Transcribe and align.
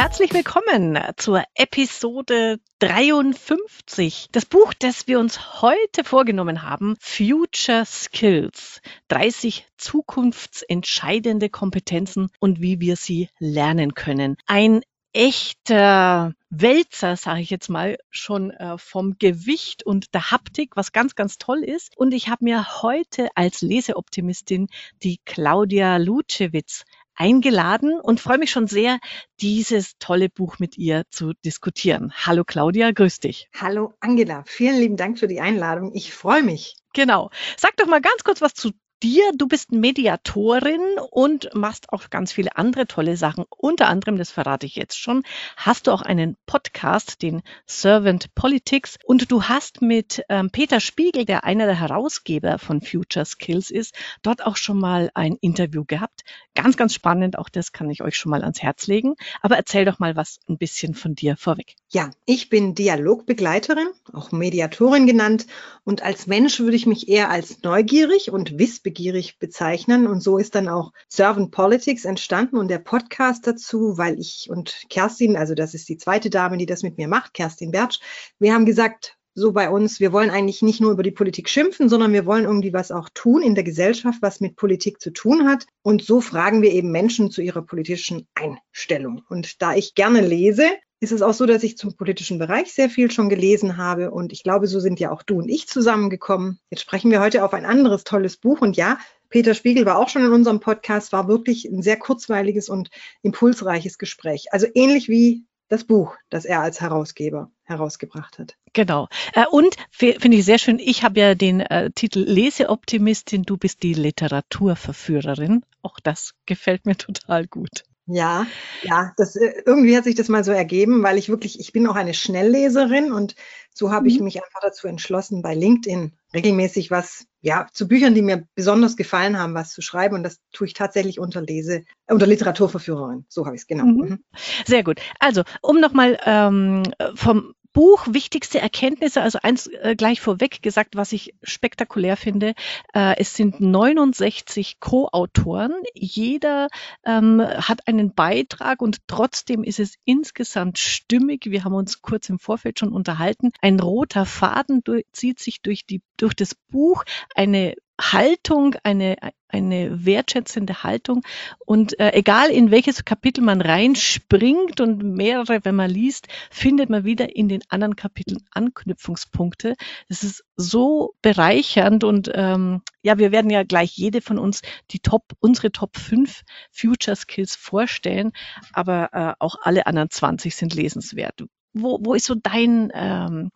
herzlich 0.00 0.32
willkommen 0.32 0.98
zur 1.18 1.44
Episode 1.54 2.58
53. 2.78 4.28
Das 4.32 4.46
Buch, 4.46 4.72
das 4.72 5.06
wir 5.06 5.20
uns 5.20 5.60
heute 5.60 6.04
vorgenommen 6.04 6.62
haben, 6.62 6.96
Future 7.00 7.84
Skills. 7.84 8.80
30 9.08 9.66
zukunftsentscheidende 9.76 11.50
Kompetenzen 11.50 12.30
und 12.38 12.62
wie 12.62 12.80
wir 12.80 12.96
sie 12.96 13.28
lernen 13.40 13.92
können. 13.92 14.38
Ein 14.46 14.80
echter 15.12 16.32
Wälzer, 16.48 17.16
sage 17.16 17.42
ich 17.42 17.50
jetzt 17.50 17.68
mal, 17.68 17.98
schon 18.10 18.52
äh, 18.52 18.78
vom 18.78 19.18
Gewicht 19.18 19.84
und 19.84 20.14
der 20.14 20.30
Haptik, 20.30 20.76
was 20.76 20.92
ganz, 20.92 21.14
ganz 21.14 21.36
toll 21.36 21.62
ist. 21.62 21.92
Und 21.98 22.14
ich 22.14 22.28
habe 22.28 22.44
mir 22.44 22.82
heute 22.82 23.28
als 23.34 23.60
Leseoptimistin 23.60 24.68
die 25.02 25.18
Claudia 25.26 25.98
Lutschewitz 25.98 26.84
eingeladen 27.14 28.00
und 28.00 28.20
freue 28.20 28.38
mich 28.38 28.50
schon 28.50 28.66
sehr, 28.66 28.98
dieses 29.40 29.98
tolle 29.98 30.28
Buch 30.28 30.58
mit 30.58 30.78
ihr 30.78 31.04
zu 31.10 31.32
diskutieren. 31.44 32.12
Hallo 32.14 32.44
Claudia, 32.44 32.90
grüß 32.92 33.20
dich. 33.20 33.48
Hallo 33.58 33.94
Angela, 34.00 34.44
vielen 34.46 34.78
lieben 34.78 34.96
Dank 34.96 35.18
für 35.18 35.28
die 35.28 35.40
Einladung. 35.40 35.92
Ich 35.94 36.12
freue 36.12 36.42
mich. 36.42 36.76
Genau. 36.92 37.30
Sag 37.56 37.76
doch 37.76 37.86
mal 37.86 38.00
ganz 38.00 38.24
kurz 38.24 38.40
was 38.40 38.54
zu 38.54 38.72
dir. 39.02 39.32
Du 39.36 39.48
bist 39.48 39.72
Mediatorin 39.72 40.80
und 41.10 41.50
machst 41.54 41.92
auch 41.92 42.10
ganz 42.10 42.32
viele 42.32 42.56
andere 42.56 42.86
tolle 42.86 43.16
Sachen. 43.16 43.44
Unter 43.48 43.88
anderem, 43.88 44.18
das 44.18 44.30
verrate 44.30 44.66
ich 44.66 44.76
jetzt 44.76 44.98
schon, 44.98 45.22
hast 45.56 45.86
du 45.86 45.92
auch 45.92 46.02
einen 46.02 46.36
Podcast, 46.46 47.22
den 47.22 47.42
Servant 47.66 48.34
Politics. 48.34 48.98
Und 49.04 49.30
du 49.30 49.44
hast 49.44 49.82
mit 49.82 50.22
ähm, 50.28 50.50
Peter 50.50 50.80
Spiegel, 50.80 51.24
der 51.24 51.44
einer 51.44 51.66
der 51.66 51.80
Herausgeber 51.80 52.58
von 52.58 52.80
Future 52.80 53.24
Skills 53.24 53.70
ist, 53.70 53.94
dort 54.22 54.44
auch 54.44 54.56
schon 54.56 54.78
mal 54.78 55.10
ein 55.14 55.36
Interview 55.40 55.84
gehabt. 55.84 56.22
Ganz, 56.54 56.76
ganz 56.76 56.94
spannend. 56.94 57.38
Auch 57.38 57.48
das 57.48 57.72
kann 57.72 57.90
ich 57.90 58.02
euch 58.02 58.16
schon 58.16 58.30
mal 58.30 58.42
ans 58.42 58.62
Herz 58.62 58.86
legen. 58.86 59.14
Aber 59.40 59.56
erzähl 59.56 59.84
doch 59.84 59.98
mal 59.98 60.16
was 60.16 60.40
ein 60.48 60.58
bisschen 60.58 60.94
von 60.94 61.14
dir 61.14 61.36
vorweg. 61.36 61.76
Ja, 61.88 62.10
ich 62.26 62.50
bin 62.50 62.74
Dialogbegleiterin, 62.74 63.88
auch 64.12 64.30
Mediatorin 64.30 65.06
genannt. 65.06 65.46
Und 65.84 66.02
als 66.02 66.26
Mensch 66.26 66.60
würde 66.60 66.76
ich 66.76 66.86
mich 66.86 67.08
eher 67.08 67.30
als 67.30 67.62
neugierig 67.62 68.30
und 68.30 68.58
wissbegierig 68.58 68.89
wissbegierig 68.90 69.38
bezeichnen. 69.38 70.06
Und 70.06 70.20
so 70.22 70.38
ist 70.38 70.54
dann 70.54 70.68
auch 70.68 70.92
Servant 71.08 71.52
Politics 71.52 72.04
entstanden 72.04 72.56
und 72.56 72.68
der 72.68 72.78
Podcast 72.78 73.46
dazu, 73.46 73.96
weil 73.96 74.18
ich 74.18 74.48
und 74.50 74.84
Kerstin, 74.88 75.36
also 75.36 75.54
das 75.54 75.74
ist 75.74 75.88
die 75.88 75.96
zweite 75.96 76.28
Dame, 76.30 76.56
die 76.58 76.66
das 76.66 76.82
mit 76.82 76.98
mir 76.98 77.08
macht, 77.08 77.34
Kerstin 77.34 77.70
Bertsch, 77.70 78.00
wir 78.38 78.52
haben 78.52 78.66
gesagt, 78.66 79.16
so 79.34 79.52
bei 79.52 79.70
uns, 79.70 80.00
wir 80.00 80.12
wollen 80.12 80.30
eigentlich 80.30 80.60
nicht 80.60 80.80
nur 80.80 80.90
über 80.90 81.04
die 81.04 81.12
Politik 81.12 81.48
schimpfen, 81.48 81.88
sondern 81.88 82.12
wir 82.12 82.26
wollen 82.26 82.44
irgendwie 82.44 82.72
was 82.72 82.90
auch 82.90 83.08
tun 83.14 83.42
in 83.42 83.54
der 83.54 83.62
Gesellschaft, 83.62 84.20
was 84.22 84.40
mit 84.40 84.56
Politik 84.56 85.00
zu 85.00 85.12
tun 85.12 85.48
hat. 85.48 85.66
Und 85.82 86.02
so 86.02 86.20
fragen 86.20 86.62
wir 86.62 86.72
eben 86.72 86.90
Menschen 86.90 87.30
zu 87.30 87.40
ihrer 87.40 87.62
politischen 87.62 88.26
Einstellung. 88.34 89.22
Und 89.28 89.62
da 89.62 89.74
ich 89.74 89.94
gerne 89.94 90.20
lese, 90.20 90.68
ist 91.00 91.12
es 91.12 91.22
auch 91.22 91.32
so, 91.32 91.46
dass 91.46 91.62
ich 91.62 91.78
zum 91.78 91.96
politischen 91.96 92.38
Bereich 92.38 92.72
sehr 92.72 92.90
viel 92.90 93.10
schon 93.10 93.30
gelesen 93.30 93.78
habe. 93.78 94.10
Und 94.10 94.32
ich 94.32 94.42
glaube, 94.42 94.66
so 94.66 94.80
sind 94.80 95.00
ja 95.00 95.10
auch 95.10 95.22
du 95.22 95.38
und 95.38 95.48
ich 95.48 95.66
zusammengekommen. 95.66 96.60
Jetzt 96.70 96.82
sprechen 96.82 97.10
wir 97.10 97.20
heute 97.20 97.42
auf 97.42 97.54
ein 97.54 97.64
anderes 97.64 98.04
tolles 98.04 98.36
Buch. 98.36 98.60
Und 98.60 98.76
ja, 98.76 98.98
Peter 99.30 99.54
Spiegel 99.54 99.86
war 99.86 99.98
auch 99.98 100.10
schon 100.10 100.24
in 100.24 100.32
unserem 100.32 100.60
Podcast, 100.60 101.12
war 101.12 101.26
wirklich 101.26 101.64
ein 101.64 101.82
sehr 101.82 101.96
kurzweiliges 101.96 102.68
und 102.68 102.90
impulsreiches 103.22 103.96
Gespräch. 103.96 104.52
Also 104.52 104.66
ähnlich 104.74 105.08
wie 105.08 105.46
das 105.68 105.84
Buch, 105.84 106.16
das 106.28 106.44
er 106.44 106.60
als 106.60 106.80
Herausgeber 106.80 107.50
herausgebracht 107.62 108.38
hat. 108.38 108.56
Genau. 108.72 109.08
Äh, 109.32 109.46
und 109.50 109.76
finde 109.92 110.36
ich 110.36 110.44
sehr 110.44 110.58
schön, 110.58 110.78
ich 110.78 111.04
habe 111.04 111.20
ja 111.20 111.34
den 111.34 111.60
äh, 111.60 111.90
Titel 111.92 112.18
Leseoptimistin, 112.20 113.44
du 113.44 113.56
bist 113.56 113.82
die 113.84 113.94
Literaturverführerin. 113.94 115.64
Auch 115.80 116.00
das 116.00 116.34
gefällt 116.44 116.86
mir 116.86 116.96
total 116.96 117.46
gut. 117.46 117.84
Ja, 118.12 118.46
ja, 118.82 119.12
das 119.16 119.36
äh, 119.36 119.62
irgendwie 119.64 119.96
hat 119.96 120.02
sich 120.02 120.16
das 120.16 120.28
mal 120.28 120.42
so 120.42 120.50
ergeben, 120.50 121.04
weil 121.04 121.16
ich 121.16 121.28
wirklich, 121.28 121.60
ich 121.60 121.72
bin 121.72 121.86
auch 121.86 121.94
eine 121.94 122.12
Schnellleserin 122.12 123.12
und 123.12 123.36
so 123.72 123.92
habe 123.92 124.02
mhm. 124.02 124.08
ich 124.08 124.20
mich 124.20 124.36
einfach 124.42 124.60
dazu 124.60 124.88
entschlossen, 124.88 125.42
bei 125.42 125.54
LinkedIn 125.54 126.12
regelmäßig 126.34 126.90
was, 126.90 127.26
ja, 127.40 127.68
zu 127.72 127.86
Büchern, 127.86 128.14
die 128.14 128.22
mir 128.22 128.48
besonders 128.56 128.96
gefallen 128.96 129.38
haben, 129.38 129.54
was 129.54 129.72
zu 129.72 129.80
schreiben. 129.80 130.16
Und 130.16 130.24
das 130.24 130.40
tue 130.52 130.66
ich 130.66 130.74
tatsächlich 130.74 131.20
unter 131.20 131.40
Lese, 131.40 131.84
unter 132.08 132.26
Literaturverführerin. 132.26 133.26
So 133.28 133.46
habe 133.46 133.54
ich 133.54 133.62
es 133.62 133.68
genau. 133.68 133.84
Mhm. 133.84 134.08
mhm. 134.08 134.24
Sehr 134.66 134.82
gut. 134.82 135.00
Also, 135.20 135.42
um 135.62 135.80
nochmal 135.80 136.18
ähm, 136.26 136.82
vom 137.14 137.54
Buch 137.72 138.06
wichtigste 138.10 138.60
Erkenntnisse, 138.60 139.22
also 139.22 139.38
eins 139.42 139.66
äh, 139.66 139.94
gleich 139.96 140.20
vorweg 140.20 140.62
gesagt, 140.62 140.96
was 140.96 141.12
ich 141.12 141.34
spektakulär 141.42 142.16
finde. 142.16 142.54
Äh, 142.94 143.16
es 143.18 143.34
sind 143.34 143.60
69 143.60 144.80
Co-Autoren. 144.80 145.72
Jeder 145.94 146.68
ähm, 147.04 147.40
hat 147.40 147.86
einen 147.86 148.14
Beitrag 148.14 148.82
und 148.82 149.06
trotzdem 149.06 149.62
ist 149.62 149.80
es 149.80 149.94
insgesamt 150.04 150.78
stimmig. 150.78 151.46
Wir 151.46 151.64
haben 151.64 151.74
uns 151.74 152.02
kurz 152.02 152.28
im 152.28 152.38
Vorfeld 152.38 152.78
schon 152.78 152.92
unterhalten. 152.92 153.50
Ein 153.60 153.78
roter 153.78 154.26
Faden 154.26 154.82
durch, 154.82 155.04
zieht 155.12 155.38
sich 155.38 155.62
durch, 155.62 155.86
die, 155.86 156.02
durch 156.16 156.34
das 156.34 156.54
Buch. 156.54 157.04
Eine 157.34 157.74
Haltung, 158.00 158.74
eine, 158.82 159.16
eine 159.48 160.04
wertschätzende 160.04 160.82
Haltung. 160.82 161.22
Und 161.66 161.98
äh, 162.00 162.12
egal 162.14 162.50
in 162.50 162.70
welches 162.70 163.04
Kapitel 163.04 163.42
man 163.42 163.60
reinspringt 163.60 164.80
und 164.80 165.02
mehrere, 165.02 165.64
wenn 165.64 165.74
man 165.74 165.90
liest, 165.90 166.28
findet 166.50 166.90
man 166.90 167.04
wieder 167.04 167.36
in 167.36 167.48
den 167.48 167.62
anderen 167.68 167.96
Kapiteln 167.96 168.44
Anknüpfungspunkte. 168.52 169.74
Das 170.08 170.22
ist 170.22 170.44
so 170.56 171.14
bereichernd 171.22 172.04
und 172.04 172.30
ähm, 172.34 172.82
ja, 173.02 173.18
wir 173.18 173.32
werden 173.32 173.50
ja 173.50 173.62
gleich 173.62 173.96
jede 173.96 174.20
von 174.20 174.38
uns 174.38 174.62
die 174.90 175.00
Top, 175.00 175.32
unsere 175.40 175.72
Top 175.72 175.96
5 175.96 176.42
Future 176.70 177.16
Skills 177.16 177.56
vorstellen, 177.56 178.32
aber 178.72 179.10
äh, 179.12 179.34
auch 179.38 179.56
alle 179.62 179.86
anderen 179.86 180.10
20 180.10 180.54
sind 180.54 180.74
lesenswert. 180.74 181.44
Wo, 181.72 181.98
wo 182.02 182.14
ist 182.14 182.26
so 182.26 182.34
dein 182.34 182.90
ähm, 182.94 183.50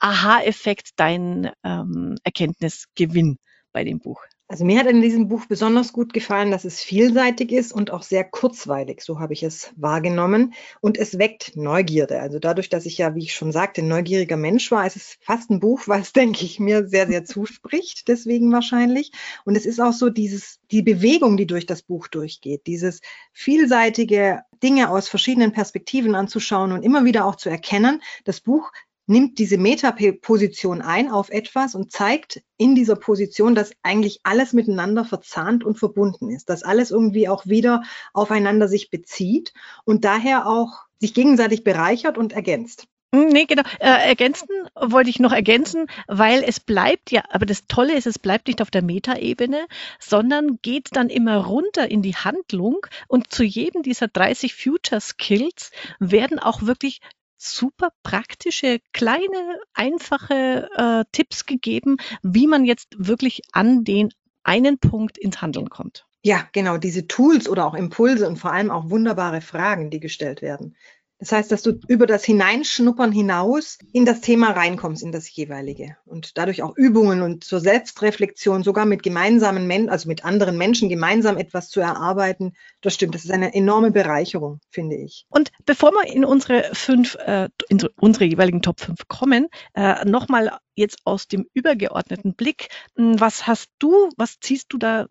Aha-Effekt, 0.00 0.90
dein 0.96 1.50
ähm, 1.62 2.16
Erkenntnisgewinn? 2.24 3.38
Bei 3.72 3.84
dem 3.84 3.98
Buch? 3.98 4.20
Also 4.50 4.64
mir 4.64 4.80
hat 4.80 4.88
in 4.88 5.00
diesem 5.00 5.28
Buch 5.28 5.46
besonders 5.46 5.92
gut 5.92 6.12
gefallen, 6.12 6.50
dass 6.50 6.64
es 6.64 6.80
vielseitig 6.80 7.52
ist 7.52 7.72
und 7.72 7.92
auch 7.92 8.02
sehr 8.02 8.24
kurzweilig, 8.24 9.00
so 9.00 9.20
habe 9.20 9.32
ich 9.32 9.44
es 9.44 9.70
wahrgenommen. 9.76 10.54
Und 10.80 10.98
es 10.98 11.18
weckt 11.20 11.54
Neugierde. 11.54 12.20
Also 12.20 12.40
dadurch, 12.40 12.68
dass 12.68 12.84
ich 12.84 12.98
ja, 12.98 13.14
wie 13.14 13.22
ich 13.22 13.32
schon 13.32 13.52
sagte, 13.52 13.80
ein 13.80 13.86
neugieriger 13.86 14.36
Mensch 14.36 14.72
war, 14.72 14.84
ist 14.84 14.96
es 14.96 15.18
fast 15.20 15.50
ein 15.50 15.60
Buch, 15.60 15.82
was, 15.86 16.12
denke 16.12 16.44
ich, 16.44 16.58
mir 16.58 16.88
sehr, 16.88 17.06
sehr 17.06 17.24
zuspricht, 17.24 18.08
deswegen 18.08 18.50
wahrscheinlich. 18.50 19.12
Und 19.44 19.56
es 19.56 19.66
ist 19.66 19.80
auch 19.80 19.92
so 19.92 20.10
dieses, 20.10 20.58
die 20.72 20.82
Bewegung, 20.82 21.36
die 21.36 21.46
durch 21.46 21.66
das 21.66 21.82
Buch 21.82 22.08
durchgeht, 22.08 22.66
dieses 22.66 23.02
vielseitige 23.32 24.40
Dinge 24.64 24.90
aus 24.90 25.08
verschiedenen 25.08 25.52
Perspektiven 25.52 26.16
anzuschauen 26.16 26.72
und 26.72 26.82
immer 26.82 27.04
wieder 27.04 27.24
auch 27.24 27.36
zu 27.36 27.50
erkennen, 27.50 28.02
das 28.24 28.40
Buch 28.40 28.72
nimmt 29.10 29.40
diese 29.40 29.58
Metaposition 29.58 30.80
ein 30.80 31.10
auf 31.10 31.30
etwas 31.30 31.74
und 31.74 31.90
zeigt 31.90 32.42
in 32.56 32.76
dieser 32.76 32.94
Position, 32.94 33.56
dass 33.56 33.72
eigentlich 33.82 34.20
alles 34.22 34.52
miteinander 34.52 35.04
verzahnt 35.04 35.64
und 35.64 35.78
verbunden 35.78 36.30
ist, 36.30 36.48
dass 36.48 36.62
alles 36.62 36.92
irgendwie 36.92 37.28
auch 37.28 37.44
wieder 37.44 37.82
aufeinander 38.14 38.68
sich 38.68 38.88
bezieht 38.88 39.52
und 39.84 40.04
daher 40.04 40.46
auch 40.46 40.84
sich 41.00 41.12
gegenseitig 41.12 41.64
bereichert 41.64 42.18
und 42.18 42.32
ergänzt. 42.32 42.86
Hm, 43.12 43.26
nee, 43.26 43.46
genau. 43.46 43.62
Äh, 43.80 44.08
ergänzen 44.08 44.46
wollte 44.76 45.10
ich 45.10 45.18
noch 45.18 45.32
ergänzen, 45.32 45.86
weil 46.06 46.44
es 46.44 46.60
bleibt 46.60 47.10
ja, 47.10 47.22
aber 47.30 47.44
das 47.44 47.66
Tolle 47.66 47.96
ist, 47.96 48.06
es 48.06 48.20
bleibt 48.20 48.46
nicht 48.46 48.62
auf 48.62 48.70
der 48.70 48.82
Metaebene, 48.82 49.66
sondern 49.98 50.60
geht 50.62 50.90
dann 50.92 51.08
immer 51.08 51.38
runter 51.38 51.90
in 51.90 52.02
die 52.02 52.14
Handlung 52.14 52.86
und 53.08 53.32
zu 53.32 53.42
jedem 53.42 53.82
dieser 53.82 54.06
30 54.06 54.54
Future 54.54 55.00
Skills 55.00 55.72
werden 55.98 56.38
auch 56.38 56.62
wirklich 56.62 57.00
super 57.40 57.90
praktische, 58.02 58.80
kleine, 58.92 59.58
einfache 59.74 60.68
äh, 60.76 61.04
Tipps 61.12 61.46
gegeben, 61.46 61.96
wie 62.22 62.46
man 62.46 62.64
jetzt 62.64 62.88
wirklich 62.96 63.42
an 63.52 63.84
den 63.84 64.10
einen 64.42 64.78
Punkt 64.78 65.18
ins 65.18 65.40
Handeln 65.40 65.70
kommt. 65.70 66.06
Ja, 66.22 66.46
genau, 66.52 66.76
diese 66.76 67.06
Tools 67.06 67.48
oder 67.48 67.66
auch 67.66 67.74
Impulse 67.74 68.28
und 68.28 68.36
vor 68.36 68.52
allem 68.52 68.70
auch 68.70 68.90
wunderbare 68.90 69.40
Fragen, 69.40 69.90
die 69.90 70.00
gestellt 70.00 70.42
werden. 70.42 70.76
Das 71.20 71.32
heißt, 71.32 71.52
dass 71.52 71.60
du 71.60 71.78
über 71.86 72.06
das 72.06 72.24
Hineinschnuppern 72.24 73.12
hinaus 73.12 73.78
in 73.92 74.06
das 74.06 74.22
Thema 74.22 74.52
reinkommst, 74.52 75.02
in 75.02 75.12
das 75.12 75.30
jeweilige. 75.34 75.98
Und 76.06 76.38
dadurch 76.38 76.62
auch 76.62 76.74
Übungen 76.76 77.20
und 77.20 77.44
zur 77.44 77.60
Selbstreflexion, 77.60 78.62
sogar 78.62 78.86
mit 78.86 79.02
gemeinsamen 79.02 79.66
Menschen, 79.66 79.90
also 79.90 80.08
mit 80.08 80.24
anderen 80.24 80.56
Menschen 80.56 80.88
gemeinsam 80.88 81.36
etwas 81.36 81.68
zu 81.68 81.80
erarbeiten. 81.80 82.54
Das 82.80 82.94
stimmt. 82.94 83.14
Das 83.14 83.24
ist 83.24 83.32
eine 83.32 83.52
enorme 83.52 83.90
Bereicherung, 83.90 84.60
finde 84.70 84.96
ich. 84.96 85.26
Und 85.28 85.52
bevor 85.66 85.92
wir 85.92 86.10
in 86.10 86.24
unsere 86.24 86.70
fünf, 86.72 87.16
äh, 87.16 87.50
in 87.68 87.86
unsere 88.00 88.24
jeweiligen 88.24 88.62
Top 88.62 88.80
5 88.80 89.06
kommen, 89.08 89.48
äh, 89.74 90.06
nochmal 90.06 90.58
jetzt 90.74 91.00
aus 91.04 91.28
dem 91.28 91.46
übergeordneten 91.52 92.34
Blick. 92.34 92.68
Hm, 92.96 93.20
was 93.20 93.46
hast 93.46 93.68
du, 93.78 94.08
was 94.16 94.40
ziehst 94.40 94.72
du 94.72 94.78
da 94.78 95.06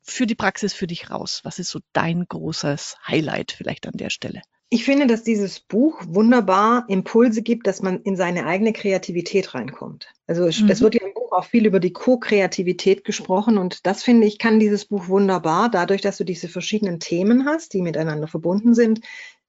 für 0.00 0.26
die 0.26 0.34
Praxis 0.34 0.72
für 0.72 0.86
dich 0.86 1.10
raus? 1.10 1.40
Was 1.44 1.58
ist 1.58 1.68
so 1.68 1.80
dein 1.92 2.24
großes 2.26 2.96
Highlight 3.06 3.52
vielleicht 3.52 3.86
an 3.86 3.98
der 3.98 4.08
Stelle? 4.08 4.40
Ich 4.72 4.84
finde, 4.84 5.08
dass 5.08 5.24
dieses 5.24 5.58
Buch 5.58 6.00
wunderbar 6.06 6.84
Impulse 6.88 7.42
gibt, 7.42 7.66
dass 7.66 7.82
man 7.82 8.02
in 8.02 8.14
seine 8.14 8.46
eigene 8.46 8.72
Kreativität 8.72 9.52
reinkommt. 9.52 10.06
Also 10.28 10.46
es, 10.46 10.60
mhm. 10.60 10.70
es 10.70 10.80
wird 10.80 10.94
ja 10.94 11.04
im 11.04 11.12
Buch 11.12 11.32
auch 11.32 11.44
viel 11.44 11.66
über 11.66 11.80
die 11.80 11.92
Co-Kreativität 11.92 13.04
gesprochen 13.04 13.58
und 13.58 13.84
das 13.84 14.04
finde 14.04 14.28
ich, 14.28 14.38
kann 14.38 14.60
dieses 14.60 14.84
Buch 14.84 15.08
wunderbar, 15.08 15.70
dadurch, 15.70 16.02
dass 16.02 16.18
du 16.18 16.24
diese 16.24 16.48
verschiedenen 16.48 17.00
Themen 17.00 17.46
hast, 17.46 17.74
die 17.74 17.82
miteinander 17.82 18.28
verbunden 18.28 18.74
sind, 18.74 19.00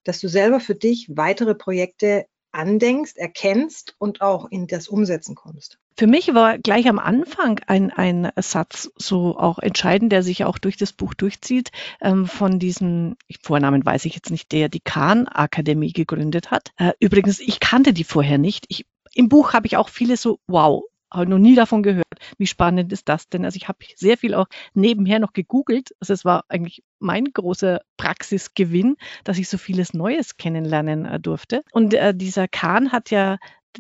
dass 0.03 0.19
du 0.19 0.27
selber 0.27 0.59
für 0.59 0.73
dich 0.73 1.07
weitere 1.15 1.53
Projekte 1.53 2.25
andenkst, 2.51 3.18
erkennst 3.18 3.95
und 3.98 4.21
auch 4.21 4.50
in 4.50 4.68
das 4.68 4.88
Umsetzen 4.88 5.36
kommst? 5.36 5.80
Für 5.98 6.07
mich 6.07 6.33
war 6.33 6.57
gleich 6.57 6.88
am 6.88 7.00
Anfang 7.00 7.59
ein, 7.68 7.92
ein 7.92 8.31
Satz 8.38 8.89
so 8.95 9.38
auch 9.38 9.59
entscheidend, 9.59 10.12
der 10.12 10.24
sich 10.24 10.45
auch 10.45 10.57
durch 10.57 10.77
das 10.77 10.94
Buch 10.94 11.13
durchzieht, 11.13 11.71
ähm, 12.01 12.25
von 12.25 12.59
diesem, 12.59 13.18
Vornamen 13.42 13.86
weiß 13.86 14.06
ich 14.06 14.15
jetzt 14.15 14.31
nicht, 14.31 14.51
der 14.51 14.69
die 14.69 14.80
Kahn-Akademie 14.80 15.94
gegründet 15.94 16.50
hat. 16.50 16.71
Äh, 16.77 16.94
übrigens, 17.00 17.39
ich 17.39 17.59
kannte 17.59 17.94
die 17.94 18.03
vorher 18.03 18.38
nicht. 18.38 18.65
Ich, 18.69 18.86
Im 19.13 19.30
Buch 19.30 19.53
habe 19.53 19.68
ich 19.68 19.77
auch 19.77 19.89
viele 19.89 20.18
so, 20.18 20.39
wow, 20.48 20.83
habe 21.12 21.30
noch 21.30 21.39
nie 21.39 21.56
davon 21.56 21.83
gehört. 21.83 22.06
Wie 22.38 22.48
spannend 22.48 22.92
ist 22.94 23.09
das 23.09 23.27
denn? 23.27 23.45
Also 23.45 23.57
ich 23.57 23.68
habe 23.68 23.80
sehr 23.95 24.18
viel 24.18 24.33
auch 24.33 24.48
nebenher 24.74 25.19
noch 25.19 25.33
gegoogelt. 25.33 25.94
Also 26.00 26.13
es 26.13 26.25
war 26.25 26.45
eigentlich 26.48 26.83
mein 27.01 27.25
großer 27.25 27.81
Praxisgewinn, 27.98 28.95
dass 29.24 29.38
ich 29.38 29.50
so 29.50 29.57
vieles 29.57 29.94
Neues 29.94 30.38
kennenlernen 30.38 31.06
äh, 31.06 31.19
durfte. 31.19 31.63
Und 31.71 31.94
äh, 31.94 32.15
dieser 32.15 32.48
Kahn 32.48 32.92
hat 32.92 33.12
ja 33.12 33.38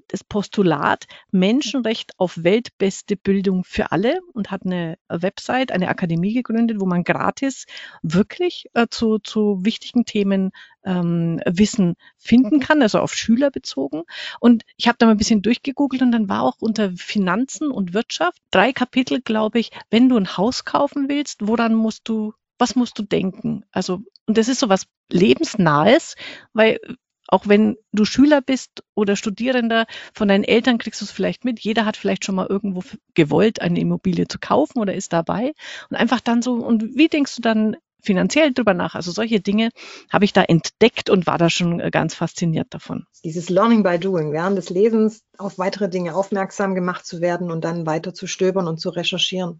das 0.07 0.23
Postulat 0.23 1.05
Menschenrecht 1.31 2.13
auf 2.17 2.43
weltbeste 2.43 3.15
Bildung 3.15 3.63
für 3.63 3.91
alle 3.91 4.19
und 4.33 4.51
hat 4.51 4.65
eine 4.65 4.97
Website, 5.09 5.71
eine 5.71 5.89
Akademie 5.89 6.33
gegründet, 6.33 6.79
wo 6.79 6.85
man 6.85 7.03
gratis 7.03 7.65
wirklich 8.01 8.65
äh, 8.73 8.87
zu, 8.89 9.19
zu 9.19 9.59
wichtigen 9.63 10.05
Themen 10.05 10.51
ähm, 10.83 11.41
Wissen 11.45 11.95
finden 12.17 12.57
mhm. 12.57 12.59
kann, 12.61 12.81
also 12.81 12.99
auf 12.99 13.13
Schüler 13.13 13.51
bezogen. 13.51 14.03
Und 14.39 14.63
ich 14.77 14.87
habe 14.87 14.97
da 14.97 15.05
mal 15.05 15.13
ein 15.13 15.17
bisschen 15.17 15.41
durchgegoogelt 15.41 16.01
und 16.01 16.11
dann 16.11 16.29
war 16.29 16.43
auch 16.43 16.57
unter 16.59 16.91
Finanzen 16.95 17.71
und 17.71 17.93
Wirtschaft 17.93 18.39
drei 18.51 18.73
Kapitel, 18.73 19.21
glaube 19.21 19.59
ich, 19.59 19.71
wenn 19.89 20.09
du 20.09 20.17
ein 20.17 20.37
Haus 20.37 20.65
kaufen 20.65 21.09
willst, 21.09 21.47
woran 21.47 21.75
musst 21.75 22.07
du 22.07 22.33
was 22.61 22.75
musst 22.75 22.97
du 22.99 23.03
denken? 23.03 23.65
Also, 23.71 24.03
und 24.27 24.37
das 24.37 24.47
ist 24.47 24.59
so 24.59 24.69
was 24.69 24.85
lebensnahes, 25.09 26.15
weil 26.53 26.79
auch 27.27 27.47
wenn 27.47 27.77
du 27.91 28.05
Schüler 28.05 28.41
bist 28.41 28.83
oder 28.93 29.15
Studierender, 29.15 29.85
von 30.13 30.27
deinen 30.27 30.43
Eltern 30.43 30.77
kriegst 30.77 31.01
du 31.01 31.05
es 31.05 31.11
vielleicht 31.11 31.43
mit. 31.43 31.59
Jeder 31.59 31.85
hat 31.85 31.97
vielleicht 31.97 32.23
schon 32.25 32.35
mal 32.35 32.47
irgendwo 32.47 32.83
gewollt, 33.15 33.61
eine 33.61 33.79
Immobilie 33.79 34.27
zu 34.27 34.37
kaufen 34.37 34.79
oder 34.79 34.93
ist 34.93 35.13
dabei. 35.13 35.53
Und 35.89 35.95
einfach 35.95 36.19
dann 36.19 36.41
so, 36.41 36.53
und 36.55 36.95
wie 36.95 37.07
denkst 37.07 37.37
du 37.37 37.41
dann 37.41 37.77
finanziell 38.01 38.53
drüber 38.53 38.73
nach? 38.73 38.95
Also 38.95 39.11
solche 39.11 39.39
Dinge 39.39 39.69
habe 40.09 40.25
ich 40.25 40.33
da 40.33 40.43
entdeckt 40.43 41.09
und 41.09 41.27
war 41.27 41.37
da 41.37 41.49
schon 41.49 41.79
äh, 41.79 41.91
ganz 41.91 42.15
fasziniert 42.15 42.67
davon. 42.71 43.05
Dieses 43.23 43.49
Learning 43.49 43.83
by 43.83 43.99
Doing, 43.99 44.31
während 44.31 44.57
des 44.57 44.69
Lesens 44.69 45.23
auf 45.37 45.57
weitere 45.57 45.89
Dinge 45.89 46.15
aufmerksam 46.15 46.75
gemacht 46.75 47.05
zu 47.05 47.21
werden 47.21 47.51
und 47.51 47.63
dann 47.63 47.85
weiter 47.85 48.13
zu 48.13 48.27
stöbern 48.27 48.67
und 48.67 48.79
zu 48.79 48.89
recherchieren. 48.89 49.59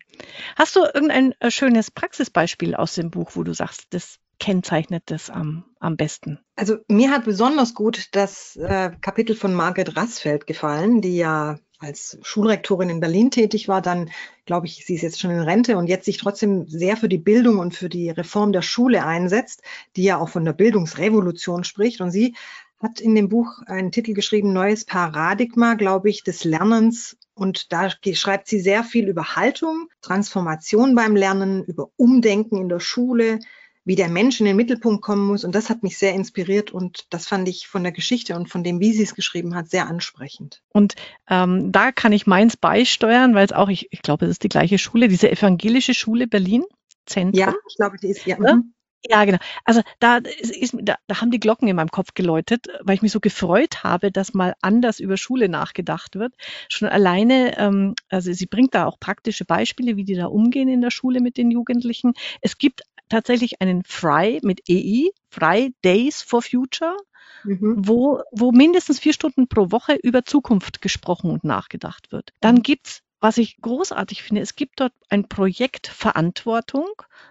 Hast 0.55 0.75
du 0.75 0.81
irgendein 0.81 1.33
äh, 1.39 1.51
schönes 1.51 1.91
Praxisbeispiel 1.91 2.75
aus 2.75 2.95
dem 2.95 3.11
Buch, 3.11 3.31
wo 3.35 3.43
du 3.43 3.53
sagst, 3.53 3.87
das 3.91 4.19
kennzeichnet 4.39 5.03
das 5.05 5.29
am, 5.29 5.63
am 5.79 5.95
besten? 5.95 6.39
Also 6.55 6.77
mir 6.87 7.11
hat 7.11 7.25
besonders 7.25 7.73
gut 7.73 8.09
das 8.13 8.55
äh, 8.55 8.91
Kapitel 9.01 9.35
von 9.35 9.53
Margret 9.53 9.95
Rassfeld 9.95 10.47
gefallen, 10.47 11.01
die 11.01 11.17
ja 11.17 11.57
als 11.81 12.17
Schulrektorin 12.21 12.89
in 12.89 12.99
Berlin 12.99 13.31
tätig 13.31 13.67
war, 13.67 13.81
dann 13.81 14.09
glaube 14.45 14.67
ich, 14.67 14.85
sie 14.85 14.95
ist 14.95 15.01
jetzt 15.01 15.19
schon 15.19 15.31
in 15.31 15.39
Rente 15.39 15.77
und 15.77 15.87
jetzt 15.87 16.05
sich 16.05 16.17
trotzdem 16.17 16.67
sehr 16.67 16.95
für 16.95 17.09
die 17.09 17.17
Bildung 17.17 17.59
und 17.59 17.75
für 17.75 17.89
die 17.89 18.09
Reform 18.09 18.53
der 18.53 18.61
Schule 18.61 19.05
einsetzt, 19.05 19.61
die 19.95 20.03
ja 20.03 20.17
auch 20.17 20.29
von 20.29 20.45
der 20.45 20.53
Bildungsrevolution 20.53 21.63
spricht. 21.63 22.01
Und 22.01 22.11
sie 22.11 22.35
hat 22.79 22.99
in 22.99 23.15
dem 23.15 23.29
Buch 23.29 23.61
einen 23.65 23.91
Titel 23.91 24.13
geschrieben, 24.13 24.53
Neues 24.53 24.85
Paradigma, 24.85 25.75
glaube 25.75 26.09
ich, 26.09 26.23
des 26.23 26.43
Lernens. 26.43 27.17
Und 27.33 27.71
da 27.71 27.89
schreibt 27.89 28.47
sie 28.47 28.59
sehr 28.59 28.83
viel 28.83 29.07
über 29.07 29.35
Haltung, 29.35 29.87
Transformation 30.01 30.95
beim 30.95 31.15
Lernen, 31.15 31.63
über 31.63 31.89
Umdenken 31.95 32.57
in 32.57 32.69
der 32.69 32.79
Schule, 32.79 33.39
wie 33.83 33.95
der 33.95 34.09
Mensch 34.09 34.39
in 34.39 34.45
den 34.45 34.55
Mittelpunkt 34.55 35.01
kommen 35.01 35.25
muss. 35.25 35.43
Und 35.43 35.55
das 35.55 35.69
hat 35.69 35.83
mich 35.83 35.97
sehr 35.97 36.13
inspiriert 36.13 36.71
und 36.71 37.05
das 37.09 37.27
fand 37.27 37.47
ich 37.47 37.67
von 37.67 37.83
der 37.83 37.91
Geschichte 37.91 38.35
und 38.35 38.49
von 38.49 38.63
dem, 38.63 38.79
wie 38.79 38.93
sie 38.93 39.03
es 39.03 39.15
geschrieben 39.15 39.55
hat, 39.55 39.69
sehr 39.69 39.87
ansprechend. 39.87 40.61
Und 40.73 40.95
ähm, 41.29 41.71
da 41.71 41.91
kann 41.91 42.11
ich 42.11 42.27
meins 42.27 42.57
beisteuern, 42.57 43.33
weil 43.33 43.45
es 43.45 43.53
auch, 43.53 43.69
ich, 43.69 43.87
ich 43.91 44.01
glaube, 44.01 44.25
es 44.25 44.31
ist 44.31 44.43
die 44.43 44.49
gleiche 44.49 44.77
Schule, 44.77 45.07
diese 45.07 45.31
evangelische 45.31 45.93
Schule 45.93 46.27
Berlin. 46.27 46.63
Zentrum. 47.05 47.39
Ja, 47.39 47.53
ich 47.67 47.75
glaube, 47.75 47.97
die 47.97 48.09
ist 48.09 48.25
ja. 48.25 48.37
ja? 48.39 48.55
Mhm. 48.55 48.73
Ja, 49.09 49.25
genau. 49.25 49.39
Also 49.65 49.81
da, 49.99 50.17
ist, 50.17 50.75
da, 50.79 50.95
da 51.07 51.21
haben 51.21 51.31
die 51.31 51.39
Glocken 51.39 51.67
in 51.67 51.75
meinem 51.75 51.89
Kopf 51.89 52.13
geläutet, 52.13 52.67
weil 52.81 52.93
ich 52.93 53.01
mich 53.01 53.11
so 53.11 53.19
gefreut 53.19 53.83
habe, 53.83 54.11
dass 54.11 54.35
mal 54.35 54.53
anders 54.61 54.99
über 54.99 55.17
Schule 55.17 55.49
nachgedacht 55.49 56.15
wird. 56.15 56.35
Schon 56.69 56.87
alleine, 56.87 57.57
ähm, 57.57 57.95
also 58.09 58.31
sie 58.31 58.45
bringt 58.45 58.75
da 58.75 58.85
auch 58.85 58.99
praktische 58.99 59.43
Beispiele, 59.43 59.97
wie 59.97 60.03
die 60.03 60.13
da 60.13 60.27
umgehen 60.27 60.67
in 60.67 60.81
der 60.81 60.91
Schule 60.91 61.19
mit 61.19 61.37
den 61.37 61.49
Jugendlichen. 61.49 62.13
Es 62.41 62.59
gibt 62.59 62.83
tatsächlich 63.11 63.61
einen 63.61 63.83
Fry 63.83 64.39
mit 64.43 64.61
EI, 64.69 65.11
Fry 65.29 65.73
Days 65.83 66.21
for 66.21 66.41
Future, 66.41 66.97
mhm. 67.43 67.75
wo, 67.77 68.21
wo 68.31 68.51
mindestens 68.51 68.99
vier 68.99 69.13
Stunden 69.13 69.47
pro 69.47 69.71
Woche 69.71 69.95
über 70.01 70.25
Zukunft 70.25 70.81
gesprochen 70.81 71.31
und 71.31 71.43
nachgedacht 71.43 72.11
wird. 72.11 72.31
Dann 72.39 72.61
gibt's 72.61 73.01
was 73.21 73.37
ich 73.37 73.61
großartig 73.61 74.23
finde, 74.23 74.41
es 74.41 74.55
gibt 74.55 74.79
dort 74.79 74.93
ein 75.09 75.29
Projekt 75.29 75.87
Verantwortung, 75.87 76.87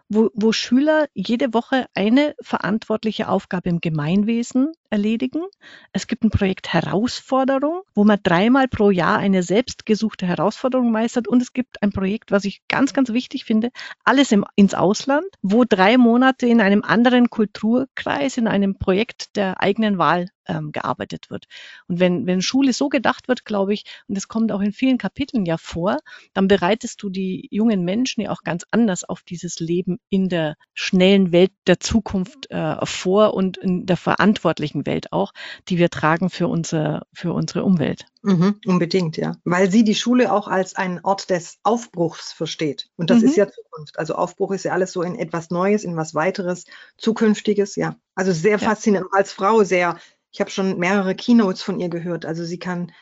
wo, 0.09 0.31
wo 0.35 0.53
Schüler 0.53 1.09
jede 1.15 1.53
Woche 1.53 1.87
eine 1.95 2.35
verantwortliche 2.41 3.29
Aufgabe 3.29 3.69
im 3.69 3.81
Gemeinwesen 3.81 4.73
erledigen. 4.91 5.43
Es 5.93 6.07
gibt 6.07 6.25
ein 6.25 6.31
Projekt 6.31 6.73
Herausforderung, 6.73 7.83
wo 7.95 8.05
man 8.05 8.19
dreimal 8.23 8.69
pro 8.69 8.91
Jahr 8.91 9.19
eine 9.19 9.43
selbstgesuchte 9.43 10.27
Herausforderung 10.27 10.91
meistert. 10.91 11.29
Und 11.29 11.43
es 11.43 11.53
gibt 11.53 11.83
ein 11.83 11.93
Projekt, 11.93 12.31
was 12.31 12.45
ich 12.45 12.63
ganz, 12.69 12.93
ganz 12.93 13.13
wichtig 13.13 13.45
finde, 13.45 13.71
alles 14.05 14.33
im, 14.33 14.45
ins 14.57 14.75
Ausland, 14.75 15.27
wo 15.43 15.65
drei 15.65 15.97
Monate 15.97 16.47
in 16.47 16.61
einem 16.61 16.83
anderen 16.83 17.31
Kulturkreis, 17.31 18.37
in 18.37 18.49
einem 18.49 18.79
Projekt 18.79 19.37
der 19.37 19.61
eigenen 19.61 19.99
Wahl 19.99 20.27
ähm, 20.47 20.73
gearbeitet 20.73 21.31
wird. 21.31 21.47
Und 21.87 22.01
wenn, 22.01 22.27
wenn 22.27 22.43
Schule 22.43 22.73
so 22.73 22.89
gedacht 22.89 23.29
wird, 23.29 23.45
glaube 23.45 23.73
ich, 23.73 23.85
und 24.09 24.17
das 24.17 24.29
kommt 24.29 24.51
auch 24.53 24.61
in 24.61 24.73
vielen 24.73 24.99
Kapiteln 24.99 25.47
ja 25.47 25.57
vor, 25.57 25.80
dann 26.35 26.49
bereitest 26.49 27.03
du 27.03 27.11
die 27.11 27.49
jungen 27.51 27.85
Menschen 27.85 28.23
ja 28.23 28.31
auch 28.31 28.43
ganz 28.43 28.65
anders 28.71 29.05
auf 29.05 29.23
dieses 29.23 29.61
Leben 29.61 29.99
in 30.09 30.29
der 30.29 30.57
schnellen 30.75 31.33
Welt 31.33 31.53
der 31.67 31.81
Zukunft 31.81 32.51
äh, 32.51 32.85
vor 32.85 33.35
und 33.35 33.57
in 33.57 33.87
der 33.87 33.97
verantwortlichen 33.97 34.87
Welt 34.87 35.13
auch, 35.13 35.33
die 35.69 35.79
wir 35.79 35.91
tragen 35.91 36.31
für, 36.31 36.49
unser, 36.49 37.07
für 37.13 37.33
unsere 37.33 37.65
Umwelt. 37.65 38.07
Mhm, 38.23 38.61
unbedingt, 38.67 39.17
ja. 39.17 39.37
Weil 39.45 39.71
sie 39.71 39.85
die 39.85 39.95
Schule 39.95 40.33
auch 40.33 40.49
als 40.49 40.77
einen 40.77 41.01
Ort 41.03 41.31
des 41.31 41.59
Aufbruchs 41.63 42.33
versteht. 42.33 42.91
Und 42.97 43.11
das 43.11 43.21
mhm. 43.21 43.29
ist 43.29 43.37
ja 43.37 43.47
Zukunft. 43.51 43.99
Also 43.99 44.15
Aufbruch 44.15 44.53
ist 44.53 44.65
ja 44.65 44.73
alles 44.73 44.93
so 44.93 45.03
in 45.03 45.15
etwas 45.15 45.51
Neues, 45.51 45.85
in 45.85 45.97
was 45.97 46.15
weiteres, 46.15 46.65
Zukünftiges, 46.99 47.77
ja. 47.77 47.97
Also 48.15 48.33
sehr 48.33 48.53
ja. 48.53 48.59
faszinierend. 48.59 49.09
Als 49.13 49.33
Frau 49.33 49.65
sehr 49.65 49.99
ich 50.33 50.41
habe 50.41 50.51
schon 50.51 50.79
mehrere 50.79 51.15
Keynotes 51.15 51.63
von 51.63 51.81
ihr 51.81 51.89
gehört. 51.89 52.25
Also 52.25 52.45
sie 52.45 52.59
kann 52.59 52.93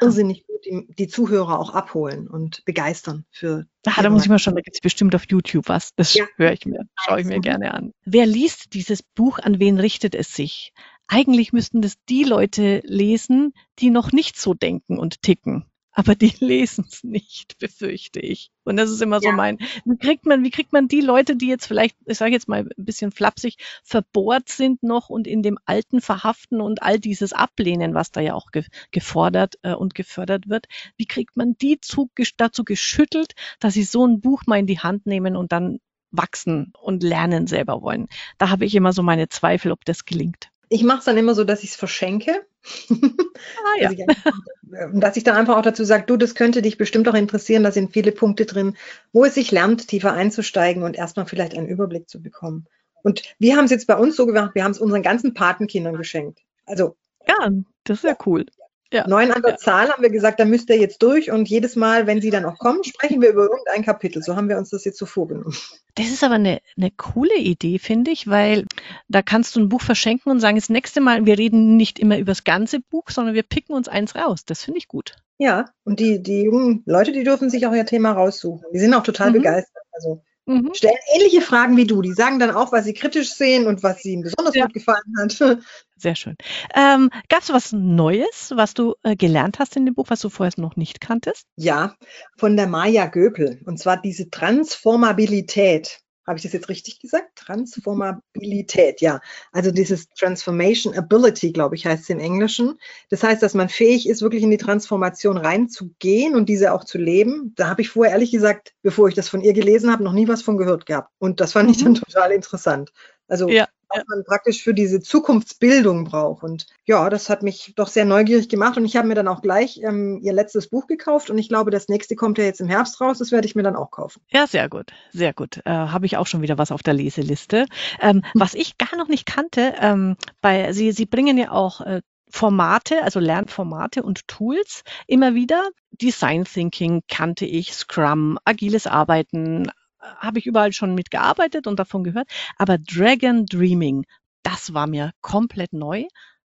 irrsinnig 0.00 0.46
gut 0.46 0.64
die, 0.64 0.86
die 0.94 1.08
Zuhörer 1.08 1.58
auch 1.58 1.70
abholen 1.70 2.28
und 2.28 2.64
begeistern 2.64 3.24
für. 3.30 3.66
Ah, 3.86 4.02
da 4.02 4.10
muss 4.10 4.22
ich 4.22 4.28
mal 4.28 4.38
schauen, 4.38 4.54
da 4.54 4.60
gibt 4.60 4.76
es 4.76 4.80
bestimmt 4.80 5.14
auf 5.14 5.24
YouTube 5.28 5.68
was. 5.68 5.94
Das 5.94 6.14
ja. 6.14 6.26
höre 6.36 6.52
ich 6.52 6.66
mir, 6.66 6.86
schaue 6.96 7.20
ich 7.20 7.26
mir 7.26 7.40
gerne 7.40 7.74
an. 7.74 7.92
Wer 8.04 8.26
liest 8.26 8.74
dieses 8.74 9.02
Buch, 9.02 9.38
an 9.38 9.58
wen 9.60 9.78
richtet 9.78 10.14
es 10.14 10.34
sich? 10.34 10.72
Eigentlich 11.06 11.52
müssten 11.52 11.80
das 11.80 11.94
die 12.08 12.24
Leute 12.24 12.82
lesen, 12.84 13.54
die 13.78 13.90
noch 13.90 14.12
nicht 14.12 14.38
so 14.38 14.52
denken 14.54 14.98
und 14.98 15.22
ticken 15.22 15.64
aber 15.98 16.14
die 16.14 16.32
lesen 16.38 16.84
es 16.88 17.02
nicht, 17.02 17.58
befürchte 17.58 18.20
ich. 18.20 18.52
Und 18.62 18.76
das 18.76 18.88
ist 18.88 19.02
immer 19.02 19.20
so 19.20 19.30
ja. 19.30 19.34
mein, 19.34 19.58
wie 19.84 19.96
kriegt 19.96 20.26
man, 20.26 20.44
wie 20.44 20.50
kriegt 20.50 20.72
man 20.72 20.86
die 20.86 21.00
Leute, 21.00 21.34
die 21.34 21.48
jetzt 21.48 21.66
vielleicht, 21.66 21.96
ich 22.06 22.16
sage 22.16 22.30
jetzt 22.30 22.46
mal 22.46 22.60
ein 22.60 22.84
bisschen 22.84 23.10
flapsig, 23.10 23.56
verbohrt 23.82 24.48
sind 24.48 24.84
noch 24.84 25.08
und 25.08 25.26
in 25.26 25.42
dem 25.42 25.58
Alten 25.64 26.00
verhaften 26.00 26.60
und 26.60 26.84
all 26.84 27.00
dieses 27.00 27.32
ablehnen, 27.32 27.94
was 27.94 28.12
da 28.12 28.20
ja 28.20 28.34
auch 28.34 28.52
ge 28.52 28.64
gefordert 28.92 29.56
äh, 29.62 29.74
und 29.74 29.96
gefördert 29.96 30.48
wird, 30.48 30.66
wie 30.96 31.06
kriegt 31.06 31.36
man 31.36 31.56
die 31.60 31.80
zu, 31.80 32.08
dazu 32.36 32.62
geschüttelt, 32.62 33.32
dass 33.58 33.74
sie 33.74 33.82
so 33.82 34.06
ein 34.06 34.20
Buch 34.20 34.44
mal 34.46 34.60
in 34.60 34.66
die 34.66 34.78
Hand 34.78 35.04
nehmen 35.04 35.34
und 35.34 35.50
dann 35.50 35.80
wachsen 36.12 36.72
und 36.80 37.02
lernen 37.02 37.48
selber 37.48 37.82
wollen? 37.82 38.06
Da 38.38 38.50
habe 38.50 38.66
ich 38.66 38.76
immer 38.76 38.92
so 38.92 39.02
meine 39.02 39.28
Zweifel, 39.30 39.72
ob 39.72 39.84
das 39.84 40.04
gelingt. 40.04 40.50
Ich 40.68 40.84
mache 40.84 40.98
es 40.98 41.04
dann 41.06 41.16
immer 41.16 41.34
so, 41.34 41.44
dass 41.44 41.64
ich 41.64 41.70
es 41.70 41.76
verschenke. 41.76 42.46
Ah, 42.90 43.80
ja. 43.80 43.90
dass, 43.90 43.98
ich, 43.98 45.00
dass 45.00 45.16
ich 45.16 45.24
dann 45.24 45.36
einfach 45.36 45.56
auch 45.56 45.62
dazu 45.62 45.84
sage, 45.84 46.04
du, 46.06 46.16
das 46.16 46.34
könnte 46.34 46.62
dich 46.62 46.78
bestimmt 46.78 47.08
auch 47.08 47.14
interessieren, 47.14 47.62
da 47.62 47.72
sind 47.72 47.92
viele 47.92 48.12
Punkte 48.12 48.46
drin, 48.46 48.76
wo 49.12 49.24
es 49.24 49.34
sich 49.34 49.50
lernt, 49.50 49.88
tiefer 49.88 50.12
einzusteigen 50.12 50.82
und 50.82 50.96
erstmal 50.96 51.26
vielleicht 51.26 51.56
einen 51.56 51.68
Überblick 51.68 52.08
zu 52.08 52.22
bekommen. 52.22 52.66
Und 53.02 53.22
wir 53.38 53.56
haben 53.56 53.64
es 53.64 53.70
jetzt 53.70 53.86
bei 53.86 53.96
uns 53.96 54.16
so 54.16 54.26
gemacht, 54.26 54.54
wir 54.54 54.64
haben 54.64 54.72
es 54.72 54.80
unseren 54.80 55.02
ganzen 55.02 55.34
Patenkindern 55.34 55.96
geschenkt. 55.96 56.40
Also 56.66 56.96
ja, 57.26 57.50
das 57.84 57.98
ist 57.98 58.04
ja 58.04 58.16
cool. 58.26 58.46
Ja. 58.92 59.06
Neun 59.06 59.30
an 59.32 59.42
der 59.42 59.52
ja. 59.52 59.56
Zahl 59.58 59.90
haben 59.90 60.02
wir 60.02 60.10
gesagt, 60.10 60.40
da 60.40 60.46
müsst 60.46 60.70
ihr 60.70 60.78
jetzt 60.78 61.02
durch 61.02 61.30
und 61.30 61.48
jedes 61.48 61.76
Mal, 61.76 62.06
wenn 62.06 62.22
sie 62.22 62.30
dann 62.30 62.46
auch 62.46 62.58
kommen, 62.58 62.82
sprechen 62.84 63.20
wir 63.20 63.30
über 63.30 63.42
irgendein 63.42 63.84
Kapitel. 63.84 64.22
So 64.22 64.34
haben 64.34 64.48
wir 64.48 64.56
uns 64.56 64.70
das 64.70 64.84
jetzt 64.84 64.98
so 64.98 65.04
vorgenommen. 65.04 65.54
Das 65.94 66.06
ist 66.06 66.24
aber 66.24 66.36
eine, 66.36 66.60
eine 66.76 66.90
coole 66.92 67.36
Idee, 67.36 67.78
finde 67.78 68.12
ich, 68.12 68.28
weil 68.28 68.64
da 69.08 69.20
kannst 69.20 69.56
du 69.56 69.60
ein 69.60 69.68
Buch 69.68 69.82
verschenken 69.82 70.30
und 70.30 70.40
sagen, 70.40 70.56
das 70.56 70.70
nächste 70.70 71.00
Mal, 71.00 71.26
wir 71.26 71.36
reden 71.36 71.76
nicht 71.76 71.98
immer 71.98 72.18
über 72.18 72.30
das 72.30 72.44
ganze 72.44 72.80
Buch, 72.80 73.10
sondern 73.10 73.34
wir 73.34 73.42
picken 73.42 73.74
uns 73.74 73.88
eins 73.88 74.14
raus. 74.14 74.44
Das 74.46 74.62
finde 74.62 74.78
ich 74.78 74.88
gut. 74.88 75.16
Ja, 75.38 75.66
und 75.84 76.00
die, 76.00 76.22
die 76.22 76.44
jungen 76.44 76.82
Leute, 76.86 77.12
die 77.12 77.24
dürfen 77.24 77.50
sich 77.50 77.66
auch 77.66 77.74
ihr 77.74 77.84
Thema 77.84 78.12
raussuchen. 78.12 78.64
Die 78.72 78.78
sind 78.78 78.94
auch 78.94 79.02
total 79.02 79.30
mhm. 79.30 79.34
begeistert. 79.34 79.84
Also 79.92 80.22
mhm. 80.48 80.74
stellen 80.74 80.96
ähnliche 81.14 81.40
Fragen 81.40 81.76
wie 81.76 81.86
du. 81.86 82.02
Die 82.02 82.12
sagen 82.12 82.38
dann 82.38 82.50
auch, 82.50 82.72
was 82.72 82.84
sie 82.84 82.94
kritisch 82.94 83.32
sehen 83.32 83.66
und 83.66 83.82
was 83.82 84.04
ihnen 84.04 84.22
besonders 84.22 84.54
ja. 84.54 84.64
gut 84.64 84.74
gefallen 84.74 85.14
hat. 85.18 85.58
Sehr 85.96 86.14
schön. 86.14 86.36
Ähm, 86.74 87.10
Gab 87.28 87.42
es 87.42 87.52
was 87.52 87.72
Neues, 87.72 88.52
was 88.54 88.74
du 88.74 88.94
äh, 89.02 89.16
gelernt 89.16 89.58
hast 89.58 89.76
in 89.76 89.84
dem 89.84 89.94
Buch, 89.94 90.06
was 90.08 90.20
du 90.20 90.28
vorher 90.28 90.52
noch 90.56 90.76
nicht 90.76 91.00
kanntest? 91.00 91.44
Ja, 91.56 91.96
von 92.36 92.56
der 92.56 92.66
Maya 92.66 93.06
Göpel. 93.06 93.60
Und 93.66 93.78
zwar 93.78 94.00
diese 94.00 94.30
Transformabilität. 94.30 96.00
Habe 96.28 96.38
ich 96.38 96.42
das 96.42 96.52
jetzt 96.52 96.68
richtig 96.68 97.00
gesagt? 97.00 97.36
Transformabilität, 97.36 99.00
ja. 99.00 99.20
Also 99.50 99.70
dieses 99.70 100.08
Transformation 100.10 100.94
Ability, 100.94 101.52
glaube 101.52 101.74
ich, 101.74 101.86
heißt 101.86 102.02
es 102.02 102.10
im 102.10 102.20
Englischen. 102.20 102.78
Das 103.08 103.22
heißt, 103.22 103.42
dass 103.42 103.54
man 103.54 103.68
fähig 103.68 104.08
ist, 104.08 104.20
wirklich 104.20 104.42
in 104.42 104.50
die 104.50 104.58
Transformation 104.58 105.38
reinzugehen 105.38 106.36
und 106.36 106.48
diese 106.48 106.72
auch 106.72 106.84
zu 106.84 106.98
leben. 106.98 107.54
Da 107.56 107.68
habe 107.68 107.80
ich 107.80 107.88
vorher 107.88 108.12
ehrlich 108.12 108.30
gesagt, 108.30 108.74
bevor 108.82 109.08
ich 109.08 109.14
das 109.14 109.28
von 109.28 109.40
ihr 109.40 109.54
gelesen 109.54 109.90
habe, 109.90 110.04
noch 110.04 110.12
nie 110.12 110.28
was 110.28 110.42
von 110.42 110.58
gehört 110.58 110.86
gehabt. 110.86 111.10
Und 111.18 111.40
das 111.40 111.52
fand 111.52 111.70
ich 111.70 111.82
dann 111.82 111.92
mhm. 111.92 111.96
total 111.96 112.32
interessant. 112.32 112.92
Also 113.26 113.48
ja 113.48 113.66
was 113.88 114.04
man 114.06 114.24
praktisch 114.24 114.62
für 114.62 114.74
diese 114.74 115.00
Zukunftsbildung 115.00 116.04
braucht. 116.04 116.42
Und 116.42 116.66
ja, 116.84 117.08
das 117.10 117.28
hat 117.28 117.42
mich 117.42 117.72
doch 117.76 117.88
sehr 117.88 118.04
neugierig 118.04 118.48
gemacht. 118.48 118.76
Und 118.76 118.84
ich 118.84 118.96
habe 118.96 119.08
mir 119.08 119.14
dann 119.14 119.28
auch 119.28 119.42
gleich 119.42 119.80
ähm, 119.82 120.18
ihr 120.22 120.32
letztes 120.32 120.68
Buch 120.68 120.86
gekauft. 120.86 121.30
Und 121.30 121.38
ich 121.38 121.48
glaube, 121.48 121.70
das 121.70 121.88
nächste 121.88 122.16
kommt 122.16 122.38
ja 122.38 122.44
jetzt 122.44 122.60
im 122.60 122.68
Herbst 122.68 123.00
raus. 123.00 123.18
Das 123.18 123.32
werde 123.32 123.46
ich 123.46 123.54
mir 123.54 123.62
dann 123.62 123.76
auch 123.76 123.90
kaufen. 123.90 124.20
Ja, 124.30 124.46
sehr 124.46 124.68
gut. 124.68 124.92
Sehr 125.12 125.32
gut. 125.32 125.58
Äh, 125.64 125.70
habe 125.70 126.06
ich 126.06 126.16
auch 126.16 126.26
schon 126.26 126.42
wieder 126.42 126.58
was 126.58 126.72
auf 126.72 126.82
der 126.82 126.94
Leseliste. 126.94 127.66
Ähm, 128.00 128.22
was 128.34 128.54
ich 128.54 128.78
gar 128.78 128.96
noch 128.96 129.08
nicht 129.08 129.26
kannte, 129.26 129.74
ähm, 129.80 130.16
bei, 130.40 130.72
Sie, 130.72 130.92
Sie 130.92 131.06
bringen 131.06 131.38
ja 131.38 131.50
auch 131.50 131.80
äh, 131.80 132.02
Formate, 132.30 133.02
also 133.02 133.20
Lernformate 133.20 134.02
und 134.02 134.28
Tools 134.28 134.82
immer 135.06 135.34
wieder. 135.34 135.68
Design 135.90 136.44
Thinking 136.44 137.02
kannte 137.08 137.46
ich, 137.46 137.72
Scrum, 137.72 138.38
agiles 138.44 138.86
Arbeiten, 138.86 139.70
habe 140.00 140.38
ich 140.38 140.46
überall 140.46 140.72
schon 140.72 140.94
mitgearbeitet 140.94 141.66
und 141.66 141.78
davon 141.78 142.04
gehört. 142.04 142.28
Aber 142.56 142.78
Dragon 142.78 143.44
Dreaming, 143.46 144.04
das 144.42 144.74
war 144.74 144.86
mir 144.86 145.12
komplett 145.20 145.72
neu. 145.72 146.04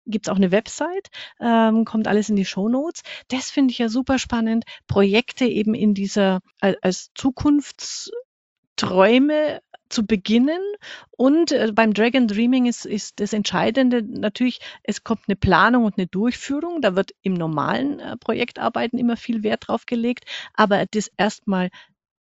Gibt 0.09 0.27
es 0.27 0.33
auch 0.33 0.37
eine 0.37 0.53
Website, 0.53 1.09
ähm, 1.41 1.85
kommt 1.85 2.07
alles 2.07 2.29
in 2.29 2.37
die 2.37 2.45
Show 2.45 2.69
Notes. 2.69 3.03
Das 3.29 3.51
finde 3.51 3.73
ich 3.73 3.79
ja 3.79 3.89
super 3.89 4.21
spannend. 4.21 4.63
Projekte 4.87 5.47
eben 5.47 5.75
in 5.75 5.95
dieser 5.95 6.39
als 6.61 7.11
Zukunftsträume 7.15 9.61
zu 9.89 10.07
beginnen. 10.07 10.61
Und 11.11 11.53
äh, 11.53 11.73
beim 11.73 11.95
Dragon 11.95 12.29
Dreaming 12.29 12.67
ist, 12.67 12.87
ist 12.87 13.21
das 13.21 13.33
Entscheidende 13.33 14.03
natürlich, 14.03 14.61
es 14.83 15.05
kommt 15.05 15.23
eine 15.27 15.37
Planung 15.37 15.85
und 15.85 15.99
eine 15.99 16.07
Durchführung. 16.07 16.83
Da 16.83 16.97
wird 16.97 17.13
im 17.23 17.35
normalen 17.35 18.01
äh, 18.01 18.17
Projektarbeiten 18.17 18.99
immer 18.99 19.17
viel 19.17 19.43
Wert 19.43 19.69
drauf 19.69 19.87
gelegt. 19.87 20.25
Aber 20.55 20.85
das 20.91 21.11
erstmal 21.17 21.71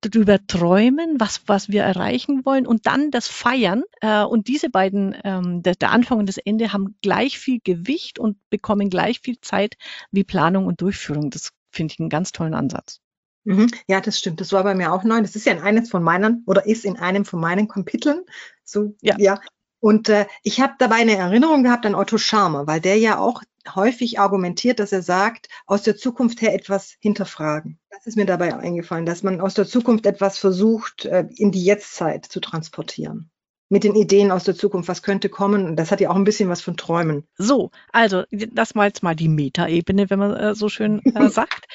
drüber 0.09 0.39
träumen, 0.47 1.19
was, 1.19 1.41
was 1.47 1.69
wir 1.69 1.83
erreichen 1.83 2.45
wollen 2.45 2.67
und 2.67 2.85
dann 2.85 3.11
das 3.11 3.27
Feiern. 3.27 3.83
Äh, 4.01 4.23
und 4.23 4.47
diese 4.47 4.69
beiden, 4.69 5.15
ähm, 5.23 5.63
der, 5.63 5.75
der 5.75 5.91
Anfang 5.91 6.19
und 6.19 6.27
das 6.27 6.37
Ende, 6.37 6.73
haben 6.73 6.95
gleich 7.01 7.39
viel 7.39 7.59
Gewicht 7.63 8.19
und 8.19 8.37
bekommen 8.49 8.89
gleich 8.89 9.21
viel 9.21 9.39
Zeit 9.41 9.75
wie 10.11 10.23
Planung 10.23 10.65
und 10.65 10.81
Durchführung. 10.81 11.29
Das 11.29 11.51
finde 11.71 11.93
ich 11.93 11.99
einen 11.99 12.09
ganz 12.09 12.31
tollen 12.31 12.53
Ansatz. 12.53 12.99
Mhm. 13.45 13.67
Ja, 13.87 14.01
das 14.01 14.17
stimmt. 14.17 14.41
Das 14.41 14.51
war 14.51 14.63
bei 14.63 14.75
mir 14.75 14.91
auch 14.91 15.03
neu. 15.03 15.21
Das 15.21 15.35
ist 15.35 15.45
ja 15.45 15.53
in 15.53 15.59
eines 15.59 15.89
von 15.89 16.03
meinen 16.03 16.43
oder 16.47 16.65
ist 16.65 16.83
in 16.83 16.97
einem 16.97 17.25
von 17.25 17.39
meinen 17.39 17.67
Kapiteln. 17.67 18.21
So, 18.63 18.95
ja. 19.01 19.15
ja. 19.19 19.39
Und 19.79 20.09
äh, 20.09 20.25
ich 20.41 20.61
habe 20.61 20.73
dabei 20.79 20.95
eine 20.95 21.15
Erinnerung 21.15 21.63
gehabt 21.63 21.85
an 21.85 21.93
Otto 21.93 22.17
Scharmer, 22.17 22.65
weil 22.65 22.81
der 22.81 22.97
ja 22.97 23.19
auch 23.19 23.43
häufig 23.73 24.19
argumentiert, 24.19 24.79
dass 24.79 24.91
er 24.91 25.01
sagt, 25.01 25.49
aus 25.65 25.83
der 25.83 25.97
Zukunft 25.97 26.41
her 26.41 26.53
etwas 26.53 26.95
hinterfragen. 26.99 27.79
Das 27.89 28.05
ist 28.05 28.15
mir 28.17 28.25
dabei 28.25 28.55
eingefallen, 28.55 29.05
dass 29.05 29.23
man 29.23 29.41
aus 29.41 29.53
der 29.53 29.65
Zukunft 29.65 30.05
etwas 30.05 30.37
versucht, 30.37 31.05
äh, 31.05 31.27
in 31.35 31.51
die 31.51 31.63
Jetztzeit 31.63 32.25
zu 32.25 32.39
transportieren 32.39 33.31
mit 33.69 33.83
den 33.83 33.95
Ideen 33.95 34.31
aus 34.31 34.43
der 34.43 34.55
Zukunft, 34.55 34.89
was 34.89 35.01
könnte 35.01 35.29
kommen. 35.29 35.65
Und 35.65 35.75
das 35.75 35.91
hat 35.91 36.01
ja 36.01 36.09
auch 36.09 36.15
ein 36.15 36.23
bisschen 36.23 36.49
was 36.49 36.61
von 36.61 36.77
Träumen. 36.77 37.27
So, 37.37 37.71
also 37.91 38.23
das 38.31 38.75
war 38.75 38.85
jetzt 38.85 39.03
mal 39.03 39.15
die 39.15 39.27
Metaebene, 39.27 40.09
wenn 40.09 40.19
man 40.19 40.35
äh, 40.35 40.55
so 40.55 40.69
schön 40.69 41.01
äh, 41.03 41.29
sagt. 41.29 41.65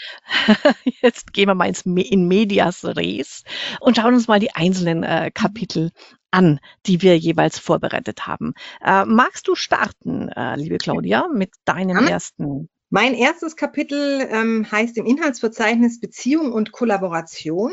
jetzt 1.02 1.32
gehen 1.32 1.48
wir 1.48 1.54
mal 1.54 1.68
ins 1.68 1.84
Me 1.84 2.02
in 2.02 2.28
Medias 2.28 2.84
Res 2.84 3.42
und 3.80 3.96
schauen 3.96 4.14
uns 4.14 4.28
mal 4.28 4.40
die 4.40 4.54
einzelnen 4.54 5.02
äh, 5.02 5.30
Kapitel 5.32 5.90
an, 6.30 6.60
die 6.86 7.02
wir 7.02 7.18
jeweils 7.18 7.58
vorbereitet 7.58 8.26
haben. 8.26 8.54
Äh, 8.84 9.04
magst 9.04 9.48
du 9.48 9.56
starten, 9.56 10.28
äh, 10.28 10.56
liebe 10.56 10.78
Claudia, 10.78 11.26
mit 11.32 11.50
deinem 11.64 12.04
ja. 12.04 12.10
ersten? 12.10 12.68
Mein 12.88 13.14
erstes 13.14 13.56
Kapitel 13.56 14.26
ähm, 14.30 14.66
heißt 14.70 14.96
im 14.96 15.06
Inhaltsverzeichnis 15.06 16.00
Beziehung 16.00 16.52
und 16.52 16.72
Kollaboration. 16.72 17.72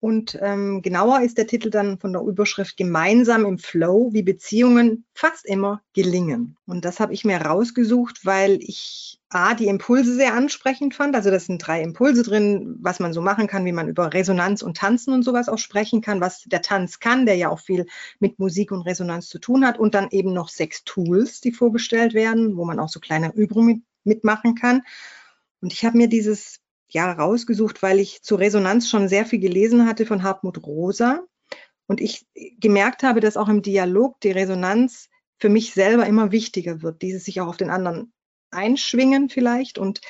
Und 0.00 0.38
ähm, 0.40 0.80
genauer 0.80 1.20
ist 1.20 1.36
der 1.36 1.46
Titel 1.46 1.68
dann 1.68 1.98
von 1.98 2.14
der 2.14 2.22
Überschrift 2.22 2.78
Gemeinsam 2.78 3.44
im 3.44 3.58
Flow, 3.58 4.08
wie 4.14 4.22
Beziehungen 4.22 5.04
fast 5.12 5.44
immer 5.44 5.82
gelingen. 5.92 6.56
Und 6.64 6.86
das 6.86 7.00
habe 7.00 7.12
ich 7.12 7.26
mir 7.26 7.36
rausgesucht, 7.36 8.24
weil 8.24 8.58
ich 8.62 9.20
A, 9.28 9.52
die 9.52 9.66
Impulse 9.66 10.14
sehr 10.14 10.32
ansprechend 10.32 10.94
fand. 10.94 11.14
Also 11.14 11.30
das 11.30 11.44
sind 11.44 11.58
drei 11.58 11.82
Impulse 11.82 12.22
drin, 12.22 12.78
was 12.80 12.98
man 12.98 13.12
so 13.12 13.20
machen 13.20 13.46
kann, 13.46 13.66
wie 13.66 13.72
man 13.72 13.88
über 13.88 14.14
Resonanz 14.14 14.62
und 14.62 14.78
Tanzen 14.78 15.12
und 15.12 15.22
sowas 15.22 15.50
auch 15.50 15.58
sprechen 15.58 16.00
kann, 16.00 16.22
was 16.22 16.44
der 16.44 16.62
Tanz 16.62 16.98
kann, 16.98 17.26
der 17.26 17.36
ja 17.36 17.50
auch 17.50 17.60
viel 17.60 17.84
mit 18.20 18.38
Musik 18.38 18.72
und 18.72 18.82
Resonanz 18.82 19.28
zu 19.28 19.38
tun 19.38 19.66
hat. 19.66 19.78
Und 19.78 19.94
dann 19.94 20.08
eben 20.10 20.32
noch 20.32 20.48
sechs 20.48 20.82
Tools, 20.84 21.42
die 21.42 21.52
vorgestellt 21.52 22.14
werden, 22.14 22.56
wo 22.56 22.64
man 22.64 22.80
auch 22.80 22.88
so 22.88 23.00
kleine 23.00 23.34
Übungen 23.34 23.84
mitmachen 24.04 24.54
kann. 24.54 24.80
Und 25.60 25.74
ich 25.74 25.84
habe 25.84 25.98
mir 25.98 26.08
dieses 26.08 26.59
ja 26.92 27.12
rausgesucht, 27.12 27.82
weil 27.82 27.98
ich 27.98 28.22
zur 28.22 28.38
Resonanz 28.38 28.88
schon 28.88 29.08
sehr 29.08 29.26
viel 29.26 29.40
gelesen 29.40 29.86
hatte 29.86 30.06
von 30.06 30.22
Hartmut 30.22 30.64
Rosa. 30.64 31.22
Und 31.86 32.00
ich 32.00 32.26
gemerkt 32.34 33.02
habe, 33.02 33.20
dass 33.20 33.36
auch 33.36 33.48
im 33.48 33.62
Dialog 33.62 34.20
die 34.20 34.30
Resonanz 34.30 35.08
für 35.38 35.48
mich 35.48 35.72
selber 35.72 36.06
immer 36.06 36.30
wichtiger 36.30 36.82
wird, 36.82 37.02
dieses 37.02 37.24
sich 37.24 37.40
auch 37.40 37.48
auf 37.48 37.56
den 37.56 37.70
anderen 37.70 38.12
einschwingen 38.50 39.28
vielleicht 39.28 39.78
und 39.78 40.00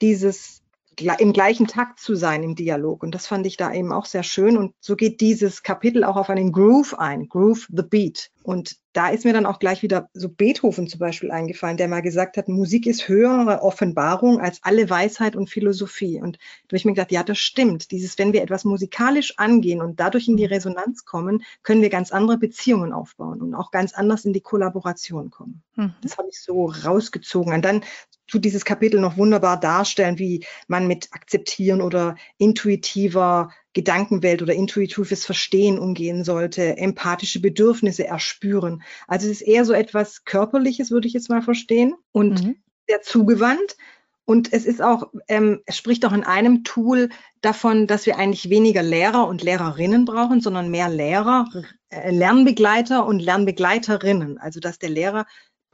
dieses 0.00 0.62
im 0.98 1.32
gleichen 1.32 1.66
Takt 1.66 2.00
zu 2.00 2.14
sein 2.14 2.42
im 2.42 2.54
Dialog. 2.54 3.02
Und 3.02 3.14
das 3.14 3.26
fand 3.26 3.46
ich 3.46 3.56
da 3.56 3.72
eben 3.72 3.92
auch 3.92 4.06
sehr 4.06 4.22
schön. 4.22 4.56
Und 4.56 4.74
so 4.80 4.96
geht 4.96 5.20
dieses 5.20 5.62
Kapitel 5.62 6.04
auch 6.04 6.16
auf 6.16 6.30
einen 6.30 6.52
Groove 6.52 6.98
ein, 6.98 7.28
Groove 7.28 7.66
the 7.70 7.82
Beat. 7.82 8.30
Und 8.42 8.76
da 8.92 9.08
ist 9.08 9.24
mir 9.24 9.34
dann 9.34 9.44
auch 9.44 9.58
gleich 9.58 9.82
wieder 9.82 10.08
so 10.14 10.28
Beethoven 10.28 10.86
zum 10.86 11.00
Beispiel 11.00 11.30
eingefallen, 11.30 11.76
der 11.76 11.88
mal 11.88 12.00
gesagt 12.00 12.36
hat, 12.38 12.48
Musik 12.48 12.86
ist 12.86 13.08
höhere 13.08 13.62
Offenbarung 13.62 14.40
als 14.40 14.60
alle 14.62 14.88
Weisheit 14.88 15.36
und 15.36 15.50
Philosophie. 15.50 16.20
Und 16.22 16.36
da 16.36 16.68
habe 16.68 16.76
ich 16.76 16.84
mir 16.84 16.92
gedacht, 16.92 17.12
ja, 17.12 17.22
das 17.22 17.38
stimmt. 17.38 17.90
Dieses, 17.90 18.16
wenn 18.18 18.32
wir 18.32 18.42
etwas 18.42 18.64
musikalisch 18.64 19.34
angehen 19.36 19.82
und 19.82 20.00
dadurch 20.00 20.28
in 20.28 20.36
die 20.36 20.46
Resonanz 20.46 21.04
kommen, 21.04 21.42
können 21.62 21.82
wir 21.82 21.90
ganz 21.90 22.10
andere 22.12 22.38
Beziehungen 22.38 22.92
aufbauen 22.92 23.42
und 23.42 23.54
auch 23.54 23.70
ganz 23.70 23.92
anders 23.92 24.24
in 24.24 24.32
die 24.32 24.40
Kollaboration 24.40 25.30
kommen. 25.30 25.62
Mhm. 25.74 25.94
Das 26.00 26.16
habe 26.16 26.28
ich 26.30 26.40
so 26.40 26.66
rausgezogen. 26.66 27.52
Und 27.52 27.64
dann 27.64 27.82
tut 28.26 28.44
dieses 28.44 28.64
Kapitel 28.64 29.00
noch 29.00 29.16
wunderbar 29.16 29.58
darstellen, 29.58 30.18
wie 30.18 30.44
man 30.68 30.86
mit 30.86 31.08
akzeptieren 31.12 31.80
oder 31.80 32.16
intuitiver 32.38 33.50
Gedankenwelt 33.72 34.42
oder 34.42 34.54
intuitives 34.54 35.24
Verstehen 35.26 35.78
umgehen 35.78 36.24
sollte, 36.24 36.78
empathische 36.78 37.40
Bedürfnisse 37.40 38.06
erspüren. 38.06 38.82
Also 39.06 39.26
es 39.26 39.40
ist 39.40 39.46
eher 39.46 39.64
so 39.64 39.74
etwas 39.74 40.24
Körperliches, 40.24 40.90
würde 40.90 41.06
ich 41.06 41.14
jetzt 41.14 41.28
mal 41.28 41.42
verstehen, 41.42 41.94
und 42.10 42.42
mhm. 42.42 42.56
sehr 42.88 43.02
zugewandt. 43.02 43.76
Und 44.24 44.52
es 44.52 44.64
ist 44.64 44.82
auch, 44.82 45.12
ähm, 45.28 45.60
es 45.66 45.76
spricht 45.76 46.04
auch 46.04 46.12
in 46.12 46.24
einem 46.24 46.64
Tool 46.64 47.10
davon, 47.42 47.86
dass 47.86 48.06
wir 48.06 48.18
eigentlich 48.18 48.50
weniger 48.50 48.82
Lehrer 48.82 49.28
und 49.28 49.42
Lehrerinnen 49.42 50.04
brauchen, 50.04 50.40
sondern 50.40 50.68
mehr 50.68 50.88
Lehrer, 50.88 51.46
äh, 51.90 52.10
Lernbegleiter 52.10 53.06
und 53.06 53.20
Lernbegleiterinnen. 53.20 54.38
Also 54.38 54.58
dass 54.58 54.80
der 54.80 54.90
Lehrer 54.90 55.26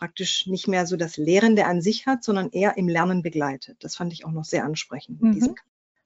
praktisch 0.03 0.49
nicht 0.49 0.67
mehr 0.67 0.85
so 0.85 0.97
das 0.97 1.17
Lehrende 1.17 1.65
an 1.65 1.81
sich 1.81 2.07
hat, 2.07 2.25
sondern 2.25 2.51
eher 2.51 2.77
im 2.77 2.89
Lernen 2.89 3.23
begleitet. 3.23 3.77
Das 3.85 3.95
fand 3.95 4.13
ich 4.13 4.25
auch 4.25 4.33
noch 4.33 4.43
sehr 4.43 4.65
ansprechend. 4.65 5.23
Mhm. 5.23 5.55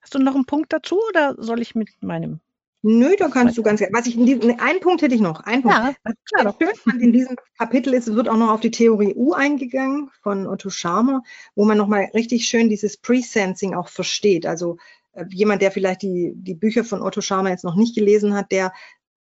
Hast 0.02 0.14
du 0.14 0.18
noch 0.18 0.34
einen 0.34 0.44
Punkt 0.44 0.70
dazu 0.70 1.00
oder 1.08 1.34
soll 1.38 1.62
ich 1.62 1.74
mit 1.74 1.88
meinem? 2.02 2.40
Nö, 2.82 3.16
da 3.18 3.28
kannst 3.28 3.56
du 3.56 3.62
ganz 3.62 3.80
gerne. 3.80 3.94
Was 3.96 4.06
ich 4.06 4.18
in 4.18 4.26
diesem, 4.26 4.60
einen 4.60 4.80
Punkt 4.80 5.00
hätte 5.00 5.14
ich 5.14 5.22
noch. 5.22 5.40
Einen 5.40 5.62
Punkt. 5.62 5.78
Ja, 5.78 5.94
was 6.04 6.14
klar. 6.30 6.54
schön 6.60 6.76
fand 6.76 7.00
in 7.00 7.14
diesem 7.14 7.36
Kapitel 7.56 7.94
ist, 7.94 8.06
es 8.06 8.14
wird 8.14 8.28
auch 8.28 8.36
noch 8.36 8.50
auf 8.50 8.60
die 8.60 8.70
Theorie 8.70 9.14
U 9.16 9.32
eingegangen 9.32 10.10
von 10.20 10.46
Otto 10.46 10.68
Scharmer, 10.68 11.22
wo 11.54 11.64
man 11.64 11.78
nochmal 11.78 12.10
richtig 12.12 12.46
schön 12.46 12.68
dieses 12.68 12.98
Pre-Sensing 12.98 13.74
auch 13.74 13.88
versteht. 13.88 14.44
Also 14.44 14.76
äh, 15.12 15.24
jemand, 15.30 15.62
der 15.62 15.72
vielleicht 15.72 16.02
die, 16.02 16.34
die 16.36 16.54
Bücher 16.54 16.84
von 16.84 17.00
Otto 17.00 17.22
Scharmer 17.22 17.48
jetzt 17.48 17.64
noch 17.64 17.76
nicht 17.76 17.94
gelesen 17.94 18.34
hat, 18.34 18.52
der 18.52 18.74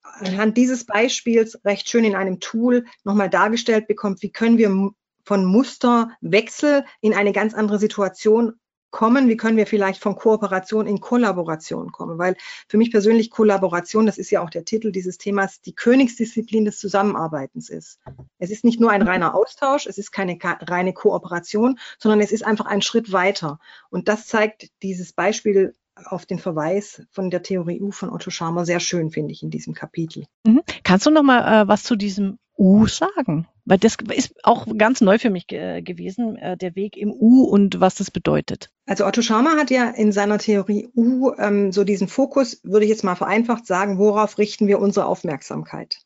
anhand 0.02 0.56
dieses 0.56 0.84
Beispiels 0.84 1.58
recht 1.64 1.88
schön 1.88 2.04
in 2.04 2.14
einem 2.14 2.40
Tool 2.40 2.84
nochmal 3.04 3.30
dargestellt 3.30 3.86
bekommt, 3.86 4.22
wie 4.22 4.30
können 4.30 4.58
wir 4.58 4.90
von 5.24 5.44
Musterwechsel 5.44 6.84
in 7.00 7.14
eine 7.14 7.32
ganz 7.32 7.54
andere 7.54 7.78
Situation 7.78 8.54
kommen, 8.92 9.28
wie 9.28 9.36
können 9.36 9.56
wir 9.56 9.66
vielleicht 9.66 10.00
von 10.00 10.14
Kooperation 10.14 10.86
in 10.86 11.00
Kollaboration 11.00 11.90
kommen, 11.90 12.18
weil 12.18 12.36
für 12.68 12.76
mich 12.76 12.92
persönlich 12.92 13.30
Kollaboration, 13.30 14.06
das 14.06 14.18
ist 14.18 14.30
ja 14.30 14.42
auch 14.42 14.50
der 14.50 14.64
Titel 14.64 14.92
dieses 14.92 15.16
Themas, 15.18 15.62
die 15.62 15.74
Königsdisziplin 15.74 16.66
des 16.66 16.78
Zusammenarbeitens 16.78 17.70
ist. 17.70 17.98
Es 18.38 18.50
ist 18.50 18.64
nicht 18.64 18.80
nur 18.80 18.90
ein 18.90 19.02
reiner 19.02 19.34
Austausch, 19.34 19.86
es 19.86 19.96
ist 19.98 20.12
keine 20.12 20.38
reine 20.42 20.92
Kooperation, 20.92 21.78
sondern 21.98 22.20
es 22.20 22.32
ist 22.32 22.44
einfach 22.44 22.66
ein 22.66 22.82
Schritt 22.82 23.12
weiter. 23.12 23.58
Und 23.88 24.08
das 24.08 24.26
zeigt 24.26 24.68
dieses 24.82 25.12
Beispiel 25.14 25.74
auf 25.94 26.26
den 26.26 26.38
Verweis 26.38 27.02
von 27.10 27.30
der 27.30 27.42
Theorie 27.42 27.80
U 27.80 27.90
von 27.90 28.10
Otto 28.10 28.30
Scharmer 28.30 28.64
sehr 28.64 28.80
schön, 28.80 29.10
finde 29.10 29.32
ich, 29.32 29.42
in 29.42 29.50
diesem 29.50 29.74
Kapitel. 29.74 30.24
Mhm. 30.46 30.62
Kannst 30.84 31.06
du 31.06 31.10
noch 31.10 31.22
mal 31.22 31.62
äh, 31.62 31.68
was 31.68 31.82
zu 31.82 31.96
diesem 31.96 32.38
U 32.56 32.86
sagen? 32.86 33.46
Weil 33.64 33.78
das 33.78 33.96
ist 34.12 34.34
auch 34.42 34.66
ganz 34.76 35.00
neu 35.00 35.18
für 35.18 35.30
mich 35.30 35.46
ge 35.46 35.82
gewesen, 35.82 36.36
äh, 36.36 36.56
der 36.56 36.74
Weg 36.74 36.96
im 36.96 37.12
U 37.12 37.44
und 37.44 37.80
was 37.80 37.94
das 37.94 38.10
bedeutet. 38.10 38.70
Also 38.86 39.06
Otto 39.06 39.22
Scharmer 39.22 39.56
hat 39.56 39.70
ja 39.70 39.88
in 39.90 40.12
seiner 40.12 40.38
Theorie 40.38 40.88
U 40.94 41.32
ähm, 41.38 41.72
so 41.72 41.84
diesen 41.84 42.08
Fokus, 42.08 42.60
würde 42.64 42.84
ich 42.84 42.90
jetzt 42.90 43.04
mal 43.04 43.14
vereinfacht 43.14 43.66
sagen, 43.66 43.98
worauf 43.98 44.38
richten 44.38 44.66
wir 44.66 44.80
unsere 44.80 45.06
Aufmerksamkeit? 45.06 45.98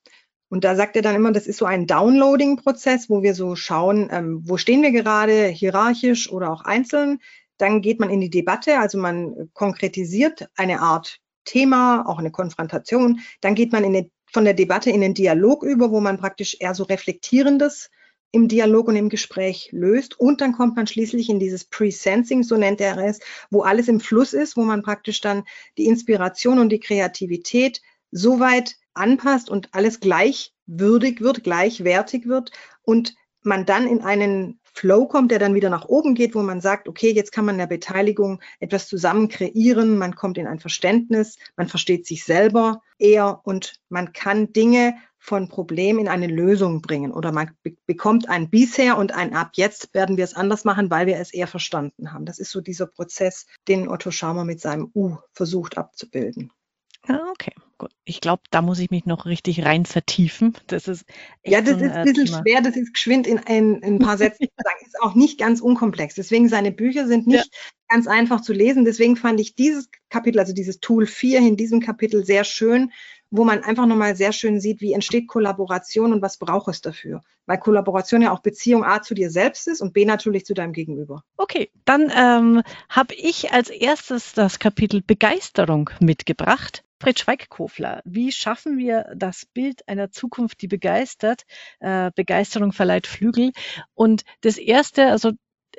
Und 0.48 0.64
da 0.64 0.76
sagt 0.76 0.96
er 0.96 1.02
dann 1.02 1.16
immer, 1.16 1.32
das 1.32 1.46
ist 1.46 1.58
so 1.58 1.64
ein 1.64 1.86
Downloading-Prozess, 1.86 3.10
wo 3.10 3.22
wir 3.22 3.34
so 3.34 3.56
schauen, 3.56 4.08
ähm, 4.12 4.42
wo 4.44 4.56
stehen 4.56 4.82
wir 4.82 4.92
gerade, 4.92 5.46
hierarchisch 5.46 6.30
oder 6.30 6.52
auch 6.52 6.62
einzeln. 6.62 7.18
Dann 7.58 7.80
geht 7.80 8.00
man 8.00 8.10
in 8.10 8.20
die 8.20 8.30
Debatte, 8.30 8.78
also 8.78 8.98
man 8.98 9.50
konkretisiert 9.54 10.48
eine 10.56 10.80
Art 10.80 11.18
Thema, 11.44 12.04
auch 12.06 12.18
eine 12.18 12.30
Konfrontation. 12.30 13.20
Dann 13.40 13.54
geht 13.54 13.72
man 13.72 13.84
eine, 13.84 14.10
von 14.32 14.44
der 14.44 14.54
Debatte 14.54 14.90
in 14.90 15.00
den 15.00 15.14
Dialog 15.14 15.62
über, 15.62 15.90
wo 15.90 16.00
man 16.00 16.18
praktisch 16.18 16.56
eher 16.60 16.74
so 16.74 16.84
reflektierendes 16.84 17.90
im 18.32 18.48
Dialog 18.48 18.88
und 18.88 18.96
im 18.96 19.08
Gespräch 19.08 19.70
löst. 19.72 20.18
Und 20.20 20.40
dann 20.40 20.52
kommt 20.52 20.76
man 20.76 20.86
schließlich 20.86 21.30
in 21.30 21.38
dieses 21.38 21.64
Pre-Sensing, 21.64 22.42
so 22.42 22.56
nennt 22.56 22.80
er 22.80 22.98
es, 22.98 23.20
wo 23.50 23.62
alles 23.62 23.88
im 23.88 24.00
Fluss 24.00 24.34
ist, 24.34 24.56
wo 24.56 24.62
man 24.62 24.82
praktisch 24.82 25.20
dann 25.20 25.44
die 25.78 25.86
Inspiration 25.86 26.58
und 26.58 26.68
die 26.70 26.80
Kreativität 26.80 27.80
so 28.10 28.40
weit 28.40 28.76
anpasst 28.94 29.48
und 29.48 29.72
alles 29.72 30.00
gleichwürdig 30.00 31.20
wird, 31.20 31.44
gleichwertig 31.44 32.26
wird 32.26 32.50
und 32.82 33.14
man 33.42 33.64
dann 33.64 33.86
in 33.86 34.02
einen 34.02 34.60
Flow 34.76 35.06
kommt, 35.06 35.30
der 35.30 35.38
dann 35.38 35.54
wieder 35.54 35.70
nach 35.70 35.86
oben 35.86 36.14
geht, 36.14 36.34
wo 36.34 36.42
man 36.42 36.60
sagt, 36.60 36.86
okay, 36.86 37.10
jetzt 37.10 37.32
kann 37.32 37.46
man 37.46 37.54
in 37.54 37.60
der 37.60 37.66
Beteiligung 37.66 38.42
etwas 38.60 38.88
zusammen 38.88 39.28
kreieren, 39.28 39.96
man 39.96 40.14
kommt 40.14 40.36
in 40.36 40.46
ein 40.46 40.60
Verständnis, 40.60 41.38
man 41.56 41.68
versteht 41.68 42.06
sich 42.06 42.24
selber 42.24 42.82
eher 42.98 43.40
und 43.44 43.80
man 43.88 44.12
kann 44.12 44.52
Dinge 44.52 44.94
von 45.18 45.48
Problem 45.48 45.98
in 45.98 46.08
eine 46.08 46.26
Lösung 46.26 46.82
bringen 46.82 47.10
oder 47.10 47.32
man 47.32 47.50
be 47.62 47.74
bekommt 47.86 48.28
ein 48.28 48.50
bisher 48.50 48.98
und 48.98 49.12
ein 49.12 49.34
ab 49.34 49.52
jetzt 49.54 49.94
werden 49.94 50.18
wir 50.18 50.24
es 50.24 50.34
anders 50.34 50.64
machen, 50.64 50.90
weil 50.90 51.06
wir 51.06 51.16
es 51.18 51.32
eher 51.32 51.46
verstanden 51.46 52.12
haben. 52.12 52.26
Das 52.26 52.38
ist 52.38 52.50
so 52.50 52.60
dieser 52.60 52.86
Prozess, 52.86 53.46
den 53.68 53.88
Otto 53.88 54.10
Schaumer 54.10 54.44
mit 54.44 54.60
seinem 54.60 54.90
U 54.94 55.16
versucht 55.32 55.78
abzubilden. 55.78 56.52
Ah, 57.08 57.30
okay. 57.30 57.52
Ich 58.04 58.20
glaube, 58.20 58.42
da 58.50 58.62
muss 58.62 58.78
ich 58.78 58.90
mich 58.90 59.06
noch 59.06 59.26
richtig 59.26 59.64
rein 59.64 59.84
vertiefen. 59.84 60.56
Das 60.66 60.88
ist 60.88 61.04
ja, 61.44 61.60
das 61.60 61.78
so 61.78 61.84
ein, 61.84 61.90
ist 61.90 61.96
ein 61.96 62.04
bisschen 62.04 62.26
Thema. 62.26 62.42
schwer, 62.42 62.60
das 62.62 62.76
ist 62.76 62.94
geschwind 62.94 63.26
in 63.26 63.38
ein, 63.38 63.76
in 63.76 63.94
ein 63.94 63.98
paar 63.98 64.16
Sätzen 64.16 64.46
zu 64.46 64.62
sagen. 64.62 64.76
Ist 64.86 65.00
auch 65.00 65.14
nicht 65.14 65.38
ganz 65.38 65.60
unkomplex. 65.60 66.14
Deswegen 66.14 66.48
seine 66.48 66.72
Bücher 66.72 67.06
sind 67.06 67.26
nicht 67.26 67.46
ja. 67.52 67.60
ganz 67.88 68.06
einfach 68.06 68.40
zu 68.40 68.52
lesen. 68.52 68.84
Deswegen 68.84 69.16
fand 69.16 69.40
ich 69.40 69.54
dieses 69.54 69.90
Kapitel, 70.10 70.38
also 70.38 70.52
dieses 70.52 70.80
Tool 70.80 71.06
4 71.06 71.40
in 71.40 71.56
diesem 71.56 71.80
Kapitel 71.80 72.24
sehr 72.24 72.44
schön, 72.44 72.92
wo 73.30 73.44
man 73.44 73.64
einfach 73.64 73.86
nochmal 73.86 74.16
sehr 74.16 74.32
schön 74.32 74.60
sieht, 74.60 74.80
wie 74.80 74.92
entsteht 74.92 75.28
Kollaboration 75.28 76.12
und 76.12 76.22
was 76.22 76.38
braucht 76.38 76.68
es 76.68 76.80
dafür. 76.80 77.22
Weil 77.46 77.58
Kollaboration 77.58 78.22
ja 78.22 78.32
auch 78.32 78.40
Beziehung 78.40 78.84
A 78.84 79.02
zu 79.02 79.14
dir 79.14 79.30
selbst 79.30 79.66
ist 79.68 79.80
und 79.80 79.92
B 79.92 80.04
natürlich 80.04 80.46
zu 80.46 80.54
deinem 80.54 80.72
Gegenüber. 80.72 81.22
Okay, 81.36 81.70
dann 81.84 82.12
ähm, 82.14 82.62
habe 82.88 83.14
ich 83.14 83.52
als 83.52 83.70
erstes 83.70 84.32
das 84.32 84.58
Kapitel 84.58 85.02
Begeisterung 85.02 85.90
mitgebracht. 86.00 86.82
Fred 87.00 87.18
Schweigkofler, 87.18 88.00
wie 88.04 88.32
schaffen 88.32 88.78
wir 88.78 89.12
das 89.14 89.44
Bild 89.44 89.86
einer 89.86 90.10
Zukunft, 90.10 90.62
die 90.62 90.68
begeistert? 90.68 91.42
Äh, 91.80 92.10
Begeisterung 92.14 92.72
verleiht 92.72 93.06
Flügel. 93.06 93.52
Und 93.94 94.24
das 94.40 94.56
Erste, 94.56 95.08
also 95.08 95.32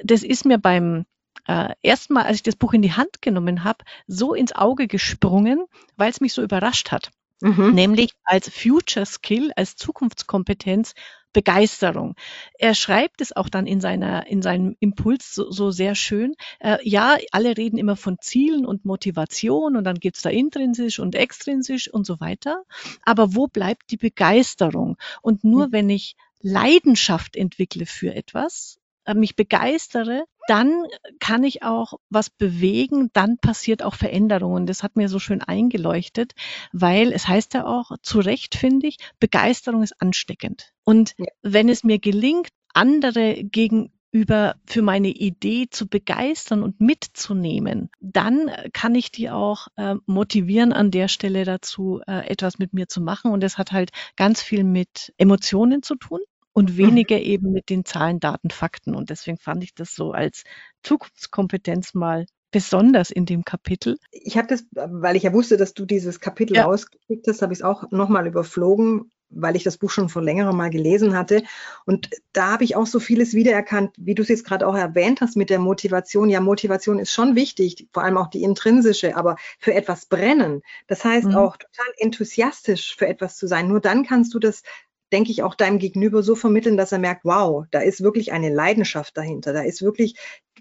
das 0.03 0.21
ist 0.23 0.45
mir 0.45 0.59
beim 0.59 1.05
äh, 1.47 1.73
ersten 1.81 2.13
Mal, 2.13 2.23
als 2.25 2.37
ich 2.37 2.43
das 2.43 2.55
Buch 2.55 2.73
in 2.73 2.81
die 2.81 2.93
Hand 2.93 3.21
genommen 3.21 3.63
habe, 3.63 3.83
so 4.05 4.33
ins 4.33 4.53
Auge 4.53 4.87
gesprungen, 4.87 5.65
weil 5.95 6.11
es 6.11 6.21
mich 6.21 6.33
so 6.33 6.43
überrascht 6.43 6.91
hat. 6.91 7.11
Mhm. 7.41 7.73
Nämlich 7.73 8.11
als 8.23 8.49
Future 8.49 9.05
Skill, 9.05 9.51
als 9.55 9.75
Zukunftskompetenz 9.75 10.93
Begeisterung. 11.33 12.15
Er 12.57 12.73
schreibt 12.73 13.21
es 13.21 13.35
auch 13.35 13.47
dann 13.47 13.67
in 13.67 13.79
seiner, 13.79 14.25
in 14.25 14.41
seinem 14.41 14.75
Impuls 14.79 15.35
so, 15.35 15.51
so 15.51 15.69
sehr 15.69 15.93
schön. 15.93 16.33
Äh, 16.59 16.77
ja, 16.81 17.15
alle 17.31 17.55
reden 17.57 17.77
immer 17.77 17.95
von 17.95 18.17
Zielen 18.19 18.65
und 18.65 18.85
Motivation 18.85 19.75
und 19.75 19.83
dann 19.83 19.99
gibt's 19.99 20.23
da 20.23 20.31
intrinsisch 20.31 20.97
und 20.97 21.13
extrinsisch 21.13 21.93
und 21.93 22.07
so 22.07 22.19
weiter. 22.19 22.63
Aber 23.03 23.35
wo 23.35 23.45
bleibt 23.45 23.91
die 23.91 23.97
Begeisterung? 23.97 24.97
Und 25.21 25.43
nur 25.43 25.67
mhm. 25.67 25.71
wenn 25.73 25.89
ich 25.91 26.15
Leidenschaft 26.41 27.35
entwickle 27.35 27.85
für 27.85 28.15
etwas, 28.15 28.79
äh, 29.05 29.13
mich 29.13 29.35
begeistere, 29.35 30.23
dann 30.47 30.83
kann 31.19 31.43
ich 31.43 31.63
auch 31.63 31.93
was 32.09 32.29
bewegen, 32.29 33.09
dann 33.13 33.37
passiert 33.37 33.83
auch 33.83 33.95
Veränderungen. 33.95 34.65
Das 34.65 34.81
hat 34.81 34.95
mir 34.95 35.09
so 35.09 35.19
schön 35.19 35.41
eingeleuchtet, 35.41 36.33
weil 36.71 37.11
es 37.11 37.27
heißt 37.27 37.53
ja 37.53 37.65
auch, 37.65 37.91
zu 38.01 38.19
Recht 38.19 38.55
finde 38.55 38.87
ich, 38.87 38.97
Begeisterung 39.19 39.83
ist 39.83 40.01
ansteckend. 40.01 40.71
Und 40.83 41.13
ja. 41.17 41.25
wenn 41.43 41.69
es 41.69 41.83
mir 41.83 41.99
gelingt, 41.99 42.49
andere 42.73 43.43
gegenüber 43.43 44.55
für 44.65 44.81
meine 44.81 45.09
Idee 45.09 45.67
zu 45.69 45.87
begeistern 45.87 46.63
und 46.63 46.79
mitzunehmen, 46.79 47.89
dann 47.99 48.49
kann 48.71 48.95
ich 48.95 49.11
die 49.11 49.29
auch 49.29 49.67
äh, 49.75 49.95
motivieren, 50.05 50.71
an 50.71 50.91
der 50.91 51.07
Stelle 51.07 51.43
dazu 51.43 52.01
äh, 52.07 52.27
etwas 52.27 52.57
mit 52.57 52.73
mir 52.73 52.87
zu 52.87 53.01
machen. 53.01 53.31
Und 53.31 53.41
das 53.41 53.57
hat 53.57 53.71
halt 53.73 53.91
ganz 54.15 54.41
viel 54.41 54.63
mit 54.63 55.13
Emotionen 55.17 55.83
zu 55.83 55.95
tun 55.95 56.19
und 56.57 56.71
mhm. 56.71 56.77
weniger 56.77 57.19
eben 57.19 57.51
mit 57.51 57.69
den 57.69 57.85
Zahlen, 57.85 58.19
Daten, 58.19 58.49
Fakten. 58.49 58.95
Und 58.95 59.11
deswegen 59.11 59.37
fand 59.37 59.63
ich 59.63 59.75
das 59.75 59.93
so 59.93 60.11
als 60.11 60.43
Zukunftskompetenz 60.81 61.93
mal 61.93 62.25
besonders 62.49 63.11
in 63.11 63.27
dem 63.27 63.45
Kapitel. 63.45 63.99
Ich 64.09 64.39
habe 64.39 64.47
das, 64.47 64.65
weil 64.71 65.15
ich 65.15 65.21
ja 65.21 65.33
wusste, 65.33 65.57
dass 65.57 65.75
du 65.75 65.85
dieses 65.85 66.19
Kapitel 66.19 66.57
ja. 66.57 66.65
rausgekriegt 66.65 67.27
hast, 67.27 67.43
habe 67.43 67.53
ich 67.53 67.59
es 67.59 67.63
auch 67.63 67.91
nochmal 67.91 68.25
überflogen, 68.25 69.11
weil 69.29 69.55
ich 69.55 69.63
das 69.63 69.77
Buch 69.77 69.91
schon 69.91 70.09
vor 70.09 70.23
längerem 70.23 70.57
mal 70.57 70.71
gelesen 70.71 71.15
hatte. 71.15 71.43
Und 71.85 72.09
da 72.33 72.53
habe 72.53 72.63
ich 72.63 72.75
auch 72.75 72.87
so 72.87 72.99
vieles 72.99 73.35
wiedererkannt, 73.35 73.91
wie 73.99 74.15
du 74.15 74.23
es 74.23 74.29
jetzt 74.29 74.45
gerade 74.45 74.65
auch 74.65 74.75
erwähnt 74.75 75.21
hast 75.21 75.37
mit 75.37 75.51
der 75.51 75.59
Motivation. 75.59 76.27
Ja, 76.27 76.39
Motivation 76.39 76.97
ist 76.97 77.11
schon 77.11 77.35
wichtig, 77.35 77.87
vor 77.93 78.03
allem 78.03 78.17
auch 78.17 78.31
die 78.31 78.41
intrinsische, 78.41 79.15
aber 79.15 79.35
für 79.59 79.75
etwas 79.75 80.07
brennen. 80.07 80.63
Das 80.87 81.05
heißt 81.05 81.27
mhm. 81.27 81.35
auch 81.35 81.57
total 81.57 81.93
enthusiastisch 81.97 82.95
für 82.95 83.07
etwas 83.07 83.35
zu 83.37 83.45
sein. 83.45 83.67
Nur 83.67 83.79
dann 83.79 84.03
kannst 84.03 84.33
du 84.33 84.39
das 84.39 84.63
denke 85.11 85.31
ich, 85.31 85.43
auch 85.43 85.55
deinem 85.55 85.79
Gegenüber 85.79 86.23
so 86.23 86.35
vermitteln, 86.35 86.77
dass 86.77 86.91
er 86.91 86.99
merkt, 86.99 87.23
wow, 87.23 87.65
da 87.71 87.79
ist 87.79 88.01
wirklich 88.01 88.31
eine 88.31 88.53
Leidenschaft 88.53 89.17
dahinter. 89.17 89.53
Da 89.53 89.61
ist 89.61 89.81
wirklich 89.81 90.15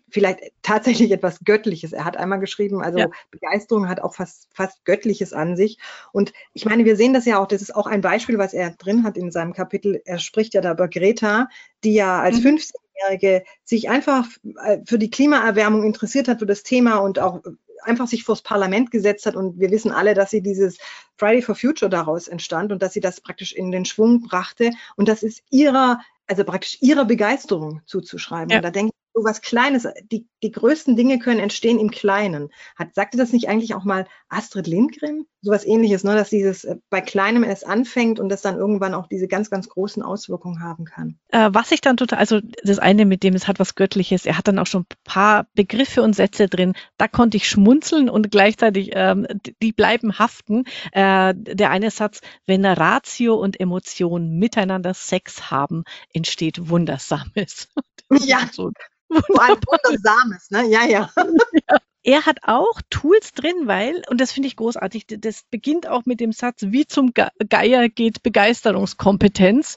vielleicht 0.09 0.41
tatsächlich 0.63 1.11
etwas 1.11 1.41
Göttliches. 1.45 1.93
Er 1.93 2.05
hat 2.05 2.17
einmal 2.17 2.39
geschrieben, 2.39 2.83
also 2.83 2.99
ja. 2.99 3.09
Begeisterung 3.31 3.89
hat 3.89 4.01
auch 4.01 4.15
fast, 4.15 4.49
fast 4.55 4.85
Göttliches 4.85 5.33
an 5.33 5.57
sich. 5.57 5.79
Und 6.13 6.33
ich 6.53 6.65
meine, 6.65 6.85
wir 6.85 6.97
sehen 6.97 7.13
das 7.13 7.25
ja 7.25 7.39
auch, 7.39 7.47
das 7.47 7.63
ist 7.63 7.75
auch 7.75 7.87
ein 7.87 8.01
Beispiel, 8.01 8.39
was 8.39 8.55
er 8.55 8.71
drin 8.71 9.05
hat 9.05 9.17
in 9.17 9.31
seinem 9.31 9.53
Kapitel. 9.53 10.01
Er 10.05 10.19
spricht 10.19 10.55
ja 10.55 10.61
da 10.61 10.73
über 10.73 10.89
Greta, 10.89 11.49
die 11.83 11.95
ja 11.95 12.21
als 12.21 12.41
mhm. 12.41 12.57
15-Jährige 12.57 13.45
sich 13.65 13.89
einfach 13.89 14.27
äh, 14.65 14.79
für 14.87 14.99
die 14.99 15.11
Klimaerwärmung 15.11 15.83
interessiert 15.83 16.29
hat, 16.29 16.39
für 16.39 16.47
das 16.47 16.63
Thema 16.63 16.99
und 16.99 17.19
auch 17.19 17.43
einfach 17.83 18.07
sich 18.07 18.25
vors 18.25 18.43
Parlament 18.43 18.91
gesetzt 18.91 19.27
hat. 19.27 19.37
Und 19.37 19.59
wir 19.59 19.71
wissen 19.71 19.93
alle, 19.93 20.15
dass 20.15 20.31
sie 20.31 20.43
dieses 20.43 20.79
Friday 21.17 21.43
for 21.43 21.55
Future 21.55 21.91
daraus 21.91 22.29
entstand 22.29 22.73
und 22.73 22.83
dass 22.83 22.93
sie 22.93 23.01
das 23.01 23.21
praktisch 23.21 23.53
in 23.53 23.71
den 23.71 23.85
Schwung 23.85 24.23
brachte. 24.23 24.71
Und 24.97 25.09
das 25.09 25.23
ist 25.23 25.43
ihrer, 25.51 26.01
also 26.27 26.45
praktisch 26.45 26.79
ihrer 26.81 27.05
Begeisterung 27.05 27.83
zuzuschreiben. 27.87 28.51
Ja. 28.51 28.57
Und 28.59 28.63
da 28.65 28.71
denke 28.71 28.93
ich, 28.95 29.07
so 29.15 29.25
was 29.25 29.41
Kleines, 29.41 29.89
die, 30.13 30.27
die 30.43 30.51
größten 30.51 30.95
Dinge 30.95 31.19
können 31.19 31.41
entstehen 31.41 31.79
im 31.79 31.91
Kleinen. 31.91 32.51
Hat, 32.77 32.95
sagte 32.95 33.17
das 33.17 33.33
nicht 33.33 33.49
eigentlich 33.49 33.75
auch 33.75 33.85
mal 33.85 34.07
Astrid 34.29 34.67
Lindgren? 34.67 35.27
Sowas 35.47 35.65
ähnliches, 35.65 36.03
ne? 36.03 36.15
dass 36.15 36.31
dieses 36.31 36.65
äh, 36.65 36.77
bei 36.91 37.01
Kleinem 37.01 37.45
es 37.45 37.63
anfängt 37.63 38.19
und 38.19 38.29
das 38.29 38.43
dann 38.43 38.57
irgendwann 38.57 38.95
auch 38.95 39.07
diese 39.07 39.29
ganz, 39.29 39.49
ganz 39.49 39.69
großen 39.69 40.03
Auswirkungen 40.03 40.61
haben 40.61 40.85
kann. 40.85 41.19
Äh, 41.29 41.51
was 41.53 41.71
ich 41.71 41.81
dann 41.81 41.97
total, 41.97 42.19
also 42.19 42.41
das 42.65 42.81
eine 42.81 43.07
mit 43.07 43.23
dem, 43.23 43.35
es 43.35 43.47
hat 43.47 43.61
was 43.61 43.77
Göttliches, 43.77 44.27
er 44.27 44.37
hat 44.37 44.49
dann 44.49 44.59
auch 44.59 44.67
schon 44.67 44.83
ein 44.83 44.97
paar 45.05 45.47
Begriffe 45.55 46.03
und 46.03 46.15
Sätze 46.15 46.49
drin, 46.49 46.75
da 46.99 47.07
konnte 47.07 47.37
ich 47.37 47.49
schmunzeln 47.49 48.11
und 48.11 48.33
gleichzeitig, 48.33 48.91
ähm, 48.95 49.27
die 49.63 49.73
bleiben 49.73 50.19
haften. 50.19 50.65
Äh, 50.91 51.35
der 51.37 51.71
eine 51.71 51.93
Satz, 51.93 52.21
wenn 52.47 52.65
Ratio 52.65 53.37
und 53.37 53.61
Emotion 53.61 54.39
miteinander 54.39 54.95
Sex 54.95 55.51
haben, 55.51 55.85
entsteht 56.13 56.69
Wundersames. 56.69 57.69
Ja. 58.09 58.49
So 58.53 58.71
vor 59.09 59.43
allem 59.43 59.59
Wundersames, 59.67 60.51
ne? 60.51 60.67
Ja, 60.69 60.85
ja. 60.85 61.11
ja. 61.69 61.79
Er 62.09 62.25
hat 62.25 62.39
auch 62.45 62.81
Tools 62.89 63.33
drin, 63.33 63.63
weil, 63.65 64.01
und 64.09 64.21
das 64.21 64.31
finde 64.31 64.47
ich 64.47 64.55
großartig, 64.55 65.07
das 65.09 65.43
beginnt 65.51 65.89
auch 65.89 66.07
mit 66.07 66.21
dem 66.21 66.31
Satz, 66.31 66.63
wie 66.69 66.87
zum 66.87 67.13
Geier 67.49 67.89
geht 67.89 68.23
Begeisterungskompetenz. 68.23 69.77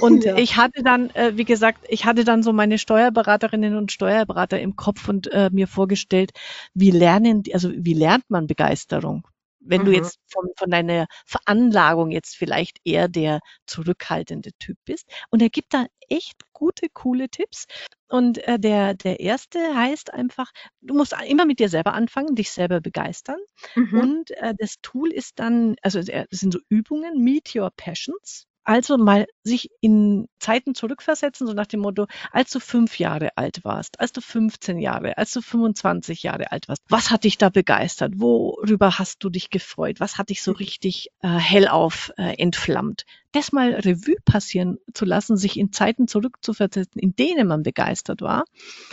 Und 0.00 0.24
ja. 0.24 0.36
ich 0.36 0.56
hatte 0.56 0.82
dann, 0.82 1.10
äh, 1.10 1.36
wie 1.36 1.44
gesagt, 1.44 1.86
ich 1.88 2.04
hatte 2.04 2.24
dann 2.24 2.42
so 2.42 2.52
meine 2.52 2.78
Steuerberaterinnen 2.78 3.76
und 3.76 3.92
Steuerberater 3.92 4.58
im 4.58 4.74
Kopf 4.74 5.08
und 5.08 5.30
äh, 5.30 5.50
mir 5.52 5.68
vorgestellt, 5.68 6.32
wie 6.74 6.90
lernen, 6.90 7.44
also 7.52 7.70
wie 7.72 7.94
lernt 7.94 8.28
man 8.28 8.48
Begeisterung? 8.48 9.28
Wenn 9.68 9.82
mhm. 9.82 9.86
du 9.86 9.92
jetzt 9.92 10.18
von, 10.26 10.50
von 10.56 10.70
deiner 10.70 11.06
Veranlagung 11.26 12.10
jetzt 12.10 12.36
vielleicht 12.36 12.78
eher 12.84 13.08
der 13.08 13.40
zurückhaltende 13.66 14.50
Typ 14.58 14.78
bist. 14.84 15.08
Und 15.30 15.42
er 15.42 15.50
gibt 15.50 15.74
da 15.74 15.86
echt 16.08 16.36
gute, 16.52 16.88
coole 16.92 17.28
Tipps. 17.28 17.66
Und 18.08 18.38
äh, 18.48 18.58
der, 18.58 18.94
der 18.94 19.20
erste 19.20 19.76
heißt 19.76 20.12
einfach, 20.12 20.50
du 20.80 20.94
musst 20.94 21.14
immer 21.26 21.44
mit 21.44 21.58
dir 21.58 21.68
selber 21.68 21.92
anfangen, 21.94 22.34
dich 22.34 22.50
selber 22.50 22.80
begeistern. 22.80 23.38
Mhm. 23.74 24.00
Und 24.00 24.30
äh, 24.32 24.54
das 24.58 24.76
Tool 24.80 25.12
ist 25.12 25.38
dann, 25.38 25.76
also 25.82 26.00
das 26.00 26.26
sind 26.30 26.52
so 26.52 26.60
Übungen, 26.68 27.22
Meet 27.22 27.54
Your 27.54 27.70
Passions. 27.76 28.46
Also 28.68 28.98
mal 28.98 29.26
sich 29.44 29.70
in 29.80 30.28
Zeiten 30.40 30.74
zurückversetzen, 30.74 31.46
so 31.46 31.54
nach 31.54 31.64
dem 31.64 31.80
Motto, 31.80 32.06
als 32.32 32.50
du 32.50 32.60
fünf 32.60 32.98
Jahre 32.98 33.30
alt 33.38 33.64
warst, 33.64 33.98
als 33.98 34.12
du 34.12 34.20
15 34.20 34.78
Jahre, 34.78 35.16
als 35.16 35.32
du 35.32 35.40
25 35.40 36.22
Jahre 36.22 36.52
alt 36.52 36.68
warst, 36.68 36.82
was 36.86 37.10
hat 37.10 37.24
dich 37.24 37.38
da 37.38 37.48
begeistert? 37.48 38.12
Worüber 38.16 38.98
hast 38.98 39.24
du 39.24 39.30
dich 39.30 39.48
gefreut? 39.48 40.00
Was 40.00 40.18
hat 40.18 40.28
dich 40.28 40.42
so 40.42 40.52
richtig 40.52 41.08
äh, 41.22 41.28
hellauf 41.28 42.12
äh, 42.18 42.34
entflammt? 42.36 43.06
Das 43.32 43.52
mal 43.52 43.74
Revue 43.74 44.16
passieren 44.24 44.78
zu 44.94 45.04
lassen, 45.04 45.36
sich 45.36 45.58
in 45.58 45.72
Zeiten 45.72 46.08
zurückzuversetzen, 46.08 47.00
in 47.00 47.14
denen 47.14 47.46
man 47.46 47.62
begeistert 47.62 48.22
war. 48.22 48.44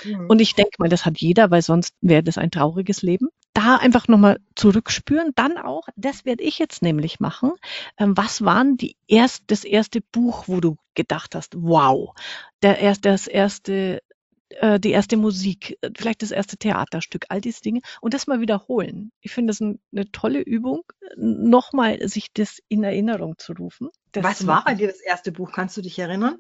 Mhm. 0.04 0.28
Und 0.28 0.42
ich 0.42 0.56
denke 0.56 0.76
mal, 0.80 0.90
das 0.90 1.06
hat 1.06 1.20
jeder, 1.20 1.52
weil 1.52 1.62
sonst 1.62 1.96
wäre 2.02 2.24
das 2.24 2.38
ein 2.38 2.52
trauriges 2.52 3.02
Leben 3.02 3.30
da 3.56 3.78
einfach 3.78 4.08
nochmal 4.08 4.40
zurückspüren. 4.56 5.32
Dann 5.34 5.58
auch, 5.58 5.88
das 5.96 6.26
werde 6.26 6.44
ich 6.44 6.60
jetzt 6.60 6.84
nämlich 6.84 7.20
machen. 7.20 7.54
Ähm, 7.98 8.16
was 8.16 8.44
waren 8.44 8.78
die 8.78 8.98
erst, 9.08 9.46
das 9.48 9.64
erste 9.64 10.02
Buch, 10.02 10.48
wo 10.48 10.60
du 10.60 10.76
gedacht 10.94 11.34
hast, 11.36 11.56
wow, 11.58 12.14
der 12.62 12.80
erst, 12.80 13.06
das 13.06 13.28
erste, 13.28 14.02
äh, 14.50 14.80
die 14.80 14.92
erste 14.92 15.18
Musik, 15.18 15.78
äh, 15.82 15.90
vielleicht 15.96 16.22
das 16.22 16.32
erste 16.32 16.58
Theaterstück, 16.58 17.26
all 17.30 17.42
diese 17.42 17.62
Dinge 17.62 17.82
und 18.02 18.14
das 18.14 18.28
mal 18.28 18.42
wiederholen. 18.42 19.12
Ich 19.22 19.32
finde 19.32 19.52
das 19.52 19.60
ein, 19.60 19.80
eine 19.92 20.12
tolle 20.12 20.42
Übung, 20.42 20.84
nochmal 21.18 22.08
sich 22.08 22.32
das 22.34 22.60
in 22.68 22.84
Erinnerung 22.84 23.38
zu 23.38 23.54
rufen. 23.54 23.90
Was 24.14 24.48
war 24.48 24.64
bei 24.64 24.76
dir 24.76 24.88
das 24.88 25.02
erste 25.02 25.32
Buch? 25.32 25.52
Kannst 25.52 25.78
du 25.78 25.82
dich 25.82 25.98
erinnern? 26.00 26.38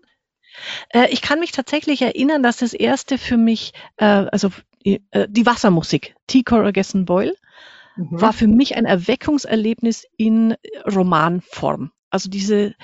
Äh, 0.89 1.11
ich 1.11 1.21
kann 1.21 1.39
mich 1.39 1.51
tatsächlich 1.51 2.01
erinnern, 2.01 2.43
dass 2.43 2.57
das 2.57 2.73
erste 2.73 3.17
für 3.17 3.37
mich, 3.37 3.73
äh, 3.97 4.05
also 4.05 4.49
äh, 4.83 4.99
die 5.27 5.45
Wassermusik, 5.45 6.15
T. 6.27 6.43
Cora 6.43 6.71
Gesson 6.71 7.05
Boyle, 7.05 7.35
mhm. 7.95 8.21
war 8.21 8.33
für 8.33 8.47
mich 8.47 8.75
ein 8.75 8.85
Erweckungserlebnis 8.85 10.05
in 10.17 10.55
Romanform. 10.85 11.91
Also 12.15 12.29
diese 12.29 12.75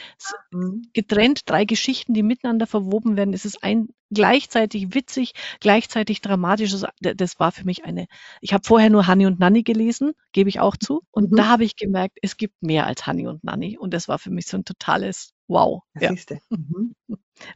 mhm. 0.52 0.90
getrennt 0.92 1.50
drei 1.50 1.64
Geschichten, 1.64 2.14
die 2.14 2.22
miteinander 2.22 2.68
verwoben 2.68 3.16
werden. 3.16 3.34
Es 3.34 3.46
ist 3.46 3.64
ein 3.64 3.88
gleichzeitig 4.10 4.94
witzig, 4.94 5.32
gleichzeitig 5.62 6.20
dramatisch. 6.20 6.76
Das 7.00 7.40
war 7.40 7.54
für 7.54 7.64
mich 7.64 7.86
eine. 7.86 8.08
Ich 8.42 8.52
habe 8.52 8.66
vorher 8.68 8.90
nur 8.90 9.08
Hanni 9.08 9.26
und 9.28 9.40
Nanni 9.40 9.64
gelesen, 9.64 10.12
gebe 10.34 10.50
ich 10.50 10.60
auch 10.60 10.76
zu. 10.76 11.04
Und 11.12 11.32
mhm. 11.32 11.38
da 11.38 11.48
habe 11.48 11.64
ich 11.64 11.78
gemerkt, 11.78 12.18
es 12.22 12.36
gibt 12.36 12.62
mehr 12.62 12.88
als 12.88 13.08
Hanni 13.08 13.26
und 13.26 13.42
Nanni. 13.46 13.78
Und 13.78 13.94
das 13.94 14.10
war 14.10 14.20
für 14.20 14.32
mich 14.32 14.48
so 14.48 14.58
ein 14.58 14.66
totales 14.66 15.32
Wow. 15.48 15.84
Ja. 15.98 16.12
Mhm. 16.50 16.94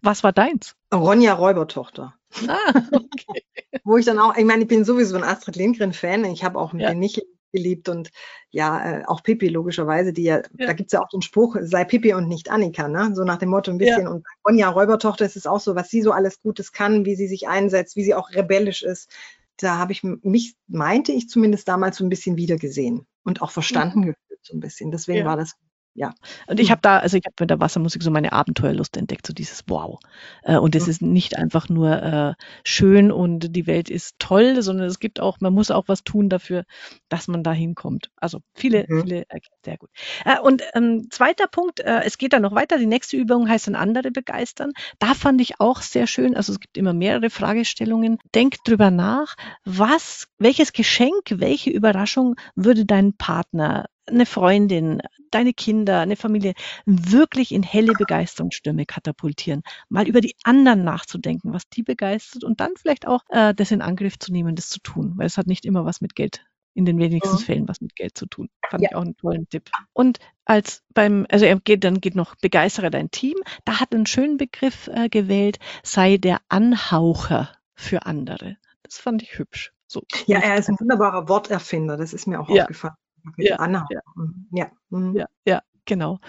Was 0.01 0.23
war 0.23 0.31
deins? 0.31 0.77
Ronja 0.93 1.33
Räubertochter. 1.33 2.13
Ah, 2.47 2.83
okay. 2.93 3.43
Wo 3.83 3.97
ich 3.97 4.05
dann 4.05 4.19
auch, 4.19 4.37
ich 4.37 4.45
meine, 4.45 4.61
ich 4.61 4.69
bin 4.69 4.85
sowieso 4.85 5.17
ein 5.17 5.25
Astrid 5.25 5.57
Lindgren-Fan. 5.57 6.23
Ich 6.23 6.45
habe 6.45 6.57
auch 6.57 6.73
ja. 6.73 6.93
nicht 6.93 7.21
geliebt 7.55 7.89
und 7.89 8.11
ja, 8.51 8.99
äh, 8.99 9.05
auch 9.05 9.23
Pippi 9.23 9.47
logischerweise, 9.47 10.13
die 10.13 10.23
ja, 10.23 10.37
ja. 10.37 10.67
da 10.67 10.73
gibt 10.73 10.87
es 10.87 10.93
ja 10.93 11.01
auch 11.01 11.09
den 11.09 11.21
Spruch, 11.21 11.55
sei 11.61 11.85
Pippi 11.85 12.13
und 12.13 12.27
nicht 12.27 12.51
Annika, 12.51 12.87
ne? 12.87 13.11
So 13.15 13.23
nach 13.23 13.37
dem 13.37 13.49
Motto 13.49 13.71
ein 13.71 13.77
bisschen. 13.77 14.03
Ja. 14.03 14.09
Und 14.09 14.23
bei 14.23 14.29
Ronja 14.49 14.69
Räubertochter 14.69 15.25
ist 15.25 15.35
es 15.35 15.47
auch 15.47 15.59
so, 15.59 15.75
was 15.75 15.89
sie 15.89 16.01
so 16.01 16.11
alles 16.11 16.41
Gutes 16.41 16.71
kann, 16.71 17.05
wie 17.05 17.15
sie 17.15 17.27
sich 17.27 17.47
einsetzt, 17.47 17.95
wie 17.95 18.03
sie 18.03 18.13
auch 18.13 18.31
rebellisch 18.31 18.83
ist. 18.83 19.09
Da 19.57 19.77
habe 19.77 19.93
ich 19.93 20.03
mich, 20.03 20.55
meinte 20.67 21.11
ich 21.11 21.29
zumindest 21.29 21.67
damals 21.67 21.97
so 21.97 22.05
ein 22.05 22.09
bisschen 22.09 22.35
wiedergesehen 22.35 23.07
und 23.23 23.41
auch 23.41 23.51
verstanden 23.51 23.99
mhm. 24.01 24.05
gefühlt 24.07 24.39
so 24.43 24.55
ein 24.55 24.59
bisschen. 24.59 24.91
Deswegen 24.91 25.19
ja. 25.19 25.25
war 25.25 25.37
das 25.37 25.55
ja. 25.95 26.13
Und 26.47 26.59
ich 26.59 26.71
habe 26.71 26.81
da, 26.81 26.99
also 26.99 27.15
ich 27.15 27.23
habe 27.25 27.35
mit 27.39 27.49
der 27.49 27.61
Wassermusik 27.61 28.03
so 28.03 28.11
meine 28.11 28.33
Abenteuerlust 28.33 28.97
entdeckt, 28.97 29.25
so 29.25 29.33
dieses 29.33 29.63
Wow. 29.67 29.99
Äh, 30.43 30.57
und 30.57 30.75
es 30.75 30.89
ist 30.89 31.01
nicht 31.01 31.37
einfach 31.37 31.69
nur 31.69 32.03
äh, 32.03 32.33
schön 32.65 33.13
und 33.13 33.55
die 33.55 33.65
Welt 33.65 33.89
ist 33.89 34.15
toll, 34.19 34.61
sondern 34.61 34.87
es 34.87 34.99
gibt 34.99 35.21
auch, 35.21 35.39
man 35.39 35.53
muss 35.53 35.71
auch 35.71 35.85
was 35.87 36.03
tun 36.03 36.27
dafür, 36.27 36.65
dass 37.07 37.29
man 37.29 37.43
da 37.43 37.53
hinkommt. 37.53 38.11
Also 38.17 38.39
viele, 38.53 38.85
mhm. 38.89 39.01
viele, 39.03 39.21
äh, 39.29 39.39
sehr 39.63 39.77
gut. 39.77 39.89
Äh, 40.25 40.37
und 40.41 40.63
ähm, 40.73 41.07
zweiter 41.11 41.47
Punkt, 41.47 41.79
äh, 41.79 42.01
es 42.03 42.17
geht 42.17 42.33
dann 42.33 42.41
noch 42.41 42.53
weiter. 42.53 42.77
Die 42.77 42.87
nächste 42.87 43.15
Übung 43.15 43.47
heißt 43.47 43.67
dann 43.67 43.75
andere 43.75 44.11
begeistern. 44.11 44.73
Da 44.99 45.13
fand 45.13 45.39
ich 45.39 45.61
auch 45.61 45.81
sehr 45.81 46.07
schön, 46.07 46.35
also 46.35 46.51
es 46.51 46.59
gibt 46.59 46.77
immer 46.77 46.93
mehrere 46.93 47.29
Fragestellungen. 47.29 48.17
Denk 48.35 48.61
drüber 48.65 48.91
nach, 48.91 49.35
was, 49.63 50.27
welches 50.39 50.73
Geschenk, 50.73 51.23
welche 51.29 51.69
Überraschung 51.69 52.35
würde 52.55 52.85
dein 52.85 53.13
Partner 53.13 53.85
eine 54.07 54.25
Freundin, 54.25 55.01
deine 55.31 55.53
Kinder, 55.53 55.99
eine 55.99 56.15
Familie 56.15 56.53
wirklich 56.85 57.51
in 57.51 57.63
helle 57.63 57.93
Begeisterungsstürme 57.93 58.85
katapultieren, 58.85 59.63
mal 59.89 60.07
über 60.07 60.21
die 60.21 60.35
anderen 60.43 60.83
nachzudenken, 60.83 61.53
was 61.53 61.67
die 61.69 61.83
begeistert 61.83 62.43
und 62.43 62.59
dann 62.59 62.71
vielleicht 62.77 63.07
auch 63.07 63.21
äh, 63.29 63.53
das 63.53 63.71
in 63.71 63.81
Angriff 63.81 64.19
zu 64.19 64.31
nehmen, 64.31 64.55
das 64.55 64.69
zu 64.69 64.79
tun, 64.79 65.13
weil 65.15 65.27
es 65.27 65.37
hat 65.37 65.47
nicht 65.47 65.65
immer 65.65 65.85
was 65.85 66.01
mit 66.01 66.15
Geld 66.15 66.45
in 66.75 66.85
den 66.85 66.99
wenigsten 66.99 67.37
ja. 67.37 67.41
Fällen 67.41 67.67
was 67.67 67.79
mit 67.81 67.95
Geld 67.95 68.17
zu 68.17 68.25
tun. 68.25 68.49
Fand 68.69 68.83
ja. 68.83 68.89
ich 68.89 68.95
auch 68.95 69.01
einen 69.01 69.15
tollen 69.15 69.47
Tipp. 69.49 69.71
Und 69.93 70.19
als 70.43 70.83
beim, 70.93 71.25
also 71.29 71.45
er 71.45 71.57
geht, 71.59 71.85
dann 71.85 72.01
geht 72.01 72.15
noch 72.15 72.35
begeistere 72.35 72.91
dein 72.91 73.09
Team. 73.11 73.35
Da 73.63 73.79
hat 73.79 73.95
einen 73.95 74.05
schönen 74.05 74.37
Begriff 74.37 74.89
äh, 74.93 75.07
gewählt, 75.07 75.57
sei 75.83 76.17
der 76.17 76.41
Anhaucher 76.49 77.49
für 77.75 78.05
andere. 78.05 78.57
Das 78.83 78.97
fand 78.97 79.23
ich 79.23 79.39
hübsch. 79.39 79.73
So. 79.87 80.03
Ja, 80.25 80.39
er 80.39 80.57
ist 80.57 80.67
ein 80.67 80.75
wunderbarer 80.79 81.29
Worterfinder. 81.29 81.95
Das 81.95 82.13
ist 82.13 82.27
mir 82.27 82.41
auch 82.41 82.49
ja. 82.49 82.63
aufgefallen. 82.63 82.95
Ja, 83.37 83.57
ja. 83.59 84.01
Mhm. 84.15 84.47
ja. 84.51 84.71
Mhm. 84.89 85.15
ja, 85.15 85.25
ja, 85.45 85.61
genau. 85.85 86.19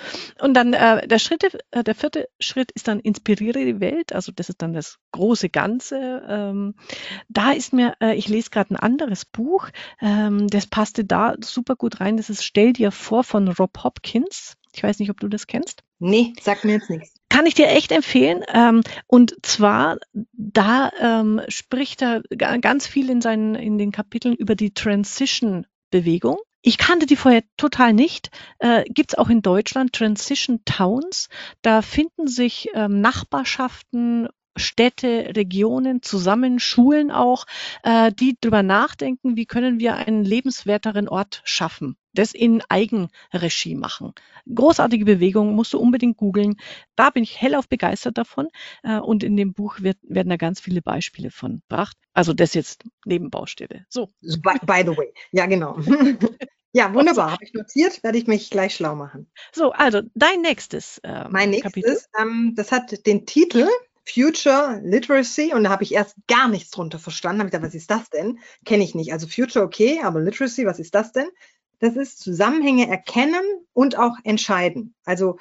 Und 0.41 0.55
dann 0.55 0.73
äh, 0.73 1.07
der 1.07 1.19
Schritt, 1.19 1.45
äh, 1.71 1.85
der 1.85 1.95
vierte 1.95 2.29
Schritt 2.39 2.73
ist 2.73 2.89
dann 2.89 3.01
inspiriere 3.01 3.65
die 3.65 3.81
Welt. 3.81 4.13
Also 4.13 4.33
das 4.33 4.49
ist 4.49 4.63
dann 4.63 4.73
das 4.73 4.99
große 5.13 5.49
Ganze. 5.49 6.23
Ähm, 6.29 6.75
da 7.29 7.53
ist 7.53 7.73
mir, 7.73 7.95
äh, 8.01 8.15
ich 8.15 8.29
lese 8.29 8.51
gerade 8.51 8.75
ein 8.75 8.77
anderes 8.77 9.25
Buch, 9.25 9.69
ähm, 10.01 10.49
das 10.49 10.67
passte 10.67 11.05
da 11.05 11.35
super 11.41 11.77
gut 11.77 12.01
rein. 12.01 12.17
Das 12.17 12.31
ist 12.31 12.45
Stell 12.45 12.73
dir 12.73 12.91
vor 12.91 13.25
von 13.25 13.49
Rob 13.49 13.83
Hopkins. 13.83 14.57
Ich 14.75 14.83
weiß 14.83 14.99
nicht, 14.99 15.11
ob 15.11 15.19
du 15.21 15.29
das 15.29 15.47
kennst. 15.47 15.83
Nee, 15.99 16.35
sag 16.41 16.65
mir 16.65 16.73
jetzt 16.73 16.91
nichts. 16.91 17.15
Kann 17.31 17.47
ich 17.47 17.55
dir 17.55 17.69
echt 17.69 17.93
empfehlen. 17.93 18.43
Ähm, 18.53 18.83
und 19.07 19.35
zwar, 19.43 19.97
da 20.33 20.91
ähm, 21.01 21.41
spricht 21.49 22.03
er 22.03 22.23
ganz 22.31 22.87
viel 22.87 23.09
in 23.09 23.23
seinen, 23.23 23.55
in 23.55 23.79
den 23.79 23.91
Kapiteln 23.91 24.35
über 24.35 24.55
die 24.55 24.75
Transition 24.75 25.67
Bewegung. 25.91 26.37
Ich 26.69 26.79
kannte 26.79 27.07
die 27.07 27.15
vorher 27.15 27.45
total 27.57 27.93
nicht. 27.93 28.31
Äh, 28.59 28.83
Gibt 28.89 29.13
es 29.13 29.19
auch 29.19 29.29
in 29.29 29.41
Deutschland 29.41 29.93
Transition 29.93 30.65
Towns. 30.65 31.29
Da 31.63 31.81
finden 31.81 32.27
sich 32.27 32.71
ähm, 32.75 33.01
Nachbarschaften 33.01 34.27
Städte, 34.57 35.33
Regionen 35.37 36.03
zusammen, 36.03 36.59
Schulen 36.59 37.11
auch, 37.11 37.47
äh, 37.83 38.13
die 38.13 38.37
drüber 38.41 38.63
nachdenken, 38.63 39.37
wie 39.37 39.47
können 39.47 39.79
wir 39.79 39.95
einen 39.95 40.25
lebenswerteren 40.25 41.09
Ort 41.09 41.43
schaffen. 41.45 41.97
Das 42.13 42.33
in 42.33 42.63
Eigenregie 42.69 43.75
machen. 43.75 44.15
Großartige 44.53 45.05
Bewegung, 45.05 45.55
musst 45.55 45.75
du 45.75 45.79
unbedingt 45.79 46.17
googeln. 46.17 46.57
Da 46.95 47.11
bin 47.11 47.23
ich 47.23 47.41
hellauf 47.41 47.69
begeistert 47.69 48.17
davon. 48.17 48.49
Äh, 48.83 48.99
und 48.99 49.23
in 49.23 49.37
dem 49.37 49.53
Buch 49.53 49.81
wird, 49.81 49.99
werden 50.03 50.31
da 50.31 50.37
ganz 50.37 50.61
viele 50.61 50.81
Beispiele 50.81 51.31
von 51.31 51.61
gebracht. 51.69 51.97
Also 52.15 52.33
das 52.33 52.55
jetzt 52.55 52.85
Nebenbaustelle. 53.05 53.85
So. 53.91 54.09
By, 54.23 54.59
by 54.65 54.83
the 54.83 54.97
way. 54.97 55.13
Ja, 55.33 55.47
genau. 55.47 55.79
Ja, 56.77 56.93
wunderbar. 56.93 57.31
Habe 57.31 57.45
ich 57.45 57.55
notiert, 57.55 58.03
werde 58.03 58.19
ich 58.19 58.27
mich 58.27 58.51
gleich 58.51 58.75
schlau 58.75 58.95
machen. 58.95 59.31
So, 59.55 59.73
also 59.73 60.03
dein 60.15 60.43
nächstes 60.43 61.01
ähm, 61.05 61.29
Mein 61.31 61.49
nächstes, 61.49 61.73
Kapitel. 61.73 61.99
Ähm, 62.21 62.53
das 62.55 62.71
hat 62.71 63.07
den 63.07 63.25
Titel 63.25 63.67
Future 64.09 64.81
Literacy 64.85 65.53
und 65.53 65.65
da 65.65 65.71
habe 65.71 65.83
ich 65.83 65.93
erst 65.93 66.17
gar 66.29 66.49
nichts 66.49 66.71
drunter 66.71 66.99
verstanden. 66.99 67.41
Habe 67.41 67.49
ich 67.49 67.53
gedacht, 67.53 67.69
was 67.69 67.75
ist 67.75 67.91
das 67.91 68.09
denn? 68.11 68.39
Kenne 68.65 68.85
ich 68.85 68.95
nicht. 68.95 69.13
Also 69.13 69.27
Future 69.27 69.65
okay, 69.65 70.01
aber 70.03 70.21
Literacy, 70.21 70.65
was 70.65 70.79
ist 70.79 70.95
das 70.95 71.13
denn? 71.13 71.29
Das 71.81 71.97
ist 71.97 72.21
Zusammenhänge 72.21 72.89
erkennen 72.89 73.43
und 73.73 73.99
auch 73.99 74.17
entscheiden. 74.25 74.95
Also 75.05 75.39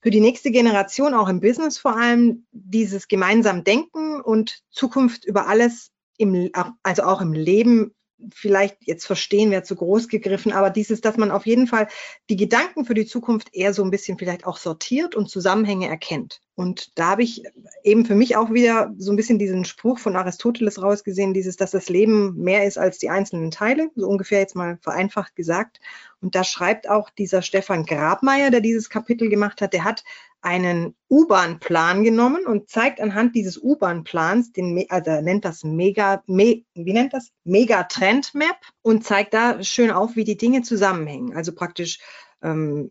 für 0.00 0.10
die 0.10 0.20
nächste 0.20 0.50
Generation, 0.50 1.14
auch 1.14 1.28
im 1.28 1.40
Business 1.40 1.78
vor 1.78 1.96
allem, 1.96 2.46
dieses 2.52 3.08
gemeinsam 3.08 3.64
Denken 3.64 4.20
und 4.20 4.60
Zukunft 4.70 5.24
über 5.24 5.48
alles, 5.48 5.90
im, 6.18 6.50
also 6.82 7.04
auch 7.04 7.22
im 7.22 7.32
Leben 7.32 7.94
vielleicht 8.32 8.76
jetzt 8.80 9.06
verstehen 9.06 9.50
wäre 9.50 9.62
zu 9.62 9.76
groß 9.76 10.08
gegriffen, 10.08 10.52
aber 10.52 10.70
dieses, 10.70 11.00
dass 11.00 11.16
man 11.16 11.30
auf 11.30 11.46
jeden 11.46 11.66
Fall 11.66 11.88
die 12.30 12.36
Gedanken 12.36 12.84
für 12.84 12.94
die 12.94 13.06
Zukunft 13.06 13.54
eher 13.54 13.74
so 13.74 13.82
ein 13.82 13.90
bisschen 13.90 14.18
vielleicht 14.18 14.46
auch 14.46 14.56
sortiert 14.56 15.14
und 15.14 15.28
Zusammenhänge 15.28 15.88
erkennt. 15.88 16.40
Und 16.56 16.96
da 16.98 17.10
habe 17.10 17.24
ich 17.24 17.42
eben 17.82 18.06
für 18.06 18.14
mich 18.14 18.36
auch 18.36 18.52
wieder 18.52 18.94
so 18.96 19.12
ein 19.12 19.16
bisschen 19.16 19.40
diesen 19.40 19.64
Spruch 19.64 19.98
von 19.98 20.14
Aristoteles 20.14 20.80
rausgesehen, 20.80 21.34
dieses, 21.34 21.56
dass 21.56 21.72
das 21.72 21.88
Leben 21.88 22.36
mehr 22.36 22.64
ist 22.64 22.78
als 22.78 22.98
die 22.98 23.10
einzelnen 23.10 23.50
Teile, 23.50 23.90
so 23.96 24.06
ungefähr 24.06 24.38
jetzt 24.38 24.54
mal 24.54 24.78
vereinfacht 24.80 25.34
gesagt. 25.34 25.80
Und 26.20 26.36
da 26.36 26.44
schreibt 26.44 26.88
auch 26.88 27.10
dieser 27.10 27.42
Stefan 27.42 27.84
Grabmeier, 27.84 28.50
der 28.50 28.60
dieses 28.60 28.88
Kapitel 28.88 29.28
gemacht 29.28 29.60
hat, 29.60 29.72
der 29.72 29.84
hat 29.84 30.04
einen 30.44 30.94
U-Bahn-Plan 31.10 32.04
genommen 32.04 32.46
und 32.46 32.68
zeigt 32.68 33.00
anhand 33.00 33.34
dieses 33.34 33.56
U-Bahn-Plans, 33.60 34.52
also 34.88 35.10
er 35.10 35.22
nennt 35.22 35.44
das 35.44 35.64
Mega, 35.64 36.22
Me, 36.26 36.64
wie 36.74 36.92
nennt 36.92 37.14
das? 37.14 37.30
Mega-Trend-Map 37.44 38.56
und 38.82 39.04
zeigt 39.04 39.32
da 39.32 39.62
schön 39.62 39.90
auf, 39.90 40.16
wie 40.16 40.24
die 40.24 40.36
Dinge 40.36 40.62
zusammenhängen. 40.62 41.34
Also 41.34 41.54
praktisch 41.54 41.98
ähm, 42.42 42.90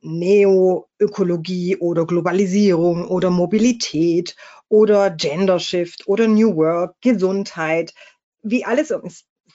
Neoökologie 0.00 1.76
oder 1.76 2.06
Globalisierung 2.06 3.06
oder 3.06 3.30
Mobilität 3.30 4.34
oder 4.68 5.10
Gender 5.10 5.60
Shift 5.60 6.08
oder 6.08 6.26
New 6.26 6.56
Work, 6.56 6.96
Gesundheit, 7.00 7.94
wie 8.42 8.64
alles 8.64 8.92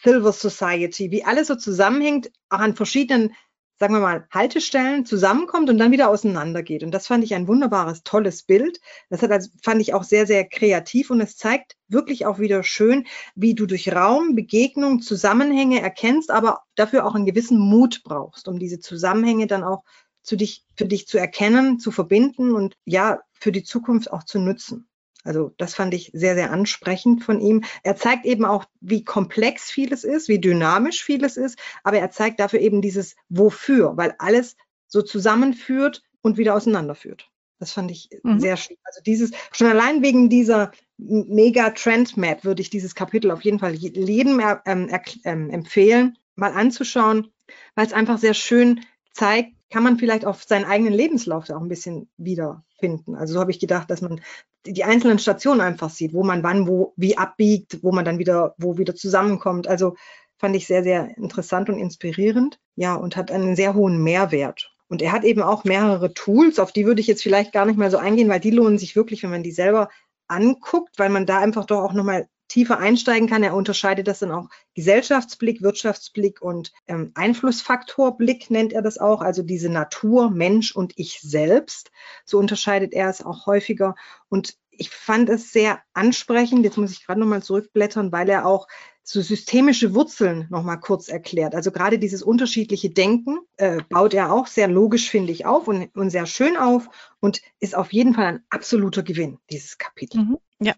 Silver 0.04 0.32
Society, 0.32 1.12
wie 1.12 1.26
alles 1.26 1.48
so 1.48 1.56
zusammenhängt, 1.56 2.32
auch 2.48 2.60
an 2.60 2.76
verschiedenen 2.76 3.34
sagen 3.80 3.94
wir 3.94 4.02
mal, 4.02 4.28
Haltestellen 4.30 5.06
zusammenkommt 5.06 5.70
und 5.70 5.78
dann 5.78 5.92
wieder 5.92 6.10
auseinandergeht. 6.10 6.84
Und 6.84 6.92
das 6.92 7.08
fand 7.08 7.24
ich 7.24 7.34
ein 7.34 7.48
wunderbares, 7.48 8.04
tolles 8.04 8.44
Bild. 8.44 8.82
Das 9.10 9.22
hat 9.22 9.32
also, 9.32 9.50
fand 9.64 9.82
ich 9.82 9.94
auch 9.94 10.04
sehr, 10.04 10.28
sehr 10.28 10.44
kreativ 10.44 11.10
und 11.10 11.22
es 11.22 11.38
zeigt 11.38 11.78
wirklich 11.88 12.26
auch 12.26 12.40
wieder 12.40 12.64
schön, 12.64 13.08
wie 13.36 13.56
du 13.56 13.66
durch 13.66 13.94
Raum, 13.94 14.36
Begegnung, 14.36 15.02
Zusammenhänge 15.02 15.82
erkennst, 15.82 16.30
aber 16.30 16.64
dafür 16.76 17.06
auch 17.06 17.16
einen 17.16 17.26
gewissen 17.26 17.58
Mut 17.58 18.02
brauchst, 18.04 18.50
um 18.50 18.60
diese 18.60 18.80
Zusammenhänge 18.80 19.48
dann 19.48 19.64
auch 19.64 19.84
zu 20.24 20.36
dich, 20.36 20.66
für 20.76 20.86
dich 20.86 21.08
zu 21.08 21.18
erkennen, 21.18 21.80
zu 21.80 21.92
verbinden 21.92 22.54
und 22.54 22.76
ja, 22.84 23.20
für 23.32 23.54
die 23.54 23.64
Zukunft 23.64 24.12
auch 24.12 24.26
zu 24.26 24.40
nutzen. 24.40 24.89
Also 25.24 25.52
das 25.58 25.76
fand 25.76 25.94
ich 25.94 26.12
sehr, 26.14 26.36
sehr 26.36 26.52
ansprechend 26.52 27.24
von 27.24 27.42
ihm. 27.42 27.64
Er 27.84 27.96
zeigt 27.96 28.26
eben 28.26 28.46
auch, 28.46 28.66
wie 28.80 29.04
komplex 29.04 29.70
vieles 29.70 30.04
ist, 30.04 30.30
wie 30.30 30.40
dynamisch 30.40 31.04
vieles 31.04 31.38
ist, 31.38 31.60
aber 31.84 32.00
er 32.00 32.12
zeigt 32.12 32.40
dafür 32.40 32.60
eben 32.60 32.82
dieses 32.82 33.16
Wofür, 33.28 33.98
weil 33.98 34.16
alles 34.18 34.56
so 34.88 35.02
zusammenführt 35.02 36.04
und 36.22 36.38
wieder 36.38 36.56
auseinanderführt. 36.56 37.30
Das 37.60 37.74
fand 37.74 37.92
ich 37.92 38.10
mhm. 38.24 38.40
sehr 38.40 38.56
schön. 38.56 38.78
Also 38.84 39.02
dieses, 39.06 39.32
schon 39.52 39.68
allein 39.68 40.02
wegen 40.02 40.30
dieser 40.30 40.72
mega 40.98 41.70
Trend 41.72 42.16
Map 42.18 42.46
würde 42.46 42.62
ich 42.62 42.70
dieses 42.70 42.96
Kapitel 42.96 43.32
auf 43.32 43.42
jeden 43.42 43.60
Fall 43.60 43.74
jedem 43.76 44.42
ähm, 44.66 44.90
ähm, 45.26 45.50
empfehlen, 45.50 46.18
mal 46.36 46.54
anzuschauen, 46.54 47.32
weil 47.76 47.86
es 47.86 47.94
einfach 47.94 48.18
sehr 48.18 48.34
schön 48.34 48.82
zeigt, 49.14 49.54
kann 49.70 49.84
man 49.84 49.98
vielleicht 49.98 50.26
auf 50.26 50.44
seinen 50.44 50.66
eigenen 50.66 50.94
Lebenslauf 50.94 51.50
auch 51.50 51.62
ein 51.62 51.68
bisschen 51.68 52.10
wiederfinden. 52.18 53.16
Also 53.16 53.34
so 53.34 53.40
habe 53.40 53.52
ich 53.52 53.60
gedacht, 53.60 53.90
dass 53.90 54.02
man 54.02 54.22
die 54.66 54.84
einzelnen 54.84 55.20
Stationen 55.20 55.62
einfach 55.62 55.90
sieht, 55.90 56.14
wo 56.14 56.24
man 56.24 56.44
wann, 56.44 56.68
wo, 56.68 56.94
wie 56.96 57.18
abbiegt, 57.18 57.84
wo 57.84 57.92
man 57.92 58.06
dann 58.06 58.20
wieder, 58.20 58.56
wo 58.58 58.78
wieder 58.78 58.96
zusammenkommt. 58.96 59.68
Also 59.68 59.96
fand 60.38 60.56
ich 60.56 60.68
sehr, 60.68 60.84
sehr 60.84 61.16
interessant 61.18 61.70
und 61.70 61.78
inspirierend. 61.78 62.60
Ja, 62.76 62.96
und 62.96 63.16
hat 63.16 63.32
einen 63.32 63.56
sehr 63.56 63.74
hohen 63.74 64.02
Mehrwert. 64.04 64.72
Und 64.88 65.02
er 65.02 65.12
hat 65.12 65.24
eben 65.24 65.44
auch 65.44 65.66
mehrere 65.66 66.14
Tools, 66.14 66.58
auf 66.58 66.72
die 66.72 66.86
würde 66.86 67.02
ich 67.02 67.08
jetzt 67.08 67.22
vielleicht 67.22 67.52
gar 67.52 67.66
nicht 67.66 67.78
mal 67.78 67.92
so 67.92 67.98
eingehen, 67.98 68.30
weil 68.30 68.40
die 68.40 68.50
lohnen 68.50 68.80
sich 68.80 68.96
wirklich, 68.96 69.22
wenn 69.22 69.30
man 69.30 69.44
die 69.44 69.52
selber 69.52 69.90
anguckt, 70.28 70.98
weil 70.98 71.10
man 71.10 71.26
da 71.26 71.40
einfach 71.40 71.66
doch 71.66 71.84
auch 71.84 71.94
nochmal 71.94 72.28
tiefer 72.50 72.80
einsteigen 72.80 73.30
kann. 73.30 73.44
Er 73.44 73.56
unterscheidet 73.56 74.08
das 74.08 74.20
dann 74.20 74.32
auch 74.32 74.50
Gesellschaftsblick, 74.74 75.62
Wirtschaftsblick 75.62 76.42
und 76.42 76.74
ähm, 76.88 77.12
Einflussfaktorblick 77.16 78.52
nennt 78.52 78.74
er 78.74 78.82
das 78.82 78.98
auch, 78.98 79.22
also 79.22 79.44
diese 79.44 79.70
Natur, 79.70 80.30
Mensch 80.30 80.76
und 80.76 80.94
ich 80.98 81.22
selbst. 81.22 81.92
So 82.26 82.38
unterscheidet 82.38 82.94
er 82.94 83.10
es 83.10 83.26
auch 83.26 83.46
häufiger. 83.46 83.96
Und 84.28 84.58
ich 84.72 84.90
fand 84.90 85.30
es 85.30 85.52
sehr 85.52 85.82
ansprechend. 85.94 86.66
Jetzt 86.66 86.78
muss 86.78 86.92
ich 86.92 87.06
gerade 87.06 87.20
nochmal 87.20 87.44
zurückblättern, 87.44 88.12
weil 88.12 88.30
er 88.30 88.46
auch 88.46 88.68
so 89.04 89.22
systemische 89.22 89.96
Wurzeln 89.96 90.48
nochmal 90.50 90.80
kurz 90.80 91.08
erklärt. 91.08 91.56
Also 91.56 91.72
gerade 91.72 91.98
dieses 91.98 92.22
unterschiedliche 92.22 92.92
Denken 92.92 93.40
äh, 93.58 93.82
baut 93.90 94.14
er 94.14 94.32
auch 94.32 94.48
sehr 94.48 94.68
logisch, 94.68 95.10
finde 95.10 95.32
ich, 95.32 95.46
auf 95.46 95.68
und, 95.68 95.96
und, 95.96 96.12
sehr 96.12 96.28
schön 96.28 96.58
auf 96.58 96.90
und 97.20 97.42
ist 97.60 97.76
auf 97.76 97.92
jeden 97.92 98.14
Fall 98.14 98.26
ein 98.26 98.44
absoluter 98.50 99.02
Gewinn, 99.02 99.40
dieses 99.50 99.80
Kapitel. 99.80 100.22
Mhm. 100.22 100.38
Ja, 100.62 100.74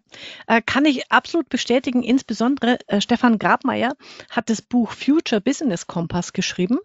äh, 0.47 0.61
kann 0.61 0.85
ich 0.85 1.11
absolut 1.11 1.49
bestätigen. 1.49 2.03
Insbesondere 2.03 2.77
äh, 2.87 3.01
Stefan 3.01 3.39
Grabmeier 3.39 3.95
hat 4.29 4.49
das 4.49 4.61
Buch 4.61 4.91
Future 4.91 5.41
Business 5.41 5.87
Compass 5.87 6.33
geschrieben. 6.33 6.77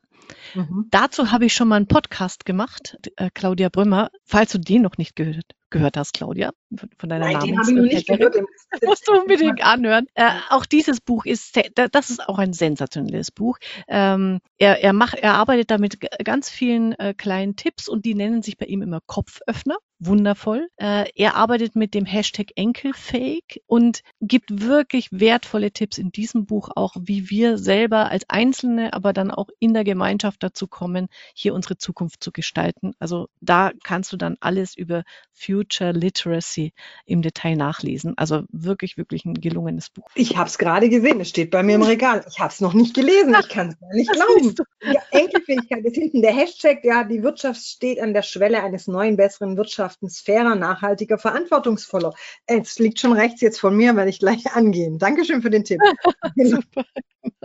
Mhm. 0.54 0.86
Dazu 0.90 1.30
habe 1.30 1.44
ich 1.44 1.54
schon 1.54 1.68
mal 1.68 1.76
einen 1.76 1.88
Podcast 1.88 2.46
gemacht, 2.46 2.98
äh, 3.16 3.30
Claudia 3.32 3.68
Brümmer, 3.68 4.10
falls 4.24 4.52
du 4.52 4.58
den 4.58 4.82
noch 4.82 4.96
nicht 4.96 5.14
gehört, 5.14 5.54
gehört 5.70 5.96
hast, 5.96 6.12
Claudia, 6.14 6.52
von 6.98 7.08
deiner 7.08 7.26
Nein, 7.26 7.40
den 7.40 7.58
habe 7.58 7.70
ich 7.70 7.76
noch 7.76 7.82
nicht 7.82 8.08
gehört. 8.08 8.36
Das 8.70 8.80
musst 8.82 9.08
du 9.08 9.12
unbedingt 9.20 9.64
anhören. 9.64 10.06
Äh, 10.14 10.30
auch 10.50 10.66
dieses 10.66 11.00
Buch 11.00 11.24
ist, 11.24 11.58
das 11.74 12.10
ist 12.10 12.28
auch 12.28 12.38
ein 12.38 12.52
sensationelles 12.52 13.30
Buch. 13.30 13.58
Ähm, 13.88 14.40
er, 14.58 14.82
er 14.82 14.92
macht, 14.92 15.18
er 15.18 15.34
arbeitet 15.34 15.70
da 15.70 15.78
mit 15.78 15.98
ganz 16.24 16.50
vielen 16.50 16.92
äh, 16.92 17.14
kleinen 17.14 17.56
Tipps 17.56 17.88
und 17.88 18.04
die 18.04 18.14
nennen 18.14 18.42
sich 18.42 18.56
bei 18.56 18.66
ihm 18.66 18.82
immer 18.82 19.00
Kopföffner 19.06 19.76
wundervoll. 19.98 20.68
Äh, 20.76 21.06
er 21.14 21.36
arbeitet 21.36 21.74
mit 21.74 21.94
dem 21.94 22.04
Hashtag 22.04 22.48
Enkelfake 22.56 23.62
und 23.66 24.02
gibt 24.20 24.60
wirklich 24.62 25.08
wertvolle 25.10 25.70
Tipps 25.70 25.98
in 25.98 26.10
diesem 26.10 26.44
Buch 26.44 26.68
auch, 26.74 26.94
wie 27.00 27.30
wir 27.30 27.56
selber 27.58 28.10
als 28.10 28.28
Einzelne, 28.28 28.92
aber 28.92 29.12
dann 29.12 29.30
auch 29.30 29.48
in 29.58 29.72
der 29.72 29.84
Gemeinschaft 29.84 30.42
dazu 30.42 30.66
kommen, 30.66 31.08
hier 31.34 31.54
unsere 31.54 31.78
Zukunft 31.78 32.22
zu 32.22 32.30
gestalten. 32.30 32.92
Also 32.98 33.28
da 33.40 33.72
kannst 33.84 34.12
du 34.12 34.16
dann 34.16 34.36
alles 34.40 34.76
über 34.76 35.04
Future 35.32 35.55
Literacy 35.62 36.72
im 37.04 37.22
Detail 37.22 37.56
nachlesen. 37.56 38.14
Also 38.16 38.42
wirklich, 38.50 38.96
wirklich 38.96 39.24
ein 39.24 39.34
gelungenes 39.34 39.90
Buch. 39.90 40.08
Ich 40.14 40.36
habe 40.36 40.48
es 40.48 40.58
gerade 40.58 40.88
gesehen, 40.88 41.20
es 41.20 41.28
steht 41.28 41.50
bei 41.50 41.62
mir 41.62 41.76
im 41.76 41.82
Regal. 41.82 42.24
Ich 42.28 42.38
habe 42.38 42.52
es 42.52 42.60
noch 42.60 42.74
nicht 42.74 42.94
gelesen, 42.94 43.36
ich 43.38 43.48
kann 43.48 43.68
es 43.68 43.78
gar 43.78 43.94
nicht 43.94 44.10
glauben. 44.12 44.54
Ja, 44.82 45.00
Enkelfähigkeit 45.10 45.84
ist 45.84 45.96
hinten 45.96 46.22
der 46.22 46.34
Hashtag, 46.34 46.84
ja, 46.84 47.04
die 47.04 47.22
Wirtschaft 47.22 47.60
steht 47.60 48.00
an 48.00 48.14
der 48.14 48.22
Schwelle 48.22 48.62
eines 48.62 48.86
neuen, 48.88 49.16
besseren 49.16 49.56
Wirtschafts 49.56 49.76
Wirtschaften 49.76 50.08
fairer, 50.10 50.54
nachhaltiger, 50.54 51.18
verantwortungsvoller. 51.18 52.14
Es 52.46 52.78
liegt 52.78 53.00
schon 53.00 53.12
rechts 53.12 53.40
jetzt 53.40 53.60
von 53.60 53.76
mir, 53.76 53.94
werde 53.96 54.10
ich 54.10 54.18
gleich 54.18 54.44
angehen. 54.54 54.98
Dankeschön 54.98 55.42
für 55.42 55.50
den 55.50 55.64
Tipp. 55.64 55.80
Super. 56.36 56.84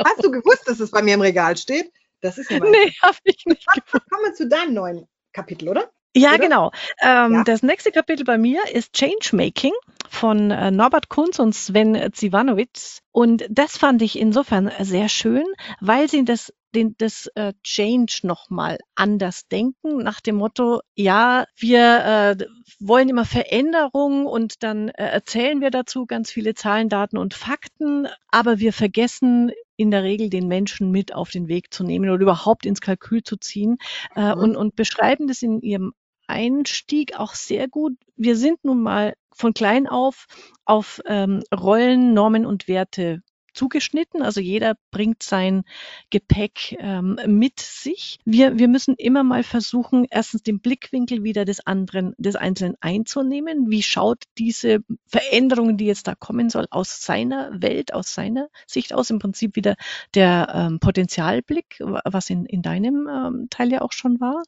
Hast 0.05 0.23
du 0.23 0.31
gewusst, 0.31 0.67
dass 0.67 0.79
es 0.79 0.91
bei 0.91 1.01
mir 1.01 1.15
im 1.15 1.21
Regal 1.21 1.57
steht? 1.57 1.91
Das 2.21 2.37
ist 2.37 2.49
ja 2.49 2.59
Nee, 2.59 2.93
habe 3.01 3.17
ich 3.23 3.43
nicht 3.45 3.65
gewusst. 3.67 4.05
Kommen 4.09 4.25
wir 4.25 4.33
zu 4.33 4.47
deinem 4.47 4.73
neuen 4.73 5.07
Kapitel, 5.33 5.69
oder? 5.69 5.91
Ja, 6.15 6.31
oder? 6.31 6.39
genau. 6.39 6.71
Ähm, 7.01 7.33
ja. 7.33 7.43
Das 7.43 7.63
nächste 7.63 7.91
Kapitel 7.91 8.25
bei 8.25 8.37
mir 8.37 8.59
ist 8.73 8.93
Changemaking 8.93 9.73
von 10.09 10.51
äh, 10.51 10.71
Norbert 10.71 11.09
Kunz 11.09 11.39
und 11.39 11.55
Sven 11.55 12.11
Zivanowitz. 12.13 13.01
Und 13.11 13.45
das 13.49 13.77
fand 13.77 14.01
ich 14.01 14.19
insofern 14.19 14.71
sehr 14.79 15.09
schön, 15.09 15.45
weil 15.79 16.09
sie 16.09 16.25
das 16.25 16.53
den, 16.75 16.95
das 16.97 17.27
äh, 17.35 17.53
Change 17.63 18.21
nochmal 18.23 18.77
anders 18.95 19.47
denken, 19.47 19.97
nach 19.97 20.21
dem 20.21 20.35
Motto, 20.35 20.81
ja, 20.95 21.45
wir 21.57 22.37
äh, 22.39 22.45
wollen 22.79 23.09
immer 23.09 23.25
Veränderungen 23.25 24.25
und 24.25 24.63
dann 24.63 24.89
äh, 24.89 25.03
erzählen 25.03 25.61
wir 25.61 25.69
dazu 25.69 26.05
ganz 26.05 26.31
viele 26.31 26.53
Zahlen, 26.53 26.89
Daten 26.89 27.17
und 27.17 27.33
Fakten, 27.33 28.07
aber 28.29 28.59
wir 28.59 28.73
vergessen 28.73 29.51
in 29.75 29.91
der 29.91 30.03
Regel 30.03 30.29
den 30.29 30.47
Menschen 30.47 30.91
mit 30.91 31.13
auf 31.13 31.29
den 31.29 31.47
Weg 31.47 31.73
zu 31.73 31.83
nehmen 31.83 32.09
oder 32.09 32.21
überhaupt 32.21 32.65
ins 32.65 32.81
Kalkül 32.81 33.23
zu 33.23 33.37
ziehen 33.37 33.77
äh, 34.15 34.33
mhm. 34.33 34.41
und, 34.41 34.55
und 34.55 34.75
beschreiben 34.75 35.27
das 35.27 35.41
in 35.41 35.61
ihrem 35.61 35.93
Einstieg 36.31 37.19
auch 37.19 37.33
sehr 37.35 37.67
gut. 37.67 37.93
Wir 38.15 38.35
sind 38.35 38.63
nun 38.63 38.81
mal 38.81 39.13
von 39.33 39.53
klein 39.53 39.87
auf 39.87 40.25
auf 40.65 41.01
ähm, 41.05 41.43
Rollen, 41.53 42.13
Normen 42.13 42.45
und 42.45 42.67
Werte 42.67 43.21
zugeschnitten. 43.53 44.21
Also 44.21 44.41
jeder 44.41 44.75
bringt 44.91 45.23
sein 45.23 45.63
Gepäck 46.09 46.77
ähm, 46.79 47.19
mit 47.27 47.59
sich. 47.59 48.19
Wir, 48.25 48.57
wir 48.57 48.67
müssen 48.67 48.95
immer 48.95 49.23
mal 49.23 49.43
versuchen, 49.43 50.05
erstens 50.09 50.43
den 50.43 50.59
Blickwinkel 50.59 51.23
wieder 51.23 51.45
des 51.45 51.65
anderen, 51.65 52.13
des 52.17 52.35
Einzelnen 52.35 52.75
einzunehmen. 52.81 53.69
Wie 53.69 53.83
schaut 53.83 54.23
diese 54.37 54.79
Veränderung, 55.05 55.77
die 55.77 55.85
jetzt 55.85 56.07
da 56.07 56.15
kommen 56.15 56.49
soll, 56.49 56.67
aus 56.71 57.01
seiner 57.01 57.61
Welt, 57.61 57.93
aus 57.93 58.13
seiner 58.13 58.47
Sicht 58.67 58.93
aus? 58.93 59.09
Im 59.09 59.19
Prinzip 59.19 59.55
wieder 59.55 59.75
der 60.15 60.51
ähm, 60.53 60.79
Potenzialblick, 60.79 61.79
was 61.79 62.29
in, 62.29 62.45
in 62.45 62.61
deinem 62.61 63.07
ähm, 63.07 63.47
Teil 63.49 63.71
ja 63.71 63.81
auch 63.81 63.91
schon 63.91 64.19
war. 64.19 64.43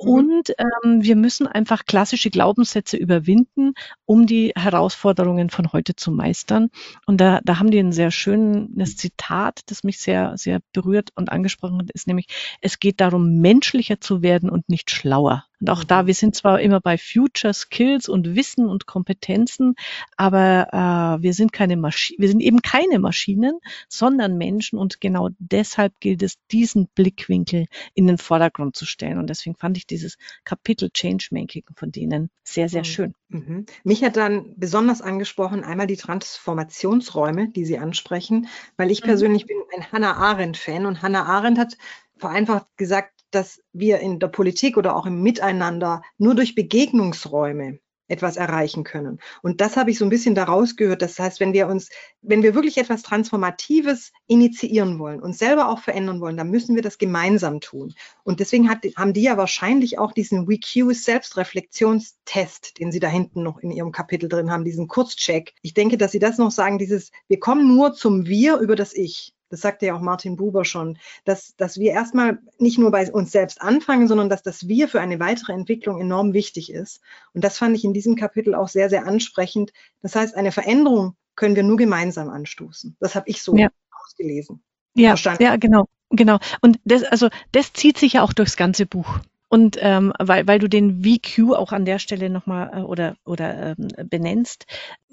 Mhm. 0.00 0.10
Und 0.10 0.50
ähm, 0.58 1.02
wir 1.02 1.16
müssen 1.16 1.46
einfach 1.46 1.84
klassische 1.84 2.30
Glaubenssätze 2.30 2.96
überwinden, 2.96 3.74
um 4.06 4.26
die 4.26 4.52
Herausforderungen 4.56 5.50
von 5.50 5.72
heute 5.72 5.94
zu 5.94 6.10
meistern. 6.10 6.70
Und 7.06 7.20
da, 7.20 7.40
da 7.44 7.58
haben 7.58 7.70
die 7.70 7.78
einen 7.78 7.92
sehr 7.92 8.10
schönen 8.10 8.29
schönes 8.30 8.96
Zitat, 8.96 9.60
das 9.66 9.84
mich 9.84 9.98
sehr, 9.98 10.36
sehr 10.36 10.60
berührt 10.72 11.10
und 11.14 11.30
angesprochen 11.30 11.78
hat, 11.78 11.90
ist 11.90 12.06
nämlich, 12.06 12.26
es 12.60 12.78
geht 12.78 13.00
darum, 13.00 13.40
menschlicher 13.40 14.00
zu 14.00 14.22
werden 14.22 14.50
und 14.50 14.68
nicht 14.68 14.90
schlauer. 14.90 15.44
Und 15.60 15.70
auch 15.70 15.84
da, 15.84 16.02
mhm. 16.02 16.06
wir 16.06 16.14
sind 16.14 16.34
zwar 16.34 16.60
immer 16.60 16.80
bei 16.80 16.96
Future 16.96 17.52
Skills 17.52 18.08
und 18.08 18.34
Wissen 18.34 18.68
und 18.68 18.86
Kompetenzen, 18.86 19.74
aber 20.16 20.68
äh, 20.72 21.22
wir 21.22 21.34
sind 21.34 21.52
keine 21.52 21.76
Maschinen, 21.76 22.20
wir 22.20 22.28
sind 22.28 22.40
eben 22.40 22.62
keine 22.62 22.98
Maschinen, 22.98 23.58
sondern 23.88 24.38
Menschen 24.38 24.78
und 24.78 25.00
genau 25.00 25.28
deshalb 25.38 25.98
gilt 26.00 26.22
es, 26.22 26.38
diesen 26.50 26.88
Blickwinkel 26.94 27.66
in 27.94 28.06
den 28.06 28.18
Vordergrund 28.18 28.76
zu 28.76 28.86
stellen. 28.86 29.18
Und 29.18 29.28
deswegen 29.28 29.56
fand 29.56 29.76
ich 29.76 29.86
dieses 29.86 30.16
Kapitel 30.44 30.90
Changemaking 30.90 31.64
von 31.74 31.92
denen 31.92 32.30
sehr, 32.42 32.68
sehr 32.68 32.80
mhm. 32.80 32.84
schön. 32.84 33.14
Mhm. 33.28 33.66
Mich 33.84 34.02
hat 34.02 34.16
dann 34.16 34.54
besonders 34.56 35.02
angesprochen 35.02 35.62
einmal 35.62 35.86
die 35.86 35.96
Transformationsräume, 35.96 37.48
die 37.48 37.64
Sie 37.64 37.78
ansprechen, 37.78 38.48
weil 38.76 38.90
ich 38.90 39.02
mhm. 39.02 39.06
persönlich 39.06 39.46
bin 39.46 39.56
ein 39.76 39.92
Hannah 39.92 40.16
Arendt-Fan 40.16 40.86
und 40.86 41.02
Hannah 41.02 41.24
Arendt 41.24 41.58
hat 41.58 41.76
vereinfacht 42.16 42.66
gesagt 42.76 43.19
dass 43.30 43.62
wir 43.72 44.00
in 44.00 44.18
der 44.18 44.28
Politik 44.28 44.76
oder 44.76 44.96
auch 44.96 45.06
im 45.06 45.22
Miteinander 45.22 46.02
nur 46.18 46.34
durch 46.34 46.54
Begegnungsräume 46.54 47.78
etwas 48.10 48.36
erreichen 48.36 48.84
können. 48.84 49.20
Und 49.40 49.60
das 49.60 49.76
habe 49.76 49.90
ich 49.90 49.98
so 49.98 50.04
ein 50.04 50.10
bisschen 50.10 50.34
daraus 50.34 50.76
gehört. 50.76 51.00
Das 51.00 51.18
heißt, 51.18 51.40
wenn 51.40 51.52
wir 51.52 51.68
uns, 51.68 51.90
wenn 52.22 52.42
wir 52.42 52.54
wirklich 52.54 52.76
etwas 52.76 53.02
Transformatives 53.02 54.12
initiieren 54.26 54.98
wollen 54.98 55.22
und 55.22 55.36
selber 55.36 55.68
auch 55.68 55.78
verändern 55.78 56.20
wollen, 56.20 56.36
dann 56.36 56.50
müssen 56.50 56.74
wir 56.74 56.82
das 56.82 56.98
gemeinsam 56.98 57.60
tun. 57.60 57.94
Und 58.24 58.40
deswegen 58.40 58.68
hat, 58.68 58.80
haben 58.96 59.12
die 59.12 59.22
ja 59.22 59.36
wahrscheinlich 59.36 59.98
auch 59.98 60.12
diesen 60.12 60.48
WeQ 60.48 60.92
Selbstreflexionstest, 60.92 62.80
den 62.80 62.90
sie 62.90 63.00
da 63.00 63.08
hinten 63.08 63.42
noch 63.42 63.58
in 63.58 63.70
ihrem 63.70 63.92
Kapitel 63.92 64.28
drin 64.28 64.50
haben, 64.50 64.64
diesen 64.64 64.88
Kurzcheck. 64.88 65.54
Ich 65.62 65.74
denke, 65.74 65.96
dass 65.96 66.12
sie 66.12 66.18
das 66.18 66.36
noch 66.36 66.50
sagen, 66.50 66.78
dieses, 66.78 67.12
wir 67.28 67.38
kommen 67.38 67.74
nur 67.74 67.94
zum 67.94 68.26
Wir 68.26 68.58
über 68.58 68.74
das 68.74 68.92
Ich 68.92 69.34
das 69.50 69.60
sagte 69.60 69.86
ja 69.86 69.94
auch 69.94 70.00
Martin 70.00 70.36
Buber 70.36 70.64
schon, 70.64 70.96
dass, 71.24 71.54
dass 71.56 71.78
wir 71.78 71.92
erstmal 71.92 72.38
nicht 72.58 72.78
nur 72.78 72.90
bei 72.90 73.10
uns 73.12 73.32
selbst 73.32 73.60
anfangen, 73.60 74.08
sondern 74.08 74.28
dass 74.30 74.42
das 74.42 74.68
Wir 74.68 74.88
für 74.88 75.00
eine 75.00 75.20
weitere 75.20 75.52
Entwicklung 75.52 76.00
enorm 76.00 76.32
wichtig 76.32 76.72
ist. 76.72 77.00
Und 77.34 77.44
das 77.44 77.58
fand 77.58 77.76
ich 77.76 77.84
in 77.84 77.92
diesem 77.92 78.16
Kapitel 78.16 78.54
auch 78.54 78.68
sehr, 78.68 78.88
sehr 78.88 79.06
ansprechend. 79.06 79.72
Das 80.02 80.16
heißt, 80.16 80.36
eine 80.36 80.52
Veränderung 80.52 81.16
können 81.34 81.56
wir 81.56 81.62
nur 81.62 81.76
gemeinsam 81.76 82.30
anstoßen. 82.30 82.96
Das 83.00 83.14
habe 83.14 83.28
ich 83.28 83.42
so 83.42 83.56
ja. 83.56 83.68
ausgelesen. 84.02 84.62
Ja, 84.94 85.10
verstanden. 85.10 85.42
ja, 85.42 85.56
genau. 85.56 85.86
Genau. 86.10 86.38
Und 86.60 86.80
das, 86.84 87.04
also 87.04 87.28
das 87.52 87.72
zieht 87.72 87.96
sich 87.96 88.14
ja 88.14 88.22
auch 88.22 88.32
durchs 88.32 88.56
ganze 88.56 88.84
Buch. 88.84 89.20
Und 89.48 89.76
ähm, 89.80 90.12
weil, 90.18 90.46
weil 90.46 90.60
du 90.60 90.68
den 90.68 91.02
VQ 91.02 91.54
auch 91.54 91.72
an 91.72 91.84
der 91.84 91.98
Stelle 91.98 92.30
nochmal 92.30 92.70
äh, 92.72 92.80
oder, 92.82 93.16
oder 93.24 93.76
ähm, 93.76 93.88
benennst, 94.08 94.66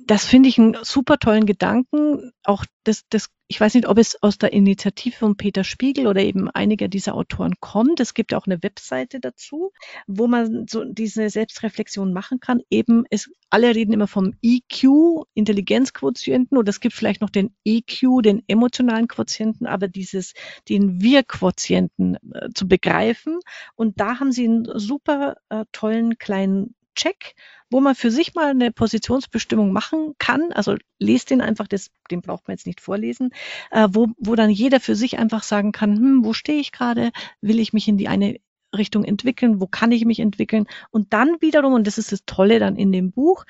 das 0.08 0.26
finde 0.26 0.50
ich 0.50 0.58
einen 0.58 0.78
super 0.84 1.17
tollen 1.17 1.46
Gedanken. 1.46 2.32
Auch 2.43 2.65
das, 2.84 3.04
das 3.10 3.30
ich 3.50 3.62
weiß 3.62 3.76
nicht, 3.76 3.88
ob 3.88 3.98
es 3.98 4.22
aus 4.22 4.38
der 4.38 4.52
Initiative 4.52 5.15
von 5.15 5.38
Peter 5.38 5.63
Spiegel 5.63 6.08
oder 6.08 6.22
eben 6.22 6.50
einiger 6.50 6.89
dieser 6.89 7.15
Autoren 7.15 7.54
kommt. 7.62 8.02
Es 8.02 8.13
gibt 8.13 8.34
auch 8.34 8.46
eine 8.46 8.62
Webseite 8.62 9.22
dazu, 9.22 9.72
wo 10.06 10.28
man 10.28 10.67
so 10.67 10.84
diese 10.84 11.30
Selbstreflexion 11.30 12.12
machen 12.12 12.41
kann. 12.41 12.62
Eben, 12.70 13.06
es, 13.10 13.30
alle 13.50 13.74
reden 13.74 13.93
immer 13.93 14.08
vom 14.08 14.34
EQ, 14.41 15.24
Intelligenzquotienten, 15.34 16.58
oder 16.58 16.70
es 16.70 16.82
gibt 16.82 16.93
vielleicht 16.93 17.22
noch 17.22 17.30
den 17.30 17.56
EQ, 17.63 18.22
den 18.22 18.43
emotionalen 18.48 19.08
Quotienten, 19.08 19.65
aber 19.65 19.88
dieses, 19.88 20.34
den 20.67 21.02
Wir-Quotienten 21.02 22.17
äh, 22.34 22.50
zu 22.54 22.67
begreifen. 22.67 23.39
Und 23.76 24.00
da 24.02 24.20
haben 24.20 24.34
sie 24.34 24.46
einen 24.46 24.67
super 24.78 25.38
äh, 25.48 25.63
tollen 25.72 26.17
kleinen 26.17 26.76
Check, 26.98 27.36
wo 27.70 27.80
man 27.80 27.96
für 27.96 28.12
sich 28.12 28.36
mal 28.36 28.50
eine 28.50 28.72
Positionsbestimmung 28.72 29.72
machen 29.72 30.16
kann. 30.18 30.52
Also 30.52 30.76
lest 31.00 31.30
den 31.30 31.42
einfach, 31.42 31.68
das, 31.68 31.92
den 32.12 32.22
braucht 32.22 32.48
man 32.48 32.56
jetzt 32.56 32.68
nicht 32.68 32.82
vorlesen, 32.82 33.32
äh, 33.72 33.88
wo, 33.92 34.08
wo 34.18 34.36
dann 34.36 34.50
jeder 34.50 34.80
für 34.80 34.96
sich 34.96 35.18
einfach 35.18 35.44
sagen 35.44 35.72
kann, 35.72 35.96
hm, 35.96 36.26
wo 36.26 36.34
stehe 36.34 36.60
ich 36.60 36.72
gerade? 36.72 37.12
Will 37.42 37.60
ich 37.60 37.72
mich 37.72 37.88
in 37.88 37.98
die 37.98 38.08
eine 38.08 38.38
Richtung 38.76 39.06
entwickeln, 39.06 39.62
wo 39.62 39.68
kann 39.68 39.92
ich 39.92 40.06
mich 40.06 40.20
entwickeln 40.20 40.68
und 40.92 41.14
dann 41.14 41.38
wiederum, 41.40 41.74
und 41.74 41.88
das 41.88 41.98
ist 41.98 42.12
das 42.12 42.26
Tolle 42.26 42.60
dann 42.60 42.76
in 42.76 42.92
dem 42.92 43.12
Buch, 43.12 43.46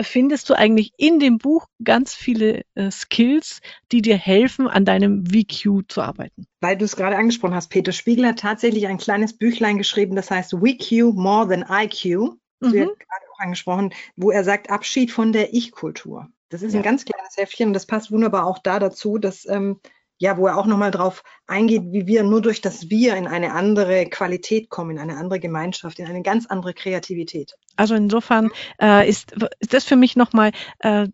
findest 0.00 0.48
du 0.48 0.54
eigentlich 0.54 0.92
in 0.96 1.18
dem 1.18 1.38
Buch 1.38 1.66
ganz 1.84 2.14
viele 2.14 2.62
äh, 2.74 2.90
Skills, 2.90 3.60
die 3.92 4.00
dir 4.00 4.16
helfen, 4.16 4.68
an 4.68 4.84
deinem 4.84 5.26
VQ 5.26 5.82
zu 5.88 6.00
arbeiten. 6.00 6.46
Weil 6.60 6.78
du 6.78 6.86
es 6.86 6.96
gerade 6.96 7.16
angesprochen 7.16 7.54
hast, 7.54 7.68
Peter 7.68 7.92
Spiegel 7.92 8.26
hat 8.26 8.38
tatsächlich 8.38 8.86
ein 8.86 8.98
kleines 8.98 9.36
Büchlein 9.36 9.78
geschrieben, 9.78 10.16
das 10.16 10.30
heißt 10.30 10.52
VQ 10.52 11.12
More 11.14 11.48
Than 11.48 11.66
IQ 11.68 12.38
mhm. 12.68 12.86
gerade 12.86 13.30
auch 13.32 13.40
angesprochen, 13.40 13.94
wo 14.16 14.30
er 14.30 14.44
sagt, 14.44 14.70
Abschied 14.70 15.10
von 15.10 15.32
der 15.32 15.54
Ich-Kultur. 15.54 16.28
Das 16.48 16.62
ist 16.62 16.72
ja. 16.72 16.80
ein 16.80 16.84
ganz 16.84 17.04
kleines 17.04 17.36
Heftchen 17.36 17.68
und 17.68 17.72
das 17.72 17.86
passt 17.86 18.10
wunderbar 18.10 18.46
auch 18.46 18.58
da 18.58 18.78
dazu, 18.78 19.18
dass 19.18 19.48
ähm, 19.48 19.80
ja, 20.18 20.36
wo 20.36 20.46
er 20.46 20.56
auch 20.56 20.66
nochmal 20.66 20.92
drauf 20.92 21.24
eingeht, 21.48 21.82
wie 21.90 22.06
wir 22.06 22.22
nur 22.22 22.40
durch 22.40 22.60
das 22.60 22.88
Wir 22.88 23.16
in 23.16 23.26
eine 23.26 23.54
andere 23.54 24.06
Qualität 24.06 24.68
kommen, 24.68 24.92
in 24.92 24.98
eine 25.00 25.16
andere 25.16 25.40
Gemeinschaft, 25.40 25.98
in 25.98 26.06
eine 26.06 26.22
ganz 26.22 26.46
andere 26.46 26.74
Kreativität. 26.74 27.56
Also 27.74 27.96
insofern 27.96 28.52
äh, 28.80 29.08
ist, 29.08 29.32
ist 29.58 29.74
das 29.74 29.82
für 29.84 29.96
mich 29.96 30.14
nochmal 30.14 30.52
äh, 30.78 31.08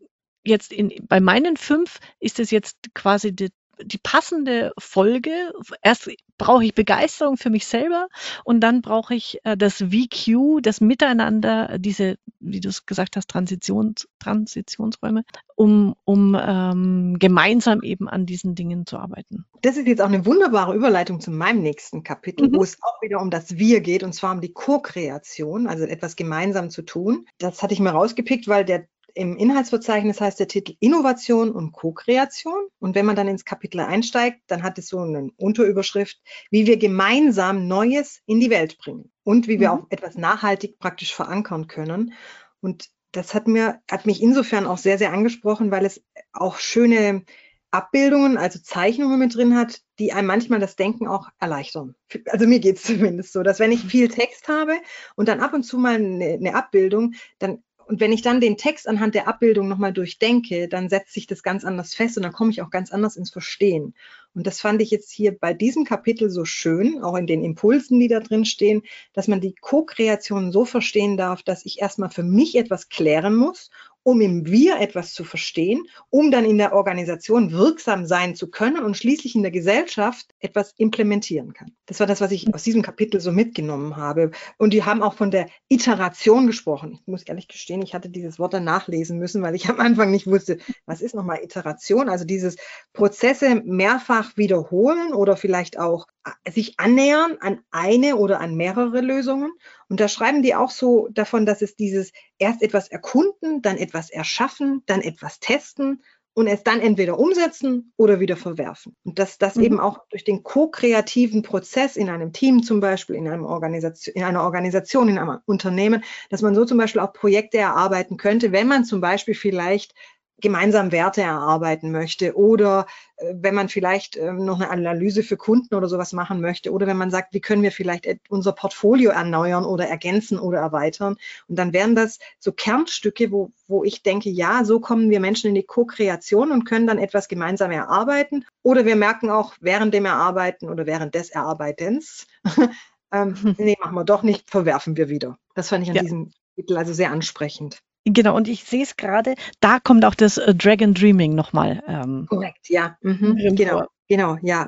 jetzt 0.45 0.75
in, 0.75 0.93
bei 1.09 1.21
meinen 1.21 1.57
fünf 1.57 2.01
ist 2.21 2.39
es 2.39 2.51
jetzt 2.51 2.77
quasi 2.93 3.35
die, 3.35 3.49
die 3.83 3.99
passende 3.99 4.73
Folge. 4.79 5.53
Erst 5.83 6.11
brauche 6.39 6.65
ich 6.65 6.75
Begeisterung 6.75 7.37
für 7.37 7.51
mich 7.51 7.67
selber 7.67 8.09
und 8.45 8.61
dann 8.61 8.81
brauche 8.81 9.15
ich 9.15 9.41
äh, 9.45 9.57
das 9.57 9.83
VQ, 9.83 10.63
das 10.63 10.81
Miteinander, 10.81 11.79
diese, 11.79 12.17
wie 12.41 12.61
du 12.61 12.69
es 12.69 12.87
gesagt 12.87 13.17
hast, 13.17 13.29
Transitions, 13.29 14.09
Transitionsräume, 14.21 15.25
um, 15.57 15.95
um 16.05 16.39
ähm, 16.41 17.17
gemeinsam 17.19 17.83
eben 17.83 18.09
an 18.09 18.25
diesen 18.25 18.55
Dingen 18.55 18.87
zu 18.87 18.99
arbeiten. 18.99 19.45
Das 19.63 19.77
ist 19.77 19.89
jetzt 19.89 20.01
auch 20.01 20.07
eine 20.07 20.25
wunderbare 20.25 20.75
Überleitung 20.75 21.21
zu 21.21 21.33
meinem 21.33 21.63
nächsten 21.63 22.05
Kapitel, 22.05 22.49
mhm. 22.49 22.57
wo 22.57 22.63
es 22.63 22.79
auch 22.83 23.03
wieder 23.03 23.21
um 23.21 23.31
das 23.31 23.59
Wir 23.59 23.81
geht 23.81 24.05
und 24.05 24.15
zwar 24.15 24.33
um 24.33 24.41
die 24.41 24.53
Co-Kreation, 24.53 25.67
also 25.67 25.85
etwas 25.85 26.15
gemeinsam 26.15 26.71
zu 26.71 26.83
tun. 26.83 27.27
Das 27.39 27.63
hatte 27.63 27.75
ich 27.75 27.81
mir 27.81 27.91
rausgepickt, 27.91 28.47
weil 28.47 28.65
der 28.65 28.87
im 29.19 29.37
Inhaltsverzeichnis 29.37 30.21
heißt 30.21 30.39
der 30.39 30.47
Titel 30.47 30.75
Innovation 30.79 31.51
und 31.51 31.73
Co-Kreation. 31.73 32.69
Und 32.79 32.95
wenn 32.95 33.05
man 33.05 33.17
dann 33.17 33.27
ins 33.27 33.45
Kapitel 33.45 33.81
einsteigt, 33.81 34.43
dann 34.47 34.63
hat 34.63 34.79
es 34.79 34.89
so 34.89 35.01
eine 35.01 35.31
Unterüberschrift, 35.37 36.21
wie 36.51 36.67
wir 36.67 36.77
gemeinsam 36.77 37.67
Neues 37.67 38.21
in 38.27 38.39
die 38.39 38.51
Welt 38.51 38.79
bringen 38.79 39.11
und 39.25 39.49
wie 39.49 39.59
wir 39.59 39.73
mhm. 39.73 39.79
auch 39.79 39.87
etwas 39.91 40.17
nachhaltig 40.17 40.79
praktisch 40.79 41.15
verankern 41.15 41.67
können. 41.67 42.13
Und 42.61 42.91
das 43.11 43.35
hat 43.35 43.49
mir, 43.49 43.81
hat 43.91 44.07
mich 44.07 44.23
insofern 44.23 44.67
auch 44.67 44.79
sehr, 44.79 44.99
sehr 44.99 45.13
angesprochen, 45.13 45.73
weil 45.73 45.85
es 45.85 46.01
auch 46.33 46.59
schöne 46.59 47.25
Abbildungen, 47.73 48.39
also 48.39 48.61
Zeichnungen 48.61 49.19
mit 49.19 49.35
drin 49.35 49.57
hat, 49.57 49.81
die 49.99 50.13
einem 50.13 50.29
manchmal 50.29 50.61
das 50.61 50.77
Denken 50.77 51.09
auch 51.09 51.29
erleichtern. 51.41 51.97
Also 52.27 52.47
mir 52.47 52.61
geht 52.61 52.77
es 52.77 52.83
zumindest 52.85 53.33
so, 53.33 53.43
dass 53.43 53.59
wenn 53.59 53.73
ich 53.73 53.83
mhm. 53.83 53.89
viel 53.89 54.09
Text 54.09 54.47
habe 54.47 54.75
und 55.17 55.29
dann 55.29 55.41
ab 55.41 55.55
und 55.55 55.65
zu 55.65 55.77
mal 55.77 55.97
eine, 55.97 56.35
eine 56.35 56.55
Abbildung, 56.55 57.15
dann 57.41 57.65
und 57.89 58.01
wenn 58.01 58.13
ich 58.13 58.21
dann 58.21 58.41
den 58.41 58.59
Text 58.59 58.87
anhand 58.87 59.15
der 59.15 59.29
Abbildung 59.29 59.67
nochmal 59.67 59.95
durchdenke, 59.95 60.69
dann 60.69 60.91
setzt 60.91 61.15
sich 61.15 61.27
das 61.27 61.43
ganz 61.43 61.65
anders 61.65 61.95
fest 61.95 62.19
und 62.19 62.23
dann 62.23 62.33
komme 62.33 62.51
ich 62.51 62.61
auch 62.61 62.71
ganz 62.71 62.93
anders 62.93 63.17
ins 63.17 63.31
Verstehen. 63.31 63.95
Und 64.35 64.47
das 64.47 64.61
fand 64.61 64.83
ich 64.83 64.91
jetzt 64.91 65.11
hier 65.11 65.37
bei 65.37 65.55
diesem 65.55 65.85
Kapitel 65.85 66.29
so 66.29 66.45
schön, 66.45 67.03
auch 67.03 67.17
in 67.17 67.27
den 67.27 67.43
Impulsen, 67.43 67.99
die 67.99 68.09
da 68.09 68.21
drin 68.21 68.45
stehen, 68.45 68.83
dass 69.15 69.27
man 69.27 69.41
die 69.41 69.55
Co-Kreation 69.55 70.53
so 70.53 70.67
verstehen 70.67 71.17
darf, 71.17 71.43
dass 71.43 71.65
ich 71.65 71.81
erstmal 71.81 72.11
für 72.11 72.23
mich 72.23 72.57
etwas 72.57 72.91
klären 72.91 73.35
muss 73.35 73.71
um 74.09 74.23
im 74.23 74.47
Wir 74.47 74.81
etwas 74.81 75.13
zu 75.13 75.23
verstehen, 75.23 75.87
um 76.09 76.31
dann 76.31 76.47
in 76.47 76.57
der 76.57 76.73
Organisation 76.73 77.53
wirksam 77.53 78.07
sein 78.07 78.35
zu 78.35 78.51
können 78.51 78.83
und 78.83 78.97
schließlich 78.97 79.35
in 79.35 79.43
der 79.43 79.51
Gesellschaft 79.51 80.35
etwas 80.41 80.75
implementieren 80.77 81.53
kann. 81.53 81.73
Das 81.87 82.01
war 82.01 82.07
das, 82.07 82.21
was 82.21 82.31
ich 82.31 82.53
aus 82.55 82.63
diesem 82.63 82.83
Kapitel 82.83 83.21
so 83.21 83.33
mitgenommen 83.33 83.97
habe. 83.97 84.31
Und 84.57 84.73
die 84.73 84.85
haben 84.85 85.03
auch 85.03 85.15
von 85.15 85.31
der 85.31 85.49
Iteration 85.69 86.47
gesprochen. 86.47 86.99
Ich 87.01 87.07
muss 87.07 87.23
ehrlich 87.23 87.49
gestehen, 87.49 87.83
ich 87.83 87.95
hatte 87.95 88.09
dieses 88.09 88.39
Wort 88.39 88.55
dann 88.55 88.65
nachlesen 88.65 89.19
müssen, 89.19 89.43
weil 89.43 89.55
ich 89.55 89.69
am 89.69 89.81
Anfang 89.81 90.11
nicht 90.11 90.27
wusste, 90.27 90.59
was 90.87 91.01
ist 91.01 91.15
nochmal 91.15 91.43
Iteration? 91.43 92.09
Also 92.09 92.25
dieses 92.25 92.57
Prozesse 92.93 93.63
mehrfach 93.65 94.37
wiederholen 94.37 95.13
oder 95.13 95.37
vielleicht 95.37 95.79
auch 95.79 96.07
sich 96.49 96.79
annähern 96.79 97.39
an 97.41 97.61
eine 97.71 98.17
oder 98.17 98.41
an 98.41 98.55
mehrere 98.55 99.01
Lösungen. 99.01 99.53
Und 99.89 100.01
da 100.01 100.09
schreiben 100.09 100.43
die 100.43 100.55
auch 100.55 100.71
so 100.71 101.09
davon, 101.11 101.47
dass 101.47 101.63
es 101.63 101.77
dieses 101.77 102.13
erst 102.39 102.63
etwas 102.63 102.89
erkunden, 102.89 103.63
dann 103.63 103.77
etwas 103.77 104.11
erschaffen, 104.11 104.83
dann 104.87 105.01
etwas 105.01 105.41
testen 105.41 106.03
und 106.35 106.47
es 106.47 106.63
dann 106.63 106.81
entweder 106.81 107.19
umsetzen 107.19 107.93
oder 107.97 108.21
wieder 108.21 108.37
verwerfen. 108.37 108.95
Und 109.05 109.19
dass 109.19 109.39
das 109.39 109.57
mhm. 109.57 109.63
eben 109.65 109.81
auch 109.81 110.01
durch 110.11 110.25
den 110.25 110.43
ko-kreativen 110.43 111.43
Prozess 111.43 111.97
in 111.97 112.09
einem 112.09 112.33
Team 112.33 112.63
zum 112.63 112.81
Beispiel, 112.81 113.17
in, 113.17 113.29
einem 113.29 113.45
Organisation, 113.45 114.15
in 114.15 114.23
einer 114.23 114.43
Organisation, 114.43 115.09
in 115.09 115.19
einem 115.19 115.39
Unternehmen, 115.47 116.05
dass 116.31 116.43
man 116.43 116.55
so 116.55 116.65
zum 116.65 116.79
Beispiel 116.79 117.01
auch 117.01 117.13
Projekte 117.13 117.59
erarbeiten 117.59 118.17
könnte, 118.17 118.53
wenn 118.53 118.69
man 118.69 118.85
zum 118.85 119.01
Beispiel 119.01 119.35
vielleicht 119.35 119.95
gemeinsam 120.41 120.93
Werte 120.93 121.23
erarbeiten 121.23 121.91
möchte 121.91 122.37
oder 122.37 122.87
äh, 123.17 123.35
wenn 123.35 123.55
man 123.55 123.69
vielleicht 123.69 124.17
äh, 124.17 124.33
noch 124.33 124.61
eine 124.61 124.71
Analyse 124.71 125.23
für 125.23 125.37
Kunden 125.37 125.75
oder 125.75 125.89
sowas 125.89 126.13
machen 126.13 126.41
möchte 126.41 126.73
oder 126.73 126.87
wenn 126.87 126.97
man 126.97 127.11
sagt, 127.11 127.35
wie 127.35 127.41
können 127.41 127.63
wir 127.63 127.73
vielleicht 127.73 128.07
unser 128.29 128.53
Portfolio 128.53 129.11
erneuern 129.11 129.65
oder 129.65 129.89
ergänzen 129.89 130.39
oder 130.39 130.59
erweitern. 130.59 131.17
Und 131.49 131.59
dann 131.59 131.73
wären 131.73 131.95
das 131.95 132.19
so 132.39 132.53
Kernstücke, 132.53 133.33
wo, 133.33 133.51
wo 133.67 133.85
ich 133.85 134.03
denke, 134.03 134.31
ja, 134.31 134.65
so 134.65 134.81
kommen 134.81 135.11
wir 135.11 135.21
Menschen 135.21 135.49
in 135.49 135.55
die 135.55 135.65
Co-Kreation 135.65 136.53
und 136.53 136.65
können 136.65 136.87
dann 136.87 136.99
etwas 136.99 137.29
gemeinsam 137.29 137.71
erarbeiten. 137.71 138.45
Oder 138.63 138.85
wir 138.85 138.97
merken 138.97 139.31
auch 139.31 139.55
während 139.61 139.93
dem 139.95 140.05
Erarbeiten 140.05 140.69
oder 140.69 140.87
während 140.87 141.15
des 141.15 141.31
Erarbeitens, 141.31 142.27
ähm, 143.13 143.35
nee, 143.59 143.77
machen 143.81 143.95
wir 143.95 144.05
doch 144.05 144.23
nicht, 144.23 144.51
verwerfen 144.51 144.97
wir 144.97 145.09
wieder. 145.09 145.39
Das 145.55 145.69
fand 145.69 145.83
ich 145.83 145.91
an 145.91 145.97
ja. 145.97 146.03
diesem 146.03 146.31
Titel 146.55 146.77
also 146.77 146.93
sehr 146.93 147.11
ansprechend. 147.11 147.81
Genau, 148.05 148.37
und 148.37 148.49
ich 148.49 148.65
sehe 148.65 148.83
es 148.83 148.97
gerade, 148.97 149.35
da 149.61 149.81
kommt 149.81 150.05
auch 150.05 150.15
das 150.15 150.39
äh, 150.39 150.55
Dragon 150.55 150.95
Dreaming 150.95 151.35
nochmal. 151.35 151.83
Ähm, 151.87 152.27
Korrekt, 152.29 152.69
ja. 152.69 152.97
Mhm. 153.03 153.55
Genau. 153.55 153.85
Genau, 154.09 154.39
ja. 154.41 154.67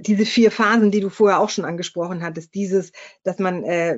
Diese 0.00 0.26
vier 0.26 0.50
Phasen, 0.50 0.90
die 0.90 1.00
du 1.00 1.08
vorher 1.08 1.40
auch 1.40 1.48
schon 1.48 1.64
angesprochen 1.64 2.22
hattest, 2.22 2.54
dieses, 2.54 2.92
dass 3.22 3.38
man, 3.38 3.64
äh, 3.64 3.96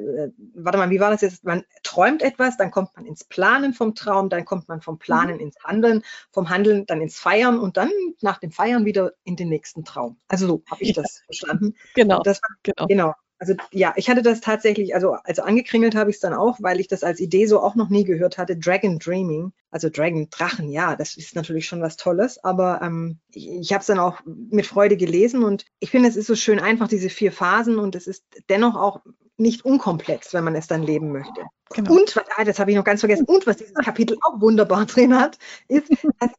warte 0.54 0.78
mal, 0.78 0.88
wie 0.90 1.00
war 1.00 1.10
das 1.10 1.20
jetzt? 1.20 1.42
Man 1.42 1.64
träumt 1.82 2.22
etwas, 2.22 2.56
dann 2.56 2.70
kommt 2.70 2.90
man 2.94 3.04
ins 3.04 3.24
Planen 3.24 3.74
vom 3.74 3.96
Traum, 3.96 4.28
dann 4.28 4.44
kommt 4.44 4.68
man 4.68 4.80
vom 4.80 5.00
Planen 5.00 5.34
mhm. 5.34 5.40
ins 5.40 5.56
Handeln, 5.64 6.04
vom 6.30 6.48
Handeln 6.48 6.86
dann 6.86 7.00
ins 7.00 7.18
Feiern 7.18 7.58
und 7.58 7.76
dann 7.76 7.90
nach 8.20 8.38
dem 8.38 8.52
Feiern 8.52 8.84
wieder 8.84 9.14
in 9.24 9.34
den 9.34 9.48
nächsten 9.48 9.84
Traum. 9.84 10.16
Also 10.28 10.46
so 10.46 10.62
habe 10.70 10.84
ich 10.84 10.92
das 10.92 11.22
verstanden. 11.24 11.74
Genau. 11.96 12.22
Das, 12.22 12.40
genau. 12.62 12.86
genau. 12.86 13.14
Also 13.44 13.56
ja, 13.72 13.92
ich 13.96 14.08
hatte 14.08 14.22
das 14.22 14.40
tatsächlich, 14.40 14.94
also, 14.94 15.18
also 15.22 15.42
angekringelt 15.42 15.94
habe 15.94 16.08
ich 16.08 16.16
es 16.16 16.20
dann 16.20 16.32
auch, 16.32 16.56
weil 16.62 16.80
ich 16.80 16.88
das 16.88 17.04
als 17.04 17.20
Idee 17.20 17.44
so 17.44 17.60
auch 17.60 17.74
noch 17.74 17.90
nie 17.90 18.04
gehört 18.04 18.38
hatte. 18.38 18.56
Dragon 18.56 18.98
Dreaming, 18.98 19.52
also 19.70 19.90
Dragon 19.90 20.30
Drachen, 20.30 20.70
ja, 20.70 20.96
das 20.96 21.14
ist 21.18 21.36
natürlich 21.36 21.66
schon 21.66 21.82
was 21.82 21.98
Tolles, 21.98 22.42
aber 22.42 22.80
ähm, 22.82 23.18
ich, 23.28 23.50
ich 23.50 23.72
habe 23.74 23.82
es 23.82 23.86
dann 23.86 23.98
auch 23.98 24.20
mit 24.24 24.66
Freude 24.66 24.96
gelesen 24.96 25.44
und 25.44 25.66
ich 25.78 25.90
finde, 25.90 26.08
es 26.08 26.16
ist 26.16 26.26
so 26.26 26.34
schön 26.34 26.58
einfach, 26.58 26.88
diese 26.88 27.10
vier 27.10 27.32
Phasen 27.32 27.78
und 27.78 27.94
es 27.96 28.06
ist 28.06 28.24
dennoch 28.48 28.76
auch 28.76 29.02
nicht 29.36 29.62
unkomplex, 29.66 30.32
wenn 30.32 30.44
man 30.44 30.54
es 30.54 30.66
dann 30.66 30.82
leben 30.82 31.12
möchte. 31.12 31.42
Genau. 31.74 31.96
Und, 31.96 32.16
ah, 32.36 32.44
das 32.44 32.58
habe 32.58 32.70
ich 32.70 32.78
noch 32.78 32.84
ganz 32.84 33.00
vergessen, 33.00 33.26
und 33.26 33.46
was 33.46 33.58
dieses 33.58 33.74
Kapitel 33.74 34.16
auch 34.22 34.40
wunderbar 34.40 34.86
drin 34.86 35.14
hat, 35.14 35.38
ist, 35.68 35.90
dass 36.18 36.30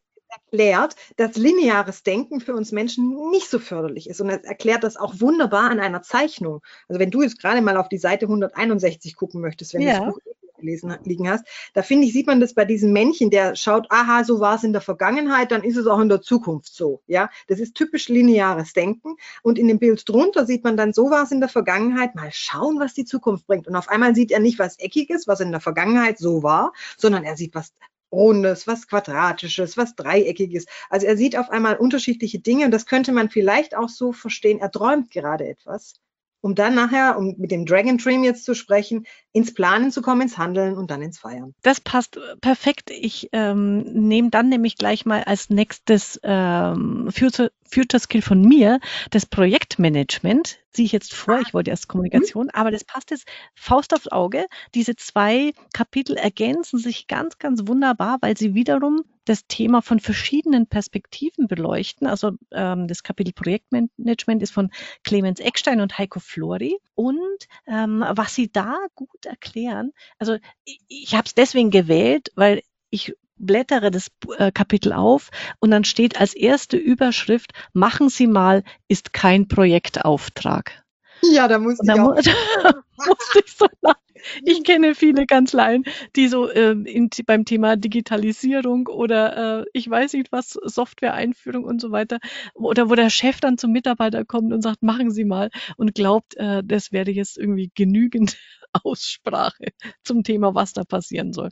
erklärt, 0.46 0.96
dass 1.16 1.36
lineares 1.36 2.02
Denken 2.02 2.40
für 2.40 2.54
uns 2.54 2.72
Menschen 2.72 3.30
nicht 3.30 3.50
so 3.50 3.58
förderlich 3.58 4.08
ist. 4.08 4.20
Und 4.20 4.30
er 4.30 4.44
erklärt 4.44 4.84
das 4.84 4.96
auch 4.96 5.20
wunderbar 5.20 5.70
an 5.70 5.80
einer 5.80 6.02
Zeichnung. 6.02 6.60
Also 6.88 7.00
wenn 7.00 7.10
du 7.10 7.22
jetzt 7.22 7.40
gerade 7.40 7.60
mal 7.60 7.76
auf 7.76 7.88
die 7.88 7.98
Seite 7.98 8.26
161 8.26 9.16
gucken 9.16 9.40
möchtest, 9.40 9.74
wenn 9.74 9.82
ja. 9.82 9.98
du 9.98 10.04
das 10.06 10.14
Buch 10.14 10.20
gelesen 10.58 10.96
liegen 11.04 11.28
hast, 11.28 11.44
da 11.74 11.82
finde 11.82 12.06
ich, 12.06 12.14
sieht 12.14 12.26
man 12.26 12.40
das 12.40 12.54
bei 12.54 12.64
diesem 12.64 12.90
Männchen, 12.92 13.28
der 13.28 13.54
schaut, 13.56 13.86
aha, 13.90 14.24
so 14.24 14.40
war 14.40 14.54
es 14.54 14.64
in 14.64 14.72
der 14.72 14.80
Vergangenheit, 14.80 15.52
dann 15.52 15.62
ist 15.62 15.76
es 15.76 15.86
auch 15.86 16.00
in 16.00 16.08
der 16.08 16.22
Zukunft 16.22 16.74
so. 16.74 17.02
Ja, 17.06 17.28
das 17.48 17.60
ist 17.60 17.74
typisch 17.74 18.08
lineares 18.08 18.72
Denken. 18.72 19.16
Und 19.42 19.58
in 19.58 19.68
dem 19.68 19.78
Bild 19.78 20.08
drunter 20.08 20.46
sieht 20.46 20.64
man 20.64 20.78
dann, 20.78 20.94
so 20.94 21.10
war 21.10 21.24
es 21.24 21.32
in 21.32 21.40
der 21.40 21.50
Vergangenheit, 21.50 22.14
mal 22.14 22.30
schauen, 22.32 22.80
was 22.80 22.94
die 22.94 23.04
Zukunft 23.04 23.46
bringt. 23.46 23.68
Und 23.68 23.76
auf 23.76 23.88
einmal 23.88 24.14
sieht 24.14 24.30
er 24.30 24.40
nicht 24.40 24.58
was 24.58 24.78
Eckiges, 24.78 25.28
was 25.28 25.40
in 25.40 25.50
der 25.50 25.60
Vergangenheit 25.60 26.18
so 26.18 26.42
war, 26.42 26.72
sondern 26.96 27.24
er 27.24 27.36
sieht 27.36 27.54
was 27.54 27.74
Rundes, 28.12 28.66
was 28.66 28.86
Quadratisches, 28.86 29.76
was 29.76 29.94
Dreieckiges. 29.94 30.66
Also 30.90 31.06
er 31.06 31.16
sieht 31.16 31.36
auf 31.36 31.50
einmal 31.50 31.76
unterschiedliche 31.76 32.38
Dinge 32.40 32.66
und 32.66 32.70
das 32.70 32.86
könnte 32.86 33.12
man 33.12 33.30
vielleicht 33.30 33.76
auch 33.76 33.88
so 33.88 34.12
verstehen, 34.12 34.58
er 34.60 34.70
träumt 34.70 35.10
gerade 35.10 35.46
etwas, 35.48 35.94
um 36.40 36.54
dann 36.54 36.74
nachher, 36.74 37.18
um 37.18 37.34
mit 37.38 37.50
dem 37.50 37.66
Dragon 37.66 37.98
Dream 37.98 38.24
jetzt 38.24 38.44
zu 38.44 38.54
sprechen, 38.54 39.06
ins 39.32 39.54
Planen 39.54 39.90
zu 39.90 40.02
kommen, 40.02 40.22
ins 40.22 40.38
Handeln 40.38 40.76
und 40.76 40.90
dann 40.90 41.02
ins 41.02 41.18
Feiern. 41.18 41.54
Das 41.62 41.80
passt 41.80 42.18
perfekt. 42.40 42.90
Ich 42.90 43.28
ähm, 43.32 43.80
nehme 43.80 44.30
dann 44.30 44.48
nämlich 44.48 44.76
gleich 44.76 45.06
mal 45.06 45.24
als 45.24 45.50
nächstes 45.50 46.20
ähm, 46.22 47.08
Future, 47.10 47.50
Future 47.68 48.00
Skill 48.00 48.22
von 48.22 48.42
mir 48.42 48.80
das 49.10 49.26
Projektmanagement. 49.26 50.58
Ziehe 50.72 50.86
ich 50.86 50.92
jetzt 50.92 51.14
vor, 51.14 51.40
ich 51.40 51.54
wollte 51.54 51.70
erst 51.70 51.88
Kommunikation, 51.88 52.50
aber 52.50 52.70
das 52.70 52.84
passt 52.84 53.10
jetzt 53.10 53.26
Faust 53.54 53.94
aufs 53.94 54.08
Auge. 54.08 54.46
Diese 54.74 54.94
zwei 54.94 55.52
Kapitel 55.72 56.16
ergänzen 56.16 56.78
sich 56.78 57.06
ganz, 57.06 57.38
ganz 57.38 57.66
wunderbar, 57.66 58.18
weil 58.20 58.36
sie 58.36 58.54
wiederum 58.54 59.04
das 59.26 59.46
Thema 59.46 59.82
von 59.82 60.00
verschiedenen 60.00 60.66
Perspektiven 60.66 61.46
beleuchten. 61.46 62.06
Also 62.06 62.32
ähm, 62.52 62.88
das 62.88 63.02
Kapitel 63.02 63.32
Projektmanagement 63.32 64.42
ist 64.42 64.52
von 64.52 64.70
Clemens 65.04 65.40
Eckstein 65.40 65.80
und 65.80 65.98
Heiko 65.98 66.20
Flori. 66.20 66.78
Und 66.94 67.18
ähm, 67.66 68.04
was 68.08 68.34
sie 68.34 68.50
da 68.50 68.78
gut 68.94 69.26
erklären, 69.26 69.92
also 70.18 70.38
ich, 70.64 70.80
ich 70.88 71.14
habe 71.14 71.26
es 71.26 71.34
deswegen 71.34 71.70
gewählt, 71.70 72.32
weil 72.36 72.62
ich 72.90 73.14
blättere 73.36 73.90
das 73.90 74.10
äh, 74.38 74.50
Kapitel 74.50 74.92
auf 74.92 75.30
und 75.60 75.70
dann 75.70 75.84
steht 75.84 76.18
als 76.18 76.34
erste 76.34 76.76
Überschrift, 76.76 77.52
machen 77.72 78.08
Sie 78.08 78.26
mal, 78.26 78.62
ist 78.88 79.12
kein 79.12 79.48
Projektauftrag. 79.48 80.84
Ja, 81.22 81.48
da 81.48 81.58
muss 81.58 81.78
ich 81.82 81.90
auch. 81.90 82.14
musste 82.96 83.40
ich 83.44 83.52
so 83.52 83.66
lachen. 83.82 84.05
Ich 84.44 84.64
kenne 84.64 84.94
viele 84.94 85.26
Kanzleien, 85.26 85.84
die 86.14 86.28
so 86.28 86.48
äh, 86.48 86.72
in, 86.72 87.10
beim 87.26 87.44
Thema 87.44 87.76
Digitalisierung 87.76 88.86
oder 88.86 89.60
äh, 89.60 89.64
ich 89.72 89.88
weiß 89.88 90.14
nicht 90.14 90.32
was, 90.32 90.58
Software-Einführung 90.62 91.64
und 91.64 91.80
so 91.80 91.90
weiter, 91.90 92.18
oder 92.54 92.90
wo 92.90 92.94
der 92.94 93.10
Chef 93.10 93.40
dann 93.40 93.58
zum 93.58 93.72
Mitarbeiter 93.72 94.24
kommt 94.24 94.52
und 94.52 94.62
sagt, 94.62 94.82
machen 94.82 95.10
Sie 95.10 95.24
mal 95.24 95.50
und 95.76 95.94
glaubt, 95.94 96.36
äh, 96.36 96.62
das 96.64 96.92
werde 96.92 97.10
jetzt 97.10 97.38
irgendwie 97.38 97.70
genügend 97.74 98.36
Aussprache 98.72 99.72
zum 100.02 100.22
Thema, 100.22 100.54
was 100.54 100.72
da 100.72 100.84
passieren 100.84 101.32
soll. 101.32 101.50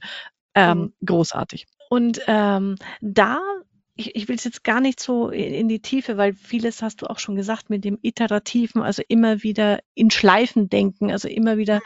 Ähm, 0.54 0.78
mhm. 0.78 0.92
Großartig. 1.04 1.66
Und 1.90 2.20
ähm, 2.26 2.76
da 3.00 3.40
ich, 3.96 4.16
ich 4.16 4.28
will 4.28 4.36
es 4.36 4.44
jetzt 4.44 4.64
gar 4.64 4.80
nicht 4.80 5.00
so 5.00 5.30
in, 5.30 5.54
in, 5.54 5.68
die 5.68 5.80
Tiefe, 5.80 6.16
weil 6.16 6.34
vieles 6.34 6.82
hast 6.82 7.02
du 7.02 7.06
auch 7.06 7.18
schon 7.18 7.36
gesagt 7.36 7.70
mit 7.70 7.84
dem 7.84 7.98
Iterativen, 8.02 8.82
also 8.82 9.02
immer 9.08 9.42
wieder 9.42 9.80
in 9.94 10.10
Schleifen 10.10 10.68
denken, 10.68 11.10
also 11.10 11.28
immer 11.28 11.58
wieder 11.58 11.80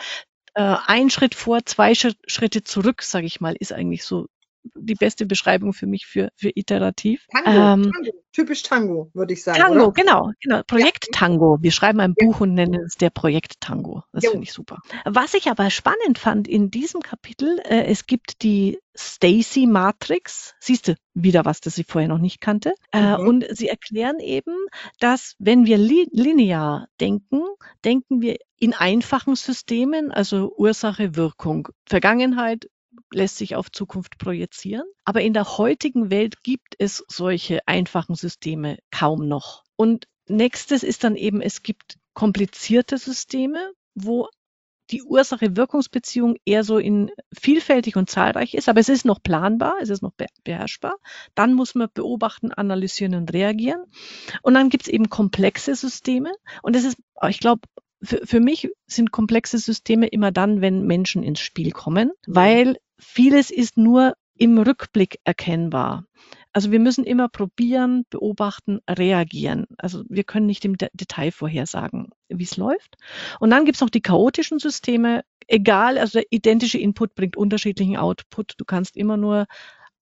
äh, 0.58 0.76
ein 0.88 1.08
Schritt 1.08 1.36
vor, 1.36 1.64
zwei 1.64 1.94
Schritte 1.94 2.64
zurück, 2.64 3.02
sage 3.02 3.26
ich 3.26 3.40
mal, 3.40 3.54
ist 3.58 3.72
eigentlich 3.72 4.04
so 4.04 4.26
die 4.74 4.96
beste 4.96 5.24
Beschreibung 5.24 5.72
für 5.72 5.86
mich 5.86 6.06
für, 6.06 6.30
für 6.34 6.50
iterativ. 6.52 7.26
Tango, 7.30 7.50
ähm, 7.50 7.92
Tango, 7.92 8.10
typisch 8.32 8.64
Tango, 8.64 9.10
würde 9.14 9.34
ich 9.34 9.44
sagen. 9.44 9.56
Tango, 9.56 9.86
oder? 9.86 9.92
genau, 9.92 10.32
genau. 10.40 10.62
Projekt 10.66 11.06
ja. 11.06 11.18
Tango. 11.18 11.58
Wir 11.60 11.70
schreiben 11.70 12.00
ein 12.00 12.14
ja. 12.18 12.26
Buch 12.26 12.40
und 12.40 12.54
nennen 12.54 12.82
es 12.84 12.96
der 12.96 13.10
Projekt 13.10 13.60
Tango. 13.60 14.02
Das 14.12 14.26
finde 14.26 14.42
ich 14.42 14.52
super. 14.52 14.78
Was 15.04 15.34
ich 15.34 15.48
aber 15.48 15.70
spannend 15.70 16.18
fand 16.18 16.48
in 16.48 16.72
diesem 16.72 17.02
Kapitel, 17.02 17.60
äh, 17.60 17.84
es 17.84 18.06
gibt 18.06 18.42
die 18.42 18.78
Stacy 18.96 19.66
Matrix. 19.66 20.54
Siehst 20.58 20.88
du 20.88 20.96
wieder 21.14 21.44
was, 21.44 21.60
das 21.60 21.78
ich 21.78 21.86
vorher 21.86 22.08
noch 22.08 22.18
nicht 22.18 22.40
kannte. 22.40 22.74
Äh, 22.92 23.16
mhm. 23.16 23.28
und 23.28 23.46
sie 23.50 23.68
erklären 23.68 24.18
eben, 24.18 24.56
dass 24.98 25.36
wenn 25.38 25.66
wir 25.66 25.78
li 25.78 26.08
linear 26.10 26.88
denken, 27.00 27.42
denken 27.84 28.20
wir 28.20 28.38
in 28.58 28.74
einfachen 28.74 29.36
Systemen, 29.36 30.10
also 30.10 30.52
Ursache, 30.56 31.16
Wirkung, 31.16 31.68
Vergangenheit, 31.86 32.68
lässt 33.12 33.36
sich 33.38 33.54
auf 33.54 33.70
Zukunft 33.70 34.18
projizieren. 34.18 34.86
Aber 35.04 35.22
in 35.22 35.32
der 35.32 35.58
heutigen 35.58 36.10
Welt 36.10 36.42
gibt 36.42 36.74
es 36.78 37.04
solche 37.08 37.66
einfachen 37.66 38.14
Systeme 38.14 38.78
kaum 38.90 39.28
noch. 39.28 39.64
Und 39.76 40.06
nächstes 40.26 40.82
ist 40.82 41.04
dann 41.04 41.16
eben, 41.16 41.40
es 41.40 41.62
gibt 41.62 41.98
komplizierte 42.14 42.98
Systeme, 42.98 43.72
wo 43.94 44.28
die 44.90 45.02
Ursache-Wirkungsbeziehung 45.02 46.36
eher 46.44 46.64
so 46.64 46.78
in 46.78 47.10
vielfältig 47.38 47.96
und 47.96 48.08
zahlreich 48.08 48.54
ist, 48.54 48.68
aber 48.68 48.80
es 48.80 48.88
ist 48.88 49.04
noch 49.04 49.22
planbar, 49.22 49.74
es 49.82 49.90
ist 49.90 50.02
noch 50.02 50.12
beherrschbar. 50.44 50.96
Dann 51.34 51.52
muss 51.52 51.74
man 51.74 51.88
beobachten, 51.92 52.52
analysieren 52.52 53.14
und 53.14 53.32
reagieren. 53.32 53.84
Und 54.42 54.54
dann 54.54 54.70
gibt 54.70 54.84
es 54.84 54.88
eben 54.88 55.10
komplexe 55.10 55.74
Systeme. 55.74 56.32
Und 56.62 56.74
das 56.74 56.84
ist, 56.84 56.96
ich 57.28 57.38
glaube, 57.38 57.62
für, 58.02 58.26
für 58.26 58.40
mich 58.40 58.68
sind 58.86 59.10
komplexe 59.10 59.58
Systeme 59.58 60.06
immer 60.06 60.30
dann, 60.30 60.60
wenn 60.60 60.86
Menschen 60.86 61.22
ins 61.22 61.40
Spiel 61.40 61.70
kommen, 61.70 62.12
weil 62.26 62.76
vieles 62.98 63.50
ist 63.50 63.76
nur 63.76 64.14
im 64.36 64.58
Rückblick 64.58 65.18
erkennbar. 65.24 66.04
Also 66.52 66.70
wir 66.70 66.80
müssen 66.80 67.04
immer 67.04 67.28
probieren, 67.28 68.04
beobachten, 68.08 68.80
reagieren. 68.88 69.66
Also 69.76 70.04
wir 70.08 70.24
können 70.24 70.46
nicht 70.46 70.64
im 70.64 70.76
Detail 70.76 71.30
vorhersagen, 71.30 72.08
wie 72.28 72.44
es 72.44 72.56
läuft. 72.56 72.96
Und 73.38 73.50
dann 73.50 73.64
gibt 73.64 73.76
es 73.76 73.80
noch 73.80 73.90
die 73.90 74.00
chaotischen 74.00 74.58
Systeme. 74.58 75.22
Egal, 75.46 75.98
also 75.98 76.18
der 76.18 76.26
identische 76.30 76.78
Input 76.78 77.14
bringt 77.14 77.36
unterschiedlichen 77.36 77.96
Output. 77.96 78.54
Du 78.58 78.64
kannst 78.64 78.96
immer 78.96 79.16
nur 79.16 79.46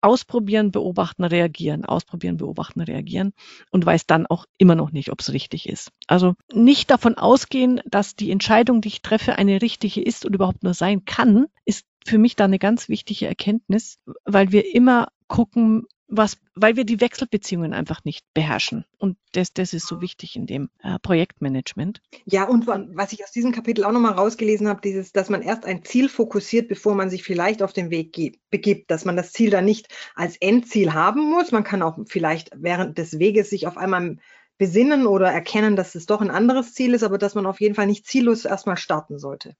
ausprobieren, 0.06 0.72
beobachten, 0.72 1.24
reagieren, 1.24 1.84
ausprobieren, 1.84 2.38
beobachten, 2.38 2.82
reagieren 2.82 3.34
und 3.72 3.86
weiß 3.86 4.06
dann 4.06 4.28
auch 4.28 4.46
immer 4.58 4.76
noch 4.76 4.92
nicht, 4.92 5.12
ob 5.12 5.20
es 5.20 5.34
richtig 5.34 5.68
ist. 5.68 5.92
Also 6.08 6.36
nicht 6.54 6.92
davon 6.92 7.16
ausgehen, 7.18 7.82
dass 7.86 8.16
die 8.16 8.32
Entscheidung, 8.32 8.82
die 8.82 8.90
ich 8.90 9.02
treffe, 9.02 9.36
eine 9.38 9.62
richtige 9.62 10.02
ist 10.02 10.26
und 10.26 10.36
überhaupt 10.36 10.64
nur 10.64 10.76
sein 10.76 11.06
kann, 11.06 11.48
ist 11.66 11.86
für 12.06 12.20
mich 12.20 12.36
da 12.36 12.46
eine 12.46 12.60
ganz 12.60 12.88
wichtige 12.88 13.26
Erkenntnis, 13.26 14.00
weil 14.24 14.52
wir 14.52 14.74
immer 14.74 15.08
gucken, 15.28 15.88
was, 16.08 16.38
weil 16.54 16.76
wir 16.76 16.86
die 16.86 17.02
Wechselbeziehungen 17.02 17.74
einfach 17.74 18.04
nicht 18.04 18.26
beherrschen. 18.34 18.86
Und 18.98 19.18
das, 19.34 19.54
das 19.54 19.74
ist 19.74 19.88
so 19.88 20.02
wichtig 20.02 20.36
in 20.36 20.46
dem 20.46 20.70
äh, 20.84 21.00
Projektmanagement. 21.00 22.02
Ja, 22.26 22.48
und 22.48 22.68
was 22.68 23.14
ich 23.14 23.24
aus 23.24 23.32
diesem 23.32 23.52
Kapitel 23.52 23.84
auch 23.84 23.92
nochmal 23.92 24.14
rausgelesen 24.14 24.68
habe, 24.68 24.82
dieses, 24.82 25.12
dass 25.12 25.30
man 25.30 25.42
erst 25.42 25.66
ein 25.66 25.84
Ziel 25.84 26.10
fokussiert, 26.10 26.68
bevor 26.68 26.96
man 26.96 27.10
sich 27.10 27.24
vielleicht 27.24 27.64
auf 27.64 27.74
den 27.74 27.90
Weg 27.90 28.40
begibt, 28.50 28.92
dass 28.92 29.06
man 29.06 29.16
das 29.16 29.32
Ziel 29.32 29.50
dann 29.50 29.66
nicht 29.66 29.88
als 30.16 30.38
Endziel 30.38 30.94
haben 30.94 31.30
muss. 31.30 31.52
Man 31.52 31.64
kann 31.64 31.82
auch 31.82 31.98
vielleicht 32.08 32.52
während 32.56 32.98
des 32.98 33.20
Weges 33.20 33.50
sich 33.50 33.68
auf 33.68 33.78
einmal 33.78 34.18
besinnen 34.58 35.06
oder 35.06 35.32
erkennen, 35.32 35.76
dass 35.76 35.96
es 35.96 36.06
doch 36.06 36.22
ein 36.22 36.32
anderes 36.32 36.74
Ziel 36.74 36.94
ist, 36.94 37.04
aber 37.04 37.18
dass 37.18 37.36
man 37.36 37.46
auf 37.46 37.60
jeden 37.60 37.76
Fall 37.76 37.88
nicht 37.88 38.06
ziellos 38.06 38.46
erstmal 38.46 38.78
starten 38.78 39.20
sollte. 39.20 39.56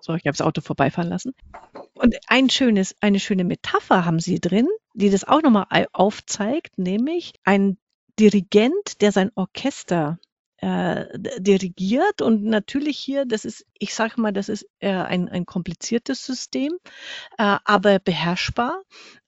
So, 0.00 0.14
ich 0.14 0.24
habe 0.26 0.36
das 0.36 0.42
Auto 0.42 0.60
vorbeifahren 0.60 1.08
lassen. 1.08 1.34
Und 1.94 2.16
ein 2.28 2.50
schönes, 2.50 2.94
eine 3.00 3.20
schöne 3.20 3.44
Metapher 3.44 4.04
haben 4.04 4.20
Sie 4.20 4.40
drin, 4.40 4.68
die 4.94 5.10
das 5.10 5.24
auch 5.24 5.42
nochmal 5.42 5.86
aufzeigt, 5.92 6.78
nämlich 6.78 7.34
ein 7.44 7.78
Dirigent, 8.18 9.02
der 9.02 9.12
sein 9.12 9.30
Orchester 9.34 10.18
äh, 10.58 11.04
dirigiert 11.38 12.22
und 12.22 12.44
natürlich 12.44 12.98
hier, 12.98 13.26
das 13.26 13.44
ist, 13.44 13.66
ich 13.78 13.94
sage 13.94 14.20
mal, 14.20 14.32
das 14.32 14.48
ist 14.48 14.66
äh, 14.78 14.90
ein, 14.90 15.28
ein 15.28 15.44
kompliziertes 15.44 16.24
System, 16.24 16.72
äh, 17.36 17.58
aber 17.64 17.98
beherrschbar. 17.98 18.82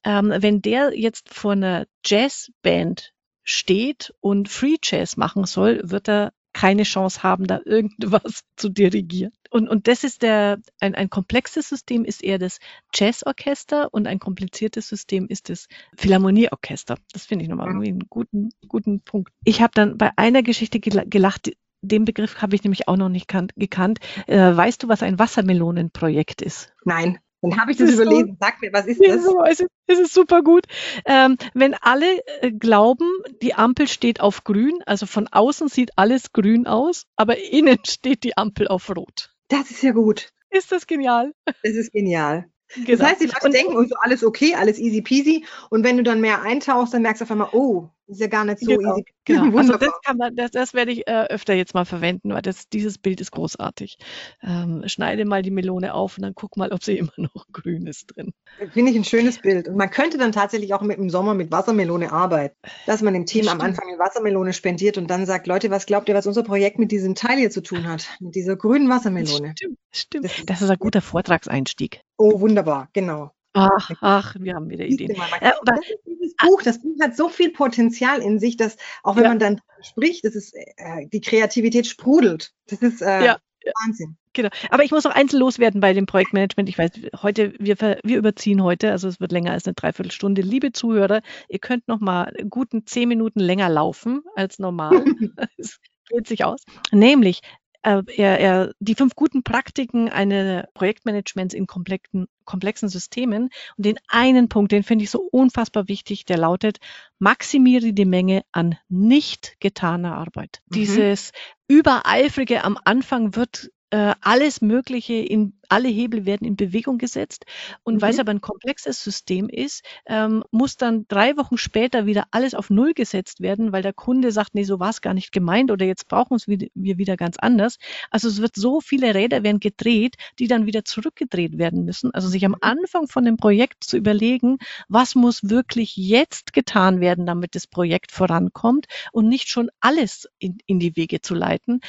Ähm, 0.05 0.33
wenn 0.39 0.63
der 0.63 0.99
jetzt 0.99 1.33
vor 1.35 1.53
einer 1.53 1.87
Jazzband 2.05 3.13
steht 3.43 4.15
und 4.21 4.49
Free 4.49 4.77
Jazz 4.83 5.17
machen 5.17 5.45
soll, 5.45 5.81
wird 5.85 6.09
er 6.09 6.33
keine 6.59 6.83
Chance 6.83 7.23
haben, 7.23 7.47
da 7.47 7.61
irgendwas 7.65 8.43
zu 8.57 8.69
dirigieren. 8.69 9.33
Und, 9.49 9.69
und 9.69 9.87
das 9.87 10.03
ist 10.03 10.23
der, 10.23 10.59
ein, 10.81 10.97
ein 10.97 11.09
komplexes 11.09 11.69
System 11.69 12.05
ist 12.05 12.23
eher 12.23 12.41
das 12.41 12.59
Jazzorchester 12.93 13.95
und 13.95 14.09
ein 14.09 14.19
kompliziertes 14.19 14.89
System 14.89 15.29
ist 15.29 15.51
das 15.51 15.69
Philharmonieorchester. 15.97 16.97
Das 17.13 17.27
finde 17.27 17.45
ich 17.45 17.49
nochmal 17.49 17.69
irgendwie 17.69 17.91
einen 17.91 18.09
guten, 18.09 18.51
guten 18.67 19.01
Punkt. 19.03 19.33
Ich 19.45 19.63
habe 19.63 19.71
dann 19.73 19.99
bei 19.99 20.11
einer 20.17 20.43
Geschichte 20.43 20.81
gelacht, 20.81 21.53
den 21.81 22.05
Begriff 22.05 22.43
habe 22.43 22.57
ich 22.57 22.65
nämlich 22.65 22.89
auch 22.89 22.97
noch 22.97 23.09
nicht 23.09 23.29
gekannt. 23.29 24.01
Äh, 24.27 24.57
weißt 24.57 24.83
du, 24.83 24.89
was 24.89 25.05
ein 25.05 25.21
Wassermelonenprojekt 25.21 26.43
ist? 26.43 26.73
Nein. 26.85 27.21
Dann 27.41 27.61
habe 27.61 27.71
ich 27.71 27.77
das, 27.77 27.91
das 27.91 28.01
überlesen. 28.01 28.31
So, 28.31 28.37
Sag 28.41 28.61
mir, 28.61 28.73
was 28.73 28.87
ist 28.87 29.01
das? 29.01 29.25
Es, 29.49 29.61
ist, 29.61 29.71
es 29.87 29.99
ist 29.99 30.15
super 30.15 30.43
gut. 30.43 30.65
Ähm, 31.05 31.37
wenn 31.55 31.75
alle 31.75 32.21
äh, 32.41 32.51
glauben, 32.51 33.09
die 33.43 33.55
Ampel 33.55 33.87
steht 33.87 34.21
auf 34.21 34.45
grün, 34.45 34.83
also 34.87 35.07
von 35.07 35.29
außen 35.29 35.69
sieht 35.69 35.93
alles 35.97 36.33
grün 36.33 36.67
aus, 36.67 37.05
aber 37.17 37.39
innen 37.39 37.79
steht 37.87 38.25
die 38.25 38.37
Ampel 38.37 38.69
auf 38.69 38.91
rot. 38.95 39.35
Das 39.49 39.71
ist 39.71 39.83
ja 39.83 39.93
gut. 39.93 40.33
Ist 40.51 40.73
das 40.73 40.87
genial? 40.87 41.33
Das 41.63 41.75
ist 41.75 41.93
genial. 41.93 42.47
Genau. 42.75 42.87
Das 42.89 43.03
heißt, 43.03 43.21
die 43.21 43.27
Leute 43.27 43.51
denken, 43.51 43.77
oh, 43.77 43.85
so 43.85 43.95
alles 43.97 44.25
okay, 44.25 44.55
alles 44.55 44.79
easy 44.79 45.01
peasy. 45.01 45.45
Und 45.71 45.85
wenn 45.85 45.97
du 45.97 46.03
dann 46.03 46.21
mehr 46.21 46.43
eintauchst, 46.43 46.93
dann 46.93 47.03
merkst 47.03 47.21
du 47.21 47.25
auf 47.25 47.31
einmal, 47.31 47.49
oh, 47.53 47.89
ist 48.09 48.21
ja 48.21 48.27
gar 48.27 48.45
nicht 48.45 48.61
so 48.61 48.67
genau, 48.67 48.97
easy. 48.97 49.05
Genau. 49.29 49.59
Also 49.59 49.77
das, 49.77 49.91
kann 50.07 50.17
man, 50.17 50.35
das, 50.37 50.53
das 50.53 50.73
werde 50.73 50.91
ich 50.91 51.07
äh, 51.07 51.27
öfter 51.29 51.53
jetzt 51.53 51.75
mal 51.75 51.85
verwenden, 51.85 52.33
weil 52.33 52.41
das, 52.41 52.71
dieses 52.71 52.97
Bild 52.97 53.21
ist 53.21 53.31
großartig. 53.31 53.99
Ähm, 54.43 54.85
schneide 54.87 55.27
mal 55.27 55.43
die 55.43 55.51
Melone 55.51 55.93
auf 55.93 56.17
und 56.17 56.23
dann 56.23 56.35
guck 56.35 56.57
mal, 56.57 56.73
ob 56.73 56.83
sie 56.83 56.97
immer 56.99 57.13
noch 57.17 57.47
grün 57.53 57.87
ist 57.87 58.07
drin. 58.17 58.33
Finde 58.73 58.91
ich 58.91 58.97
ein 58.97 59.05
schönes 59.05 59.39
Bild. 59.39 59.69
Und 59.69 59.77
man 59.77 59.91
könnte 59.91 60.17
dann 60.17 60.33
tatsächlich 60.33 60.73
auch 60.73 60.81
mit 60.81 60.97
im 60.97 61.11
Sommer 61.11 61.35
mit 61.35 61.53
Wassermelone 61.53 62.11
arbeiten, 62.11 62.57
dass 62.87 63.03
man 63.03 63.13
dem 63.13 63.27
Team 63.27 63.49
am 63.49 63.61
Anfang 63.61 63.87
eine 63.87 63.99
Wassermelone 63.99 64.55
spendiert 64.55 64.97
und 64.97 65.09
dann 65.09 65.27
sagt, 65.27 65.47
Leute, 65.47 65.71
was 65.71 65.85
glaubt 65.85 66.09
ihr, 66.09 66.15
was 66.15 66.27
unser 66.27 66.43
Projekt 66.43 66.79
mit 66.79 66.91
diesem 66.91 67.15
Teil 67.15 67.37
hier 67.37 67.51
zu 67.51 67.63
tun 67.63 67.87
hat? 67.87 68.09
Mit 68.21 68.35
dieser 68.35 68.57
grünen 68.57 68.89
Wassermelone. 68.89 69.53
Stimmt, 69.57 69.79
stimmt. 69.93 70.25
Das, 70.25 70.47
das 70.47 70.63
ist 70.63 70.71
ein 70.71 70.79
guter 70.79 71.03
Vortragseinstieg. 71.03 72.01
Oh, 72.17 72.41
wunderbar, 72.41 72.89
genau. 72.95 73.31
Ach, 73.55 73.91
ach, 74.01 74.37
wir 74.39 74.55
haben 74.55 74.69
wieder 74.69 74.85
Ideen. 74.85 75.11
Äh, 75.41 75.53
das 75.65 75.81
dieses 76.07 76.37
Buch, 76.37 76.63
das 76.63 76.81
Buch 76.81 76.97
hat 77.01 77.17
so 77.17 77.29
viel 77.29 77.51
Potenzial 77.51 78.21
in 78.21 78.39
sich, 78.39 78.57
dass 78.57 78.77
auch 79.03 79.17
wenn 79.17 79.25
ja. 79.25 79.29
man 79.31 79.39
dann 79.39 79.61
spricht, 79.81 80.25
das 80.25 80.35
ist, 80.35 80.55
äh, 80.55 81.07
die 81.13 81.21
Kreativität 81.21 81.87
sprudelt. 81.87 82.53
Das 82.69 82.83
ist 82.83 83.03
äh, 83.03 83.25
ja. 83.25 83.39
Wahnsinn. 83.85 84.17
Genau. 84.33 84.51
Aber 84.71 84.85
ich 84.85 84.93
muss 84.93 85.05
noch 85.05 85.15
eins 85.15 85.33
loswerden 85.33 85.81
bei 85.81 85.93
dem 85.93 86.07
Projektmanagement. 86.07 86.69
Ich 86.69 86.79
weiß, 86.79 86.91
heute, 87.23 87.55
wir, 87.59 87.77
wir 87.81 88.19
überziehen 88.19 88.63
heute, 88.63 88.93
also 88.93 89.09
es 89.09 89.21
wird 89.21 89.33
länger 89.33 89.53
als 89.53 89.67
eine 89.67 89.75
Dreiviertelstunde. 89.75 90.43
Liebe 90.43 90.73
Zuhörer, 90.73 91.23
ihr 91.49 91.59
könnt 91.59 91.89
noch 91.89 92.01
mal 92.01 92.33
guten 92.49 92.87
zehn 92.87 93.09
Minuten 93.09 93.41
länger 93.41 93.69
laufen 93.69 94.23
als 94.37 94.59
normal. 94.59 94.93
Es 95.59 95.81
geht 96.09 96.27
sich 96.27 96.45
aus. 96.45 96.63
Nämlich, 96.91 97.41
äh, 97.43 97.68
er, 97.89 98.39
er, 98.39 98.73
die 98.81 98.95
fünf 98.95 99.15
guten 99.15 99.43
Praktiken 99.43 100.09
eines 100.09 100.65
Projektmanagements 100.75 101.55
in 101.55 101.67
komplexen, 101.67 102.27
komplexen 102.45 102.89
Systemen. 102.89 103.51
Und 103.77 103.87
den 103.87 103.99
einen 104.09 104.49
Punkt, 104.49 104.73
den 104.73 104.83
finde 104.83 105.05
ich 105.05 105.11
so 105.11 105.21
unfassbar 105.31 105.89
wichtig, 105.89 106.25
der 106.25 106.39
lautet, 106.39 106.79
maximiere 107.19 107.93
die 107.93 108.05
Menge 108.05 108.43
an 108.53 108.77
nicht 108.89 109.57
getaner 109.61 110.17
Arbeit. 110.17 110.61
Mhm. 110.67 110.75
Dieses 110.75 111.33
übereifrige 111.69 112.65
am 112.65 112.79
Anfang 112.85 113.37
wird 113.37 113.71
äh, 113.91 114.15
alles 114.21 114.61
Mögliche 114.61 115.15
in 115.15 115.58
alle 115.69 115.89
Hebel 115.89 116.27
werden 116.27 116.47
in 116.47 116.57
Bewegung 116.57 116.99
gesetzt. 116.99 117.45
Und 117.83 117.97
mhm. 117.97 118.03
weil 118.03 118.11
es 118.11 118.19
aber 118.19 118.31
ein 118.31 118.41
komplexes 118.41 119.03
System 119.03 119.49
ist, 119.49 119.85
ähm, 120.07 120.45
muss 120.51 120.77
dann 120.77 121.07
drei 121.09 121.37
Wochen 121.37 121.59
später 121.59 122.07
wieder 122.07 122.27
alles 122.31 122.55
auf 122.55 122.71
Null 122.71 122.95
gesetzt 122.95 123.41
werden, 123.41 123.73
weil 123.73 123.83
der 123.83 123.93
Kunde 123.93 124.33
sagt, 124.33 124.55
nee, 124.55 124.65
so 124.65 124.81
war 124.81 124.91
es 124.91 125.01
gar 125.01 125.15
nicht 125.15 125.33
gemeint 125.33 125.71
oder 125.71 125.85
jetzt 125.85 126.09
brauchen 126.09 126.39
wir 126.47 126.99
wieder 126.99 127.17
ganz 127.17 127.37
anders. 127.39 127.79
Also 128.11 128.29
es 128.29 128.41
wird 128.41 128.57
so 128.57 128.81
viele 128.81 129.15
Räder 129.15 129.43
werden 129.43 129.61
gedreht, 129.61 130.17
die 130.39 130.49
dann 130.49 130.67
wieder 130.67 130.85
zurückgedreht 130.85 131.59
werden 131.59 131.85
müssen. 131.85 132.13
Also 132.13 132.29
sich 132.29 132.45
am 132.45 132.53
mhm. 132.53 132.59
Anfang 132.61 133.09
von 133.09 133.25
dem 133.25 133.37
Projekt 133.37 133.85
zu 133.85 133.97
überlegen, 133.97 134.59
was 134.89 135.15
muss 135.15 135.49
wirklich 135.49 135.97
jetzt 135.97 136.53
getan 136.53 137.01
werden, 137.01 137.27
damit 137.27 137.55
das 137.55 137.67
Projekt 137.67 138.13
vorankommt 138.13 138.87
und 139.13 139.29
nicht 139.29 139.49
schon 139.49 139.71
alles 139.81 140.29
in, 140.39 140.59
in 140.67 140.79
die 140.79 140.97
Wege 140.97 141.21
zu 141.21 141.35
leiten. 141.35 141.81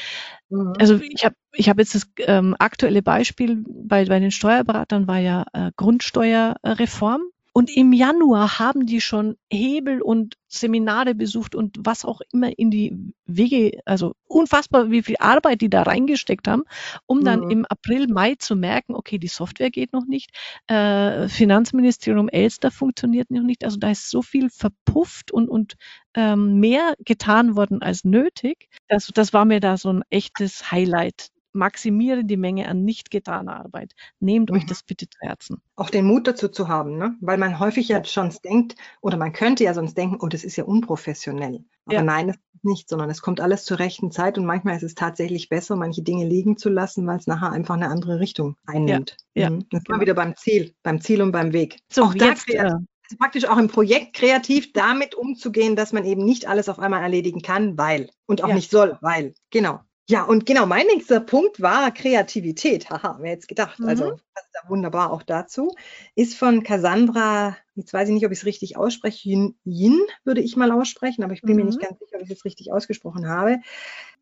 Mhm. 0.49 0.73
Also 0.79 0.99
ich 1.01 1.25
habe 1.25 1.35
ich 1.51 1.67
habe 1.67 1.81
jetzt 1.81 1.95
das 1.95 2.07
ähm, 2.19 2.55
aktuelle 2.59 3.01
Beispiel 3.01 3.63
bei, 3.69 4.05
bei 4.05 4.19
den 4.19 4.31
Steuerberatern 4.31 5.07
war 5.07 5.19
ja 5.19 5.45
äh, 5.53 5.71
Grundsteuerreform. 5.75 7.21
Und 7.51 7.75
im 7.75 7.93
Januar 7.93 8.59
haben 8.59 8.85
die 8.85 9.01
schon 9.01 9.35
Hebel 9.51 10.01
und 10.01 10.35
Seminare 10.47 11.15
besucht 11.15 11.55
und 11.55 11.77
was 11.79 12.05
auch 12.05 12.21
immer 12.31 12.57
in 12.57 12.69
die 12.69 13.13
Wege, 13.25 13.81
also 13.85 14.13
unfassbar, 14.27 14.91
wie 14.91 15.01
viel 15.01 15.15
Arbeit 15.19 15.61
die 15.61 15.69
da 15.69 15.81
reingesteckt 15.81 16.47
haben, 16.47 16.63
um 17.07 17.23
dann 17.25 17.41
mhm. 17.41 17.49
im 17.49 17.65
April, 17.65 18.07
Mai 18.07 18.35
zu 18.35 18.55
merken, 18.55 18.93
okay, 18.93 19.17
die 19.17 19.27
Software 19.27 19.71
geht 19.71 19.93
noch 19.93 20.05
nicht, 20.05 20.29
äh, 20.67 21.27
Finanzministerium 21.27 22.29
Elster 22.29 22.69
funktioniert 22.71 23.31
noch 23.31 23.43
nicht. 23.43 23.65
Also 23.65 23.77
da 23.77 23.89
ist 23.89 24.09
so 24.09 24.21
viel 24.21 24.49
verpufft 24.49 25.31
und, 25.31 25.49
und 25.49 25.73
ähm, 26.13 26.59
mehr 26.59 26.93
getan 27.03 27.55
worden 27.55 27.81
als 27.81 28.05
nötig. 28.05 28.69
Das, 28.87 29.07
das 29.07 29.33
war 29.33 29.45
mir 29.45 29.59
da 29.59 29.75
so 29.75 29.91
ein 29.91 30.03
echtes 30.11 30.71
Highlight 30.71 31.29
maximiere 31.53 32.23
die 32.23 32.37
Menge 32.37 32.67
an 32.67 32.83
nicht 32.83 33.11
getaner 33.11 33.57
Arbeit. 33.57 33.93
Nehmt 34.19 34.49
mhm. 34.49 34.57
euch 34.57 34.65
das 34.65 34.83
bitte 34.83 35.09
zu 35.09 35.19
Herzen. 35.21 35.61
Auch 35.75 35.89
den 35.89 36.05
Mut 36.05 36.27
dazu 36.27 36.47
zu 36.47 36.67
haben, 36.67 36.97
ne? 36.97 37.15
weil 37.21 37.37
man 37.37 37.59
häufig 37.59 37.87
ja 37.87 38.03
schon 38.03 38.33
denkt, 38.43 38.75
oder 39.01 39.17
man 39.17 39.33
könnte 39.33 39.63
ja 39.63 39.73
sonst 39.73 39.97
denken, 39.97 40.17
oh, 40.19 40.27
das 40.27 40.43
ist 40.43 40.55
ja 40.55 40.63
unprofessionell. 40.63 41.63
Aber 41.85 41.95
ja. 41.95 42.03
nein, 42.03 42.29
es 42.29 42.35
ist 42.35 42.63
nicht, 42.63 42.89
sondern 42.89 43.09
es 43.09 43.21
kommt 43.21 43.41
alles 43.41 43.65
zur 43.65 43.79
rechten 43.79 44.11
Zeit 44.11 44.37
und 44.37 44.45
manchmal 44.45 44.75
ist 44.75 44.83
es 44.83 44.95
tatsächlich 44.95 45.49
besser, 45.49 45.75
manche 45.75 46.03
Dinge 46.03 46.25
liegen 46.25 46.57
zu 46.57 46.69
lassen, 46.69 47.07
weil 47.07 47.17
es 47.17 47.27
nachher 47.27 47.51
einfach 47.51 47.75
eine 47.75 47.89
andere 47.89 48.19
Richtung 48.19 48.57
einnimmt. 48.65 49.17
Ja. 49.33 49.43
ja. 49.43 49.49
Mhm. 49.49 49.65
Das 49.71 49.83
genau. 49.83 49.99
wieder 49.99 50.13
beim 50.13 50.35
Ziel, 50.35 50.73
beim 50.83 51.01
Ziel 51.01 51.21
und 51.21 51.31
beim 51.31 51.53
Weg. 51.53 51.79
So, 51.91 52.03
auch 52.03 52.13
jetzt, 52.13 52.45
da, 52.53 52.77
äh, 52.77 53.15
praktisch 53.17 53.45
auch 53.45 53.57
im 53.57 53.67
Projekt 53.67 54.13
kreativ 54.13 54.71
damit 54.73 55.15
umzugehen, 55.15 55.75
dass 55.75 55.93
man 55.93 56.05
eben 56.05 56.23
nicht 56.23 56.47
alles 56.47 56.69
auf 56.69 56.79
einmal 56.79 57.01
erledigen 57.01 57.41
kann, 57.41 57.77
weil 57.77 58.09
und 58.27 58.43
auch 58.43 58.49
ja. 58.49 58.55
nicht 58.55 58.69
soll, 58.69 58.97
weil. 59.01 59.33
Genau. 59.49 59.79
Ja, 60.09 60.23
und 60.23 60.47
genau, 60.47 60.65
mein 60.65 60.87
nächster 60.87 61.19
Punkt 61.19 61.61
war 61.61 61.91
Kreativität. 61.91 62.89
Haha, 62.89 63.19
wer 63.21 63.29
jetzt 63.29 63.47
gedacht. 63.47 63.79
Also, 63.79 64.05
mhm. 64.05 64.09
Also, 64.09 64.21
das 64.33 64.43
ist 64.45 64.55
ja 64.55 64.69
wunderbar 64.69 65.13
auch 65.13 65.21
dazu. 65.21 65.75
Ist 66.15 66.35
von 66.35 66.63
Cassandra, 66.63 67.55
jetzt 67.75 67.93
weiß 67.93 68.07
ich 68.07 68.15
nicht, 68.15 68.25
ob 68.25 68.31
ich 68.31 68.39
es 68.39 68.45
richtig 68.45 68.75
ausspreche, 68.75 69.29
Yin, 69.29 69.55
Yin 69.65 69.99
würde 70.23 70.41
ich 70.41 70.55
mal 70.55 70.71
aussprechen, 70.71 71.23
aber 71.23 71.33
ich 71.33 71.43
bin 71.43 71.51
mhm. 71.51 71.57
mir 71.57 71.65
nicht 71.65 71.77
mhm. 71.77 71.85
ganz 71.85 71.99
sicher, 71.99 72.15
ob 72.15 72.23
ich 72.23 72.31
es 72.31 72.43
richtig 72.43 72.73
ausgesprochen 72.73 73.29
habe. 73.29 73.59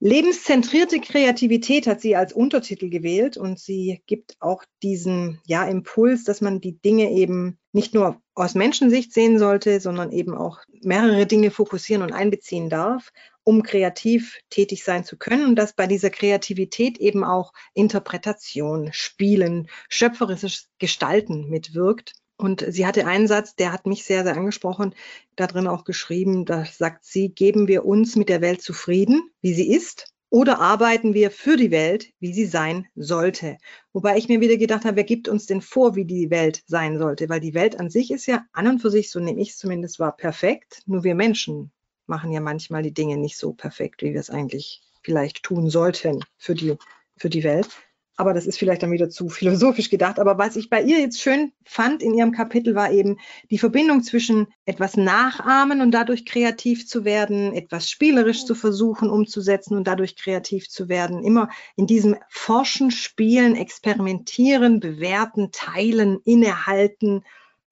Lebenszentrierte 0.01 0.99
Kreativität 0.99 1.87
hat 1.87 2.01
sie 2.01 2.17
als 2.17 2.33
Untertitel 2.33 2.89
gewählt 2.89 3.37
und 3.37 3.57
sie 3.57 4.01
gibt 4.07 4.35
auch 4.41 4.65
diesen 4.83 5.39
ja, 5.45 5.63
Impuls, 5.63 6.25
dass 6.25 6.41
man 6.41 6.59
die 6.59 6.77
Dinge 6.81 7.11
eben 7.11 7.59
nicht 7.71 7.93
nur 7.93 8.21
aus 8.35 8.55
Menschensicht 8.55 9.13
sehen 9.13 9.39
sollte, 9.39 9.79
sondern 9.79 10.11
eben 10.11 10.35
auch 10.35 10.59
mehrere 10.81 11.25
Dinge 11.25 11.49
fokussieren 11.49 12.03
und 12.03 12.11
einbeziehen 12.11 12.69
darf 12.69 13.13
um 13.47 13.63
kreativ 13.63 14.41
tätig 14.49 14.83
sein 14.83 15.05
zu 15.05 15.15
können 15.15 15.45
und 15.45 15.55
dass 15.55 15.71
bei 15.71 15.87
dieser 15.87 16.09
Kreativität 16.09 16.97
eben 16.97 17.23
auch 17.23 17.53
Interpretation, 17.73 18.89
Spielen, 18.91 19.69
schöpferisches 19.87 20.67
Gestalten 20.79 21.47
mitwirkt. 21.47 22.11
Und 22.35 22.65
sie 22.67 22.85
hatte 22.85 23.07
einen 23.07 23.29
Satz, 23.29 23.55
der 23.55 23.71
hat 23.71 23.85
mich 23.85 24.03
sehr, 24.03 24.25
sehr 24.25 24.35
angesprochen, 24.35 24.93
da 25.37 25.47
drin 25.47 25.67
auch 25.67 25.85
geschrieben, 25.85 26.43
da 26.43 26.65
sagt 26.65 27.05
sie, 27.05 27.29
geben 27.29 27.69
wir 27.69 27.85
uns 27.85 28.17
mit 28.17 28.27
der 28.27 28.41
Welt 28.41 28.61
zufrieden, 28.61 29.29
wie 29.41 29.53
sie 29.53 29.71
ist, 29.71 30.13
oder 30.29 30.59
arbeiten 30.59 31.13
wir 31.13 31.31
für 31.31 31.55
die 31.55 31.71
Welt, 31.71 32.09
wie 32.19 32.33
sie 32.33 32.47
sein 32.47 32.87
sollte? 32.95 33.57
Wobei 33.93 34.17
ich 34.17 34.27
mir 34.27 34.41
wieder 34.41 34.57
gedacht 34.57 34.83
habe, 34.83 34.97
wer 34.97 35.03
gibt 35.05 35.29
uns 35.29 35.45
denn 35.45 35.61
vor, 35.61 35.95
wie 35.95 36.03
die 36.03 36.29
Welt 36.29 36.63
sein 36.65 36.97
sollte? 36.97 37.29
Weil 37.29 37.39
die 37.39 37.53
Welt 37.53 37.79
an 37.79 37.89
sich 37.89 38.11
ist 38.11 38.25
ja 38.25 38.45
an 38.51 38.67
und 38.67 38.79
für 38.79 38.91
sich, 38.91 39.09
so 39.09 39.21
nehme 39.21 39.39
ich 39.39 39.51
es 39.51 39.57
zumindest 39.57 39.99
war, 39.99 40.17
perfekt. 40.17 40.81
Nur 40.85 41.05
wir 41.05 41.15
Menschen 41.15 41.71
machen 42.07 42.31
ja 42.31 42.41
manchmal 42.41 42.83
die 42.83 42.93
Dinge 42.93 43.17
nicht 43.17 43.37
so 43.37 43.53
perfekt, 43.53 44.01
wie 44.01 44.13
wir 44.13 44.19
es 44.19 44.29
eigentlich 44.29 44.81
vielleicht 45.03 45.43
tun 45.43 45.69
sollten 45.69 46.23
für 46.37 46.55
die, 46.55 46.77
für 47.17 47.29
die 47.29 47.43
Welt. 47.43 47.69
Aber 48.19 48.33
das 48.33 48.47
ist 48.47 48.57
vielleicht 48.57 48.81
dann 48.81 48.91
wieder 48.91 49.11
zu 49.11 49.29
philosophisch 49.29 49.91
gedacht. 49.91 50.19
Aber 50.19 50.39
was 50.39 50.55
ich 50.55 50.71
bei 50.71 50.81
ihr 50.81 50.99
jetzt 50.99 51.21
schön 51.21 51.53
fand 51.63 52.01
in 52.01 52.15
ihrem 52.15 52.31
Kapitel 52.31 52.73
war 52.73 52.91
eben 52.91 53.19
die 53.51 53.59
Verbindung 53.59 54.01
zwischen 54.01 54.47
etwas 54.65 54.97
nachahmen 54.97 55.81
und 55.81 55.91
dadurch 55.91 56.25
kreativ 56.25 56.87
zu 56.87 57.05
werden, 57.05 57.53
etwas 57.53 57.87
spielerisch 57.87 58.45
zu 58.45 58.55
versuchen 58.55 59.11
umzusetzen 59.11 59.77
und 59.77 59.87
dadurch 59.87 60.15
kreativ 60.15 60.67
zu 60.67 60.89
werden. 60.89 61.23
Immer 61.23 61.49
in 61.75 61.85
diesem 61.85 62.15
Forschen, 62.27 62.89
Spielen, 62.89 63.55
Experimentieren, 63.55 64.79
Bewerten, 64.79 65.51
Teilen, 65.51 66.19
Innehalten 66.25 67.23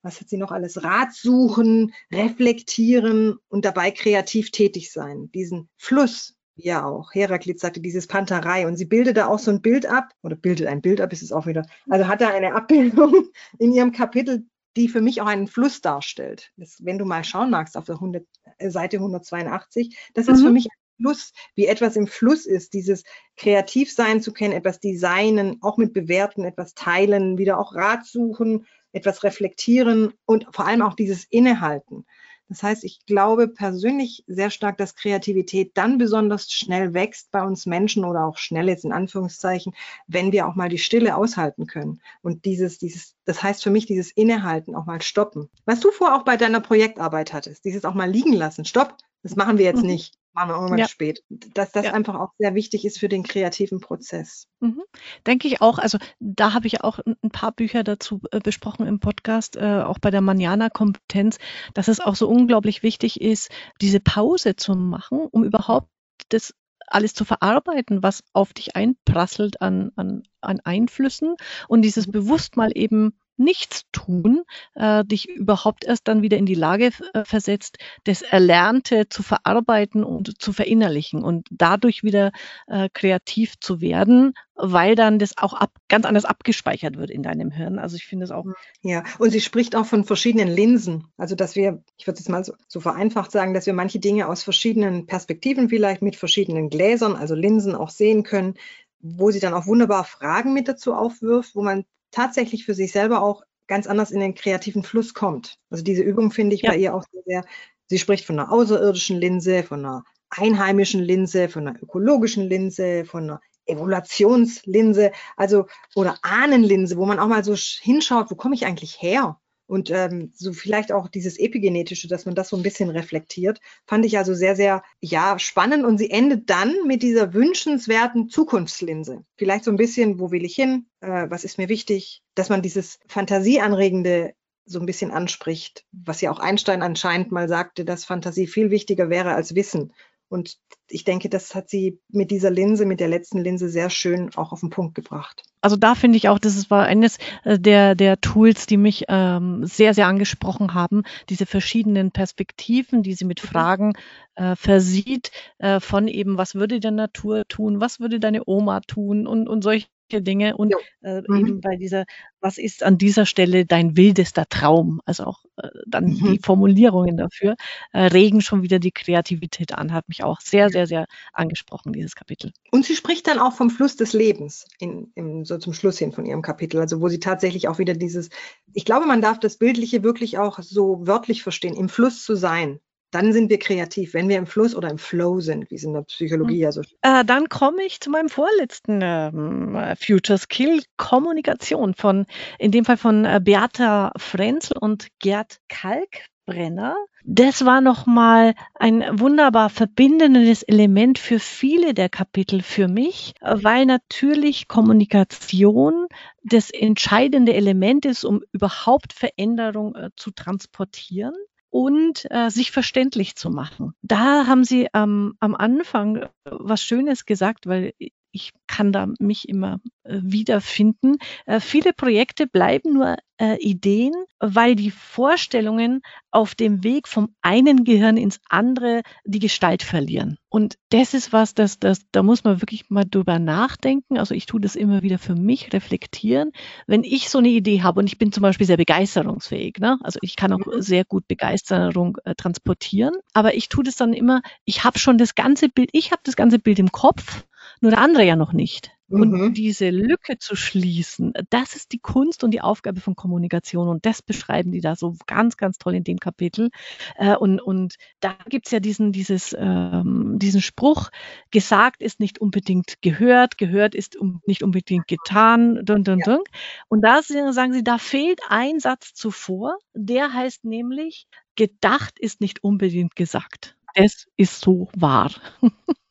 was 0.06 0.22
hat 0.22 0.30
sie 0.30 0.38
noch 0.38 0.52
alles? 0.52 0.84
Rat 0.84 1.14
suchen, 1.14 1.94
reflektieren 2.14 3.38
und 3.50 3.66
dabei 3.66 3.92
kreativ 3.92 4.52
tätig 4.52 4.92
sein. 4.92 5.32
Diesen 5.34 5.68
Fluss, 5.78 6.36
wie 6.56 6.68
ja 6.68 6.86
auch. 6.86 7.14
Heraklit 7.14 7.60
sagte, 7.60 7.82
dieses 7.82 8.08
Panterei. 8.08 8.68
Und 8.68 8.78
sie 8.78 8.86
bildet 8.86 9.18
da 9.18 9.28
auch 9.28 9.40
so 9.40 9.52
ein 9.52 9.62
Bild 9.62 9.88
ab, 9.88 10.10
oder 10.22 10.36
bildet 10.36 10.68
ein 10.68 10.82
Bild 10.82 11.02
ab, 11.02 11.12
ist 11.12 11.24
es 11.24 11.32
auch 11.32 11.48
wieder. 11.48 11.66
Also 11.90 12.08
hat 12.08 12.22
da 12.22 12.30
eine 12.30 12.54
Abbildung 12.54 13.30
in 13.60 13.74
ihrem 13.74 13.92
Kapitel, 13.92 14.46
die 14.78 14.90
für 14.90 15.02
mich 15.02 15.22
auch 15.22 15.28
einen 15.28 15.48
Fluss 15.48 15.82
darstellt. 15.82 16.52
Das, 16.56 16.78
wenn 16.84 17.00
du 17.00 17.06
mal 17.06 17.24
schauen 17.24 17.50
magst 17.50 17.76
auf 17.76 17.86
der 17.86 17.96
100, 17.96 18.26
äh, 18.58 18.70
Seite 18.70 18.98
182, 18.98 19.98
das 20.14 20.28
mhm. 20.28 20.34
ist 20.34 20.42
für 20.42 20.48
mhm. 20.48 20.54
mich 20.54 20.66
ein 20.68 21.04
Fluss, 21.04 21.34
wie 21.56 21.66
etwas 21.66 21.96
im 21.96 22.08
Fluss 22.08 22.46
ist, 22.46 22.74
dieses 22.74 23.04
kreativ 23.38 23.92
sein 23.92 24.22
zu 24.22 24.34
können, 24.34 24.54
etwas 24.54 24.80
designen, 24.80 25.58
auch 25.62 25.78
mit 25.78 25.94
bewerten, 25.94 26.44
etwas 26.44 26.74
teilen, 26.74 27.38
wieder 27.38 27.60
auch 27.60 27.74
Rat 27.74 28.06
suchen, 28.06 28.66
etwas 28.96 29.24
reflektieren 29.24 30.14
und 30.26 30.48
vor 30.52 30.66
allem 30.66 30.82
auch 30.82 30.94
dieses 30.96 31.26
Innehalten. 31.26 32.06
Das 32.48 32.62
heißt, 32.62 32.84
ich 32.84 33.06
glaube 33.08 33.48
persönlich 33.48 34.24
sehr 34.28 34.52
stark, 34.52 34.78
dass 34.78 34.96
Kreativität 34.96 35.72
dann 35.76 35.98
besonders 35.98 36.52
schnell 36.52 36.94
wächst 36.94 37.32
bei 37.32 37.44
uns 37.44 37.66
Menschen 37.66 38.06
oder 38.06 38.26
auch 38.26 38.38
schnell 38.38 38.68
jetzt 38.68 38.86
in 38.86 38.92
Anführungszeichen, 38.92 39.74
wenn 40.08 40.32
wir 40.32 40.48
auch 40.48 40.54
mal 40.54 40.70
die 40.70 40.78
Stille 40.78 41.16
aushalten 41.16 41.66
können. 41.66 42.02
Und 42.22 42.46
dieses, 42.46 42.78
dieses, 42.78 43.16
das 43.26 43.42
heißt 43.42 43.64
für 43.64 43.72
mich 43.72 43.88
dieses 43.88 44.12
Innehalten, 44.12 44.76
auch 44.76 44.86
mal 44.86 45.02
stoppen. 45.02 45.50
Was 45.66 45.80
du 45.80 45.90
vorher 45.90 46.16
auch 46.16 46.24
bei 46.24 46.38
deiner 46.38 46.62
Projektarbeit 46.62 47.34
hattest, 47.34 47.66
dieses 47.66 47.84
auch 47.84 47.96
mal 47.96 48.10
liegen 48.10 48.34
lassen. 48.34 48.64
Stopp, 48.64 48.96
das 49.24 49.36
machen 49.36 49.58
wir 49.58 49.66
jetzt 49.66 49.82
mhm. 49.82 49.90
nicht 49.90 50.14
machen 50.36 50.50
wir 50.50 50.56
irgendwann 50.56 50.78
ja. 50.80 50.88
spät. 50.88 51.24
Dass 51.30 51.72
das 51.72 51.86
ja. 51.86 51.94
einfach 51.94 52.16
auch 52.16 52.34
sehr 52.38 52.54
wichtig 52.54 52.86
ist 52.86 53.00
für 53.00 53.10
den 53.10 53.24
kreativen 53.24 53.80
Prozess. 53.80 54.48
Mhm. 54.60 54.84
Denke 55.26 55.48
ich 55.48 55.62
auch. 55.62 55.80
Also 55.80 55.98
da 56.20 56.54
habe 56.54 56.68
ich 56.68 56.84
auch 56.84 57.00
ein 57.00 57.32
paar 57.32 57.52
Bücher 57.52 57.84
dazu 57.84 58.22
äh, 58.32 58.40
besprochen 58.40 58.86
im 58.86 59.00
Podcast, 59.00 59.56
äh, 59.56 59.82
auch 59.82 60.00
bei 60.00 60.12
der 60.12 60.22
Manjana-Kompetenz, 60.22 61.38
dass 61.74 61.88
es 61.88 62.00
auch 62.00 62.16
so 62.16 62.28
unglaublich 62.28 62.84
wichtig 62.84 63.22
ist, 63.22 63.50
diese 63.82 64.00
Pause 64.00 64.56
zu 64.56 64.76
machen, 64.76 65.28
um 65.32 65.44
überhaupt 65.44 65.90
das 66.30 66.54
alles 66.88 67.14
zu 67.14 67.26
verarbeiten, 67.26 68.04
was 68.04 68.24
auf 68.34 68.54
dich 68.54 68.76
einprasselt 68.76 69.62
an, 69.62 69.92
an, 69.96 70.24
an 70.42 70.60
Einflüssen 70.64 71.36
und 71.68 71.82
dieses 71.82 72.08
mhm. 72.08 72.12
bewusst 72.12 72.58
mal 72.58 72.72
eben 72.76 73.18
nichts 73.38 73.84
tun, 73.92 74.44
äh, 74.76 75.04
dich 75.06 75.30
überhaupt 75.30 75.86
erst 75.86 76.08
dann 76.08 76.22
wieder 76.22 76.38
in 76.38 76.46
die 76.46 76.56
Lage 76.56 76.92
äh, 77.14 77.26
versetzt, 77.26 77.78
das 78.04 78.22
Erlernte 78.22 79.08
zu 79.10 79.24
verarbeiten 79.24 80.04
und 80.04 80.42
zu 80.42 80.54
verinnerlichen 80.54 81.24
und 81.24 81.48
dadurch 81.52 82.04
wieder 82.04 82.32
äh, 82.68 82.90
kreativ 82.94 83.60
zu 83.60 83.82
werden, 83.82 84.34
weil 84.56 84.96
dann 84.96 85.20
das 85.20 85.38
auch 85.38 85.54
ab, 85.54 85.72
ganz 85.90 86.06
anders 86.06 86.26
abgespeichert 86.26 86.98
wird 86.98 87.12
in 87.12 87.24
deinem 87.24 87.52
Hirn. 87.52 87.78
Also 87.78 87.96
ich 87.98 88.06
finde 88.06 88.26
es 88.26 88.32
auch. 88.32 88.46
Ja, 88.82 89.04
und 89.20 89.32
sie 89.32 89.42
spricht 89.42 89.76
auch 89.76 89.86
von 89.86 90.06
verschiedenen 90.06 90.48
Linsen. 90.48 91.08
Also 91.18 91.36
dass 91.36 91.56
wir, 91.56 91.84
ich 91.98 92.08
würde 92.08 92.20
jetzt 92.20 92.30
mal 92.30 92.44
so, 92.44 92.54
so 92.68 92.80
vereinfacht 92.80 93.32
sagen, 93.32 93.54
dass 93.54 93.66
wir 93.66 93.74
manche 93.74 94.00
Dinge 94.00 94.28
aus 94.28 94.44
verschiedenen 94.44 95.06
Perspektiven 95.08 95.70
vielleicht 95.70 96.02
mit 96.02 96.16
verschiedenen 96.16 96.70
Gläsern, 96.70 97.16
also 97.16 97.36
Linsen 97.36 97.76
auch 97.76 97.90
sehen 97.90 98.24
können, 98.24 98.56
wo 99.00 99.30
sie 99.32 99.40
dann 99.40 99.54
auch 99.54 99.68
wunderbar 99.68 100.04
Fragen 100.04 100.54
mit 100.54 100.68
dazu 100.68 100.94
aufwirft, 100.94 101.56
wo 101.56 101.62
man 101.62 101.86
tatsächlich 102.16 102.66
für 102.66 102.74
sich 102.74 102.92
selber 102.92 103.22
auch 103.22 103.44
ganz 103.68 103.88
anders 103.88 104.12
in 104.12 104.20
den 104.20 104.36
kreativen 104.36 104.84
Fluss 104.84 105.14
kommt. 105.14 105.58
Also 105.70 105.84
diese 105.84 106.02
Übung 106.02 106.32
finde 106.32 106.56
ich 106.56 106.62
ja. 106.62 106.72
bei 106.72 106.78
ihr 106.78 106.96
auch 106.96 107.04
sehr, 107.12 107.22
sehr, 107.26 107.46
sie 107.88 108.00
spricht 108.00 108.26
von 108.26 108.40
einer 108.40 108.52
außerirdischen 108.52 109.18
Linse, 109.18 109.64
von 109.64 109.80
einer 109.80 110.04
einheimischen 110.30 111.02
Linse, 111.02 111.50
von 111.50 111.68
einer 111.68 111.82
ökologischen 111.82 112.48
Linse, 112.48 113.06
von 113.06 113.24
einer 113.24 113.42
Evaluationslinse, 113.66 115.12
also 115.36 115.66
oder 115.96 116.18
Ahnenlinse, 116.22 116.98
wo 116.98 117.06
man 117.06 117.20
auch 117.20 117.28
mal 117.28 117.44
so 117.44 117.56
hinschaut, 117.56 118.30
wo 118.30 118.36
komme 118.36 118.56
ich 118.56 118.66
eigentlich 118.66 119.02
her? 119.02 119.40
Und 119.68 119.90
ähm, 119.90 120.32
so 120.36 120.54
vielleicht 120.54 120.92
auch 120.92 121.08
dieses 121.08 121.40
Epigenetische, 121.40 122.08
dass 122.08 122.26
man 122.26 122.36
das 122.36 122.50
so 122.50 122.58
ein 122.58 122.64
bisschen 122.64 122.90
reflektiert, 122.90 123.60
fand 123.86 124.06
ich 124.06 124.18
also 124.18 124.34
sehr, 124.34 124.56
sehr, 124.56 124.84
ja, 125.00 125.40
spannend. 125.40 125.86
Und 125.86 125.98
sie 125.98 126.12
endet 126.12 126.50
dann 126.50 126.74
mit 126.86 127.02
dieser 127.02 127.34
wünschenswerten 127.34 128.30
Zukunftslinse. 128.30 129.24
Vielleicht 129.38 129.64
so 129.64 129.72
ein 129.72 129.78
bisschen, 129.78 130.20
wo 130.20 130.32
will 130.32 130.46
ich 130.46 130.56
hin? 130.56 130.86
Äh, 131.02 131.30
was 131.30 131.44
ist 131.44 131.58
mir 131.58 131.70
wichtig? 131.70 132.22
Dass 132.36 132.50
man 132.50 132.62
dieses 132.62 133.00
Fantasieanregende 133.08 134.34
so 134.66 134.80
ein 134.80 134.86
bisschen 134.86 135.12
anspricht, 135.12 135.86
was 135.92 136.22
ja 136.22 136.32
auch 136.32 136.40
Einstein 136.40 136.82
anscheinend 136.82 137.32
mal 137.32 137.48
sagte, 137.48 137.86
dass 137.86 138.06
Fantasie 138.06 138.48
viel 138.48 138.72
wichtiger 138.72 139.10
wäre 139.10 139.34
als 139.34 139.56
Wissen. 139.56 139.94
Und 140.28 140.58
ich 140.90 141.04
denke, 141.04 141.30
das 141.30 141.56
hat 141.56 141.70
sie 141.70 142.00
mit 142.10 142.32
dieser 142.32 142.50
Linse, 142.50 142.86
mit 142.86 143.00
der 143.00 143.08
letzten 143.08 143.40
Linse 143.40 143.70
sehr 143.70 143.90
schön 143.90 144.32
auch 144.36 144.52
auf 144.52 144.60
den 144.60 144.70
Punkt 144.70 144.96
gebracht. 144.96 145.44
Also 145.62 145.78
da 145.78 145.96
finde 145.96 146.18
ich 146.18 146.30
auch, 146.30 146.38
das 146.38 146.70
war 146.70 146.86
eines 146.86 147.18
äh, 147.44 147.60
der, 147.60 147.96
der 147.96 148.22
Tools, 148.22 148.66
die 148.66 148.78
mich 148.78 149.06
ähm, 149.08 149.66
sehr, 149.66 149.94
sehr 149.94 150.08
angesprochen 150.08 150.74
haben. 150.74 151.04
Diese 151.30 151.46
verschiedenen 151.46 152.12
Perspektiven, 152.12 153.02
die 153.02 153.14
sie 153.14 153.26
mit 153.26 153.44
mhm. 153.44 153.48
Fragen 153.48 153.94
äh, 154.36 154.56
versieht, 154.56 155.32
äh, 155.58 155.80
von 155.80 156.08
eben, 156.08 156.38
was 156.38 156.56
würde 156.56 156.80
die 156.80 156.92
Natur 156.92 157.48
tun, 157.48 157.80
was 157.82 158.00
würde 158.00 158.20
deine 158.20 158.44
Oma 158.46 158.82
tun 158.82 159.26
und, 159.26 159.48
und 159.48 159.64
solche 159.64 159.88
Dinge 160.12 160.56
und 160.56 160.74
äh, 161.02 161.22
mhm. 161.28 161.36
eben 161.36 161.62
bei 161.62 161.76
dieser, 161.76 162.06
was 162.40 162.58
ist 162.58 162.84
an 162.84 162.98
dieser 162.98 163.26
Stelle 163.26 163.66
dein 163.66 163.98
wildester 163.98 164.46
Traum? 164.48 165.02
Also 165.06 165.26
auch 165.26 165.44
äh, 165.58 165.70
dann 165.88 166.06
mhm. 166.06 166.34
die 166.34 166.40
Formulierungen 166.44 167.18
dafür 167.18 167.56
äh, 167.92 168.04
regen 168.06 168.42
schon 168.42 168.64
wieder 168.64 168.80
die 168.80 168.92
Kreativität 168.92 169.74
an, 169.74 169.94
hat 169.94 170.08
mich 170.08 170.24
auch 170.24 170.40
sehr, 170.42 170.70
sehr, 170.70 170.88
sehr 170.88 171.06
angesprochen, 171.34 171.94
dieses 171.94 172.16
Kapitel. 172.16 172.52
Und 172.72 172.86
sie 172.86 172.96
spricht 172.96 173.28
dann 173.28 173.40
auch 173.40 173.54
vom 173.54 173.70
Fluss 173.70 173.96
des 173.96 174.14
Lebens 174.14 174.66
in, 174.80 175.12
in, 175.16 175.46
so 175.46 175.58
zum 175.58 175.74
Schluss 175.74 175.98
hin 175.98 176.12
von 176.12 176.26
ihrem 176.26 176.42
Kapitel, 176.42 176.80
also 176.80 177.02
wo 177.02 177.08
sie 177.08 177.20
tatsächlich 177.20 177.68
auch 177.68 177.80
wieder 177.80 177.94
dieses, 177.94 178.30
ich 178.74 178.86
glaube, 178.86 179.06
man 179.06 179.22
darf 179.22 179.40
das 179.40 179.58
Bildliche 179.58 180.04
wirklich 180.04 180.38
auch 180.38 180.60
so 180.60 181.06
wörtlich 181.08 181.44
verstehen, 181.44 181.76
im 181.76 181.90
Fluss 181.90 182.24
zu 182.24 182.36
sein 182.36 182.80
dann 183.12 183.32
sind 183.34 183.50
wir 183.50 183.60
kreativ, 183.60 184.14
wenn 184.14 184.30
wir 184.30 184.38
im 184.38 184.46
Fluss 184.46 184.76
oder 184.76 184.90
im 184.90 184.98
Flow 184.98 185.40
sind, 185.40 185.70
wie 185.72 185.76
es 185.76 185.84
in 185.84 185.94
der 185.94 186.02
Psychologie 186.02 186.60
ja 186.60 186.72
so 186.72 186.82
äh, 187.02 187.24
Dann 187.24 187.50
komme 187.50 187.84
ich 187.84 188.02
zu 188.02 188.10
meinem 188.10 188.30
vorletzten 188.30 189.00
ähm, 189.02 189.78
Future 189.98 190.38
Skill, 190.38 190.82
Kommunikation 190.98 191.94
von, 191.94 192.26
in 192.60 192.72
dem 192.72 192.84
Fall 192.84 192.98
von 192.98 193.26
äh, 193.26 193.40
Beata 193.42 194.12
Frenzel 194.18 194.78
und 194.78 195.08
Gerd 195.20 195.60
Kalkbrenner. 195.70 196.96
Das 197.24 197.66
war 197.66 197.82
nochmal 197.82 198.54
ein 198.76 199.04
wunderbar 199.20 199.70
verbindendes 199.70 200.64
Element 200.64 201.18
für 201.18 201.40
viele 201.40 201.94
der 201.94 202.10
Kapitel 202.10 202.62
für 202.62 202.88
mich, 202.88 203.34
weil 203.42 203.86
natürlich 203.86 204.68
Kommunikation 204.68 206.08
das 206.44 206.70
entscheidende 206.70 207.54
Element 207.54 208.06
ist, 208.06 208.26
um 208.26 208.42
überhaupt 208.52 209.14
Veränderung 209.14 209.96
äh, 209.96 210.10
zu 210.16 210.32
transportieren 210.32 211.34
und 211.76 212.26
äh, 212.32 212.50
sich 212.50 212.72
verständlich 212.72 213.36
zu 213.36 213.50
machen. 213.50 213.96
Da 214.02 214.48
haben 214.48 214.64
Sie 214.64 214.88
ähm, 214.94 215.36
am 215.42 215.56
Anfang 215.56 216.16
äh, 216.16 216.30
was 216.46 216.82
Schönes 216.82 217.26
gesagt, 217.26 217.68
weil 217.68 217.92
ich 218.36 218.52
kann 218.68 218.92
da 218.92 219.08
mich 219.20 219.48
immer 219.48 219.80
äh, 220.04 220.20
wiederfinden. 220.22 221.16
Äh, 221.46 221.62
viele 221.62 221.94
Projekte 221.94 222.48
bleiben 222.48 222.94
nur 222.94 223.16
äh, 223.38 223.58
Ideen, 223.60 224.14
weil 224.40 224.76
die 224.76 224.92
Vorstellungen 224.92 226.02
auf 226.32 226.54
dem 226.54 226.84
Weg 226.84 227.08
vom 227.08 227.34
einen 227.42 227.86
Gehirn 227.86 228.18
ins 228.18 228.42
andere 228.50 229.04
die 229.24 229.40
Gestalt 229.40 229.84
verlieren. 229.84 230.38
Und 230.50 230.76
das 230.90 231.14
ist 231.14 231.32
was, 231.32 231.54
das, 231.54 231.80
das, 231.80 232.02
da 232.12 232.24
muss 232.24 232.44
man 232.44 232.62
wirklich 232.62 232.90
mal 232.90 233.06
drüber 233.06 233.40
nachdenken. 233.40 234.18
Also 234.18 234.36
ich 234.36 234.46
tue 234.46 234.60
das 234.60 234.76
immer 234.76 235.02
wieder 235.02 235.18
für 235.18 235.36
mich 235.36 235.72
reflektieren. 235.72 236.52
Wenn 236.88 237.04
ich 237.06 237.30
so 237.30 237.38
eine 237.38 237.50
Idee 237.50 237.84
habe 237.84 238.02
und 238.02 238.08
ich 238.08 238.18
bin 238.18 238.34
zum 238.34 238.42
Beispiel 238.42 238.68
sehr 238.68 238.78
begeisterungsfähig, 238.78 239.78
ne? 239.80 239.98
also 240.04 240.20
ich 240.22 240.36
kann 240.36 240.52
auch 240.52 240.66
mhm. 240.66 240.82
sehr 240.82 241.06
gut 241.06 241.28
Begeisterung 241.28 242.18
äh, 242.26 242.36
transportieren, 242.36 243.14
aber 243.34 243.56
ich 243.56 243.70
tue 243.70 243.86
das 243.86 243.96
dann 243.96 244.14
immer, 244.14 244.42
ich 244.66 244.84
habe 244.84 245.00
schon 245.00 245.18
das 245.18 245.36
ganze 245.36 245.70
Bild, 245.70 245.90
ich 245.94 246.12
habe 246.12 246.22
das 246.26 246.36
ganze 246.36 246.60
Bild 246.60 246.80
im 246.80 246.92
Kopf 246.92 247.46
nur 247.82 247.92
der 247.92 248.02
andere 248.02 248.24
ja 248.24 248.36
noch 248.36 248.54
nicht. 248.54 248.92
Und 249.08 249.32
mhm. 249.32 249.54
diese 249.54 249.92
Lücke 249.92 250.40
zu 250.40 250.56
schließen, 250.56 251.34
das 251.52 251.76
ist 251.76 251.92
die 251.92 252.00
Kunst 252.00 252.44
und 252.44 252.52
die 252.52 252.62
Aufgabe 252.62 253.02
von 253.02 253.16
Kommunikation. 253.16 253.88
Und 253.88 254.04
das 254.06 254.24
beschreiben 254.24 254.72
die 254.72 254.82
da 254.82 254.96
so 254.96 255.16
ganz, 255.28 255.58
ganz 255.58 255.78
toll 255.78 255.94
in 255.94 256.04
dem 256.04 256.18
Kapitel. 256.18 256.70
Äh, 257.16 257.36
und, 257.36 257.62
und 257.62 257.96
da 258.20 258.36
gibt's 258.50 258.72
ja 258.72 258.80
diesen, 258.80 259.12
dieses, 259.12 259.56
ähm, 259.58 260.40
diesen 260.40 260.60
Spruch, 260.60 261.12
gesagt 261.52 262.02
ist 262.02 262.20
nicht 262.20 262.40
unbedingt 262.40 262.96
gehört, 263.02 263.60
gehört 263.60 263.94
ist 263.94 264.18
nicht 264.48 264.64
unbedingt 264.64 265.08
getan. 265.08 265.86
Dun, 265.86 266.04
dun, 266.04 266.20
dun. 266.22 266.42
Und 266.88 267.02
da 267.02 267.22
sagen 267.22 267.74
sie, 267.74 267.84
da 267.84 268.00
fehlt 268.00 268.42
ein 268.50 268.80
Satz 268.80 269.14
zuvor, 269.14 269.78
der 269.94 270.34
heißt 270.34 270.66
nämlich, 270.66 271.28
gedacht 271.56 272.18
ist 272.20 272.42
nicht 272.42 272.64
unbedingt 272.64 273.16
gesagt. 273.16 273.78
Das 273.94 274.26
ist 274.36 274.62
so 274.62 274.90
wahr. 274.96 275.32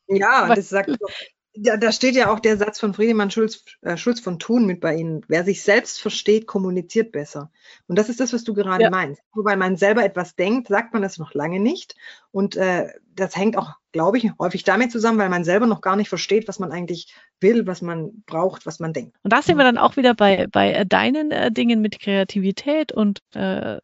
Ja, 0.07 0.47
das 0.55 0.69
sagt 0.69 0.89
doch 0.89 1.11
ja, 1.55 1.77
da 1.77 1.91
steht 1.91 2.15
ja 2.15 2.31
auch 2.31 2.39
der 2.39 2.57
Satz 2.57 2.79
von 2.79 2.93
Friedemann 2.93 3.31
Schulz, 3.31 3.63
äh, 3.81 3.97
Schulz 3.97 4.19
von 4.19 4.39
Thun 4.39 4.65
mit 4.65 4.81
bei 4.81 4.95
Ihnen. 4.95 5.21
Wer 5.27 5.43
sich 5.43 5.63
selbst 5.63 6.01
versteht, 6.01 6.47
kommuniziert 6.47 7.11
besser. 7.11 7.51
Und 7.87 7.97
das 7.97 8.09
ist 8.09 8.19
das, 8.19 8.33
was 8.33 8.43
du 8.43 8.53
gerade 8.53 8.83
ja. 8.83 8.89
meinst. 8.89 9.21
Nur 9.33 9.45
weil 9.45 9.57
man 9.57 9.77
selber 9.77 10.03
etwas 10.03 10.35
denkt, 10.35 10.67
sagt 10.67 10.93
man 10.93 11.01
das 11.01 11.17
noch 11.17 11.33
lange 11.33 11.59
nicht. 11.59 11.95
Und 12.31 12.55
äh, 12.55 12.89
das 13.15 13.35
hängt 13.35 13.57
auch 13.57 13.75
glaube 13.95 14.17
ich, 14.17 14.29
häufig 14.39 14.65
damit 14.65 14.91
zusammen, 14.91 15.19
weil 15.19 15.29
man 15.29 15.45
selber 15.45 15.67
noch 15.67 15.79
gar 15.79 15.95
nicht 15.95 16.09
versteht, 16.09 16.49
was 16.49 16.59
man 16.59 16.73
eigentlich 16.73 17.13
will, 17.39 17.65
was 17.65 17.81
man 17.81 18.23
braucht, 18.25 18.65
was 18.65 18.81
man 18.81 18.91
denkt. 18.91 19.15
Und 19.23 19.31
da 19.31 19.41
sind 19.41 19.55
wir 19.55 19.63
dann 19.63 19.77
auch 19.77 19.95
wieder 19.95 20.13
bei, 20.13 20.47
bei 20.51 20.73
äh, 20.73 20.85
deinen 20.85 21.31
äh, 21.31 21.49
Dingen 21.49 21.79
mit 21.79 22.01
Kreativität 22.01 22.91
und 22.91 23.21
äh, 23.35 23.77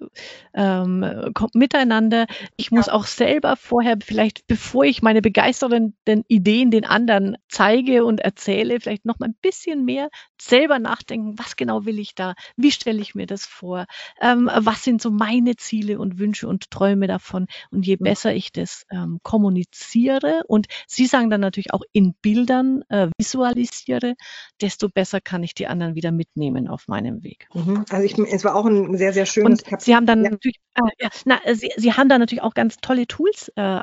ähm, 0.54 1.32
miteinander. 1.54 2.26
Ich 2.58 2.72
muss 2.72 2.88
ja. 2.88 2.94
auch 2.94 3.06
selber 3.06 3.56
vorher, 3.56 4.00
vielleicht 4.04 4.46
bevor 4.48 4.84
ich 4.84 5.02
meine 5.02 5.22
begeisternden 5.22 5.96
Ideen 6.28 6.72
den 6.72 6.84
anderen 6.84 7.38
zeige 7.48 8.04
und 8.04 8.20
erzähle, 8.20 8.82
vielleicht 8.82 9.06
noch 9.06 9.18
mal 9.20 9.30
ein 9.30 9.38
bisschen 9.42 9.86
mehr 9.86 10.10
selber 10.42 10.78
nachdenken, 10.78 11.40
was 11.40 11.56
genau 11.56 11.86
will 11.86 12.00
ich 12.00 12.16
da, 12.16 12.34
wie 12.58 12.74
stelle 12.74 13.00
ich 13.00 13.16
mir 13.16 13.28
das 13.28 13.46
vor, 13.46 13.86
ähm, 14.20 14.50
was 14.54 14.84
sind 14.84 15.02
so 15.02 15.10
meine 15.10 15.56
Ziele 15.56 16.00
und 16.00 16.20
Wünsche 16.20 16.50
und 16.50 16.70
Träume 16.70 17.08
davon. 17.08 17.46
Und 17.70 17.88
je 17.88 17.96
besser 17.96 18.34
ich 18.34 18.52
das 18.52 18.86
ähm, 18.92 19.21
kommuniziere 19.24 20.44
und 20.48 20.68
Sie 20.88 21.06
sagen 21.06 21.30
dann 21.30 21.42
natürlich 21.42 21.74
auch 21.74 21.84
in 21.92 22.14
Bildern 22.22 22.84
äh, 22.90 23.08
visualisiere, 23.18 24.16
desto 24.62 24.90
besser 24.90 25.22
kann 25.22 25.44
ich 25.44 25.54
die 25.54 25.68
anderen 25.68 25.96
wieder 25.96 26.12
mitnehmen 26.12 26.68
auf 26.68 26.88
meinem 26.88 27.24
Weg. 27.24 27.48
Mhm. 27.54 27.86
Also 27.90 28.06
ich, 28.06 28.18
es 28.18 28.44
war 28.44 28.56
auch 28.56 28.66
ein 28.66 28.98
sehr, 28.98 29.14
sehr 29.14 29.26
schönes 29.26 29.64
Kapitel. 29.64 29.86
Sie 29.86 29.96
haben 29.96 30.06
dann 30.06 30.24
ja. 30.24 30.32
natürlich, 30.32 30.60
äh, 30.76 31.04
ja, 31.04 31.10
na, 31.26 31.40
Sie, 31.54 31.72
Sie 31.76 31.94
haben 31.94 32.10
da 32.10 32.18
natürlich 32.18 32.44
auch 32.44 32.54
ganz 32.54 32.78
tolle 32.78 33.08
Tools. 33.08 33.52
Äh, 33.56 33.82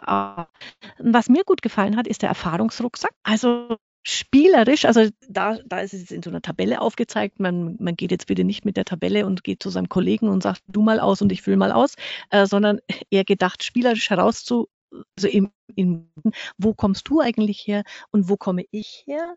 was 0.99 1.29
mir 1.29 1.45
gut 1.45 1.63
gefallen 1.63 1.97
hat, 1.97 2.07
ist 2.07 2.23
der 2.23 2.29
Erfahrungsrucksack. 2.29 3.13
Also 3.23 3.77
spielerisch, 4.09 4.85
also 4.87 5.09
da, 5.29 5.59
da 5.67 5.81
ist 5.81 5.93
es 5.93 6.11
in 6.11 6.23
so 6.23 6.31
einer 6.31 6.41
Tabelle 6.41 6.81
aufgezeigt, 6.81 7.41
man, 7.41 7.77
man 7.79 7.95
geht 7.95 8.11
jetzt 8.11 8.27
bitte 8.27 8.45
nicht 8.45 8.65
mit 8.65 8.77
der 8.77 8.87
Tabelle 8.87 9.27
und 9.27 9.45
geht 9.45 9.63
zu 9.63 9.69
seinem 9.71 9.89
Kollegen 9.89 10.29
und 10.29 10.43
sagt, 10.43 10.63
du 10.67 10.83
mal 10.83 10.99
aus 10.99 11.21
und 11.21 11.31
ich 11.31 11.43
fülle 11.43 11.59
mal 11.59 11.73
aus, 11.73 11.95
äh, 12.31 12.47
sondern 12.47 12.79
eher 13.11 13.25
gedacht, 13.25 13.63
spielerisch 13.63 14.09
herauszu, 14.09 14.69
also 15.17 15.29
im, 15.29 15.51
im, 15.75 16.11
wo 16.57 16.75
kommst 16.75 17.09
du 17.09 17.21
eigentlich 17.21 17.67
her 17.67 17.85
und 18.11 18.29
wo 18.29 18.37
komme 18.37 18.65
ich 18.71 19.05
her? 19.07 19.37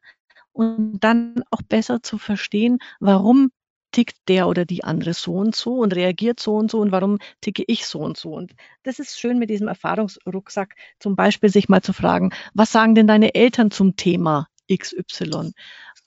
Und 0.54 1.00
dann 1.00 1.44
auch 1.50 1.62
besser 1.62 2.04
zu 2.04 2.18
verstehen, 2.18 2.80
warum 3.00 3.52
tickt 3.92 4.18
der 4.28 4.48
oder 4.48 4.66
die 4.66 4.84
andere 4.84 5.14
so 5.14 5.34
und 5.36 5.56
so 5.56 5.76
und 5.76 5.96
reagiert 5.96 6.40
so 6.40 6.56
und 6.56 6.72
so 6.72 6.80
und 6.80 6.92
warum 6.92 7.20
ticke 7.42 7.64
ich 7.68 7.86
so 7.86 8.00
und 8.00 8.18
so. 8.18 8.34
Und 8.34 8.54
das 8.84 9.00
ist 9.00 9.20
schön 9.20 9.38
mit 9.38 9.50
diesem 9.50 9.68
Erfahrungsrucksack, 9.68 10.76
zum 11.00 11.16
Beispiel 11.16 11.50
sich 11.50 11.70
mal 11.70 11.82
zu 11.82 11.94
fragen, 11.94 12.32
was 12.54 12.72
sagen 12.72 12.96
denn 12.96 13.08
deine 13.08 13.36
Eltern 13.36 13.72
zum 13.72 13.96
Thema 13.96 14.48
XY? 14.72 15.52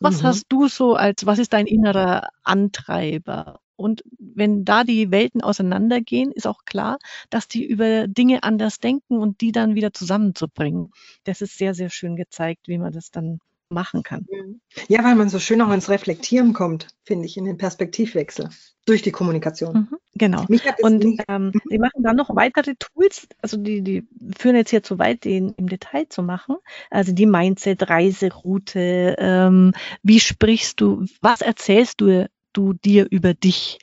Was 0.01 0.23
mhm. 0.23 0.27
hast 0.27 0.47
du 0.49 0.69
so 0.69 0.95
als, 0.95 1.27
was 1.27 1.39
ist 1.39 1.53
dein 1.53 1.67
innerer 1.67 2.29
Antreiber? 2.43 3.61
Und 3.77 4.05
wenn 4.19 4.65
da 4.65 4.85
die 4.85 5.11
Welten 5.11 5.43
auseinandergehen, 5.43 6.33
ist 6.33 6.47
auch 6.47 6.65
klar, 6.65 6.99
dass 7.31 7.49
die 7.49 7.65
über 7.65 8.07
Dinge 8.07 8.43
anders 8.43 8.79
denken 8.79 9.19
und 9.19 9.41
die 9.41 9.53
dann 9.53 9.75
wieder 9.75 9.93
zusammenzubringen. 9.93 10.93
Das 11.25 11.41
ist 11.41 11.59
sehr, 11.59 11.75
sehr 11.75 11.91
schön 11.91 12.17
gezeigt, 12.17 12.69
wie 12.69 12.79
man 12.79 12.93
das 12.93 13.11
dann 13.11 13.41
machen 13.69 14.03
kann. 14.03 14.27
Mhm. 14.31 14.61
Ja, 14.89 15.05
weil 15.05 15.15
man 15.15 15.29
so 15.29 15.39
schön 15.39 15.61
auch 15.61 15.73
ins 15.73 15.89
Reflektieren 15.89 16.53
kommt, 16.53 16.89
finde 17.05 17.27
ich, 17.27 17.37
in 17.37 17.45
den 17.45 17.59
Perspektivwechsel 17.59 18.51
durch 18.87 19.03
die 19.03 19.13
Kommunikation. 19.13 19.89
Mhm, 19.91 19.97
genau. 20.15 20.45
Und 20.83 21.05
ähm, 21.29 21.53
wir 21.69 21.81
machen 21.81 22.03
dann 22.03 22.17
noch 22.17 22.35
weitere 22.35 22.75
Tools, 22.79 23.27
also 23.41 23.57
die, 23.57 23.83
die 23.83 24.07
führen 24.37 24.57
jetzt 24.57 24.71
hier 24.71 24.83
zu 24.83 24.99
weit, 24.99 25.25
den 25.25 25.55
im 25.57 25.69
Detail 25.69 26.07
zu 26.09 26.23
machen. 26.23 26.57
Also 26.91 27.13
die 27.13 27.27
Mindset, 27.27 27.89
Reiseroute, 27.89 29.17
ähm, 29.19 29.73
wie 30.03 30.21
sprichst 30.21 30.81
du, 30.81 31.07
was 31.21 31.41
erzählst 31.41 32.01
du, 32.01 32.29
du 32.57 32.73
dir 32.73 33.07
über 33.11 33.35
dich? 33.35 33.79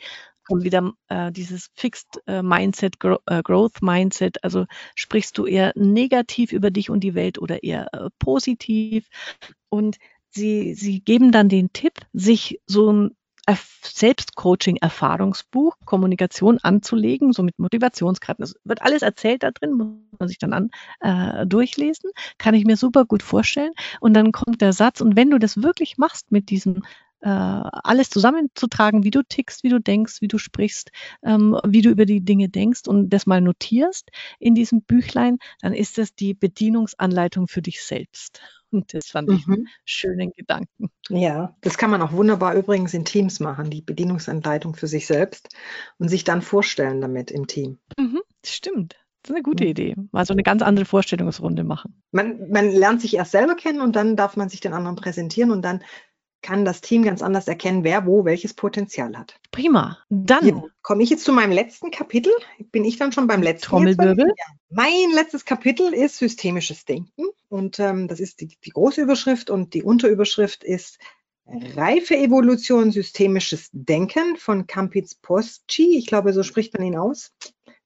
Und 0.49 0.63
wieder 0.63 0.91
äh, 1.07 1.31
dieses 1.31 1.69
Fixed 1.75 2.19
äh, 2.27 2.41
Mindset, 2.41 2.99
Gro 2.99 3.19
äh, 3.27 3.41
Growth 3.41 3.81
Mindset, 3.81 4.43
also 4.43 4.65
sprichst 4.95 5.37
du 5.37 5.45
eher 5.45 5.71
negativ 5.75 6.51
über 6.51 6.71
dich 6.71 6.89
und 6.89 7.01
die 7.01 7.15
Welt 7.15 7.39
oder 7.39 7.63
eher 7.63 7.93
äh, 7.93 8.09
positiv? 8.19 9.07
Und 9.69 9.97
sie, 10.29 10.73
sie 10.73 10.99
geben 11.01 11.31
dann 11.31 11.47
den 11.47 11.71
Tipp, 11.71 11.93
sich 12.11 12.59
so 12.65 12.91
ein 12.91 13.11
Selbstcoaching-Erfahrungsbuch, 13.83 15.77
Kommunikation 15.85 16.57
anzulegen, 16.59 17.33
so 17.33 17.43
mit 17.43 17.59
Motivationskarten. 17.59 18.43
Es 18.43 18.55
wird 18.63 18.81
alles 18.81 19.01
erzählt 19.01 19.43
da 19.43 19.51
drin, 19.51 19.73
muss 19.73 19.89
man 20.19 20.29
sich 20.29 20.37
dann 20.37 20.53
an 20.53 20.69
äh, 20.99 21.45
durchlesen. 21.45 22.11
Kann 22.37 22.53
ich 22.53 22.65
mir 22.65 22.77
super 22.77 23.05
gut 23.05 23.23
vorstellen. 23.23 23.71
Und 23.99 24.13
dann 24.13 24.31
kommt 24.31 24.61
der 24.61 24.73
Satz, 24.73 25.01
und 25.01 25.15
wenn 25.15 25.31
du 25.31 25.39
das 25.39 25.61
wirklich 25.63 25.97
machst 25.97 26.31
mit 26.31 26.49
diesem 26.49 26.83
äh, 27.21 27.29
alles 27.29 28.09
zusammenzutragen, 28.09 29.03
wie 29.03 29.11
du 29.11 29.23
tickst, 29.23 29.63
wie 29.63 29.69
du 29.69 29.79
denkst, 29.79 30.21
wie 30.21 30.27
du 30.27 30.37
sprichst, 30.37 30.91
ähm, 31.23 31.57
wie 31.65 31.81
du 31.81 31.89
über 31.89 32.05
die 32.05 32.21
Dinge 32.21 32.49
denkst 32.49 32.87
und 32.87 33.09
das 33.09 33.25
mal 33.25 33.41
notierst 33.41 34.09
in 34.39 34.55
diesem 34.55 34.81
Büchlein, 34.81 35.37
dann 35.61 35.73
ist 35.73 35.97
das 35.97 36.15
die 36.15 36.33
Bedienungsanleitung 36.33 37.47
für 37.47 37.61
dich 37.61 37.83
selbst. 37.83 38.41
Und 38.71 38.93
das 38.93 39.07
fand 39.07 39.29
ich 39.29 39.45
einen 39.47 39.61
mhm. 39.61 39.67
schönen 39.83 40.31
Gedanken. 40.31 40.89
Ja, 41.09 41.55
das 41.61 41.77
kann 41.77 41.91
man 41.91 42.01
auch 42.01 42.13
wunderbar 42.13 42.55
übrigens 42.55 42.93
in 42.93 43.03
Teams 43.03 43.41
machen, 43.41 43.69
die 43.69 43.81
Bedienungsanleitung 43.81 44.75
für 44.75 44.87
sich 44.87 45.07
selbst 45.07 45.49
und 45.97 46.07
sich 46.07 46.23
dann 46.23 46.41
vorstellen 46.41 47.01
damit 47.01 47.31
im 47.31 47.47
Team. 47.47 47.79
Mhm, 47.99 48.21
stimmt. 48.45 48.95
Das 49.21 49.29
ist 49.29 49.35
eine 49.35 49.43
gute 49.43 49.65
Idee. 49.65 49.95
Mal 50.11 50.25
so 50.25 50.33
eine 50.33 50.41
ganz 50.41 50.63
andere 50.63 50.85
Vorstellungsrunde 50.85 51.63
machen. 51.63 52.01
Man, 52.11 52.49
man 52.49 52.71
lernt 52.71 53.01
sich 53.01 53.15
erst 53.15 53.31
selber 53.31 53.55
kennen 53.55 53.81
und 53.81 53.95
dann 53.95 54.15
darf 54.15 54.35
man 54.35 54.49
sich 54.49 54.61
den 54.61 54.73
anderen 54.73 54.95
präsentieren 54.95 55.51
und 55.51 55.61
dann 55.61 55.83
kann 56.41 56.65
das 56.65 56.81
Team 56.81 57.03
ganz 57.03 57.21
anders 57.21 57.47
erkennen, 57.47 57.83
wer 57.83 58.05
wo 58.05 58.25
welches 58.25 58.53
Potenzial 58.53 59.17
hat. 59.17 59.39
Prima. 59.51 59.97
Dann 60.09 60.45
ja, 60.45 60.63
komme 60.81 61.03
ich 61.03 61.09
jetzt 61.09 61.23
zu 61.23 61.33
meinem 61.33 61.51
letzten 61.51 61.91
Kapitel. 61.91 62.31
Bin 62.71 62.83
ich 62.83 62.97
dann 62.97 63.11
schon 63.11 63.27
beim 63.27 63.41
letzten? 63.41 63.67
Trommelwirbel. 63.67 64.27
Ja. 64.27 64.45
Mein 64.69 65.11
letztes 65.13 65.45
Kapitel 65.45 65.93
ist 65.93 66.17
systemisches 66.17 66.85
Denken 66.85 67.25
und 67.49 67.79
ähm, 67.79 68.07
das 68.07 68.19
ist 68.19 68.41
die, 68.41 68.57
die 68.63 68.69
große 68.69 69.01
Überschrift 69.01 69.49
und 69.49 69.73
die 69.73 69.83
Unterüberschrift 69.83 70.63
ist 70.63 70.97
Reife 71.45 72.15
Evolution 72.15 72.91
systemisches 72.91 73.69
Denken 73.73 74.37
von 74.37 74.67
Campitz 74.67 75.15
Posci. 75.15 75.97
Ich 75.97 76.05
glaube, 76.05 76.33
so 76.33 76.43
spricht 76.43 76.73
man 76.73 76.87
ihn 76.87 76.97
aus. 76.97 77.33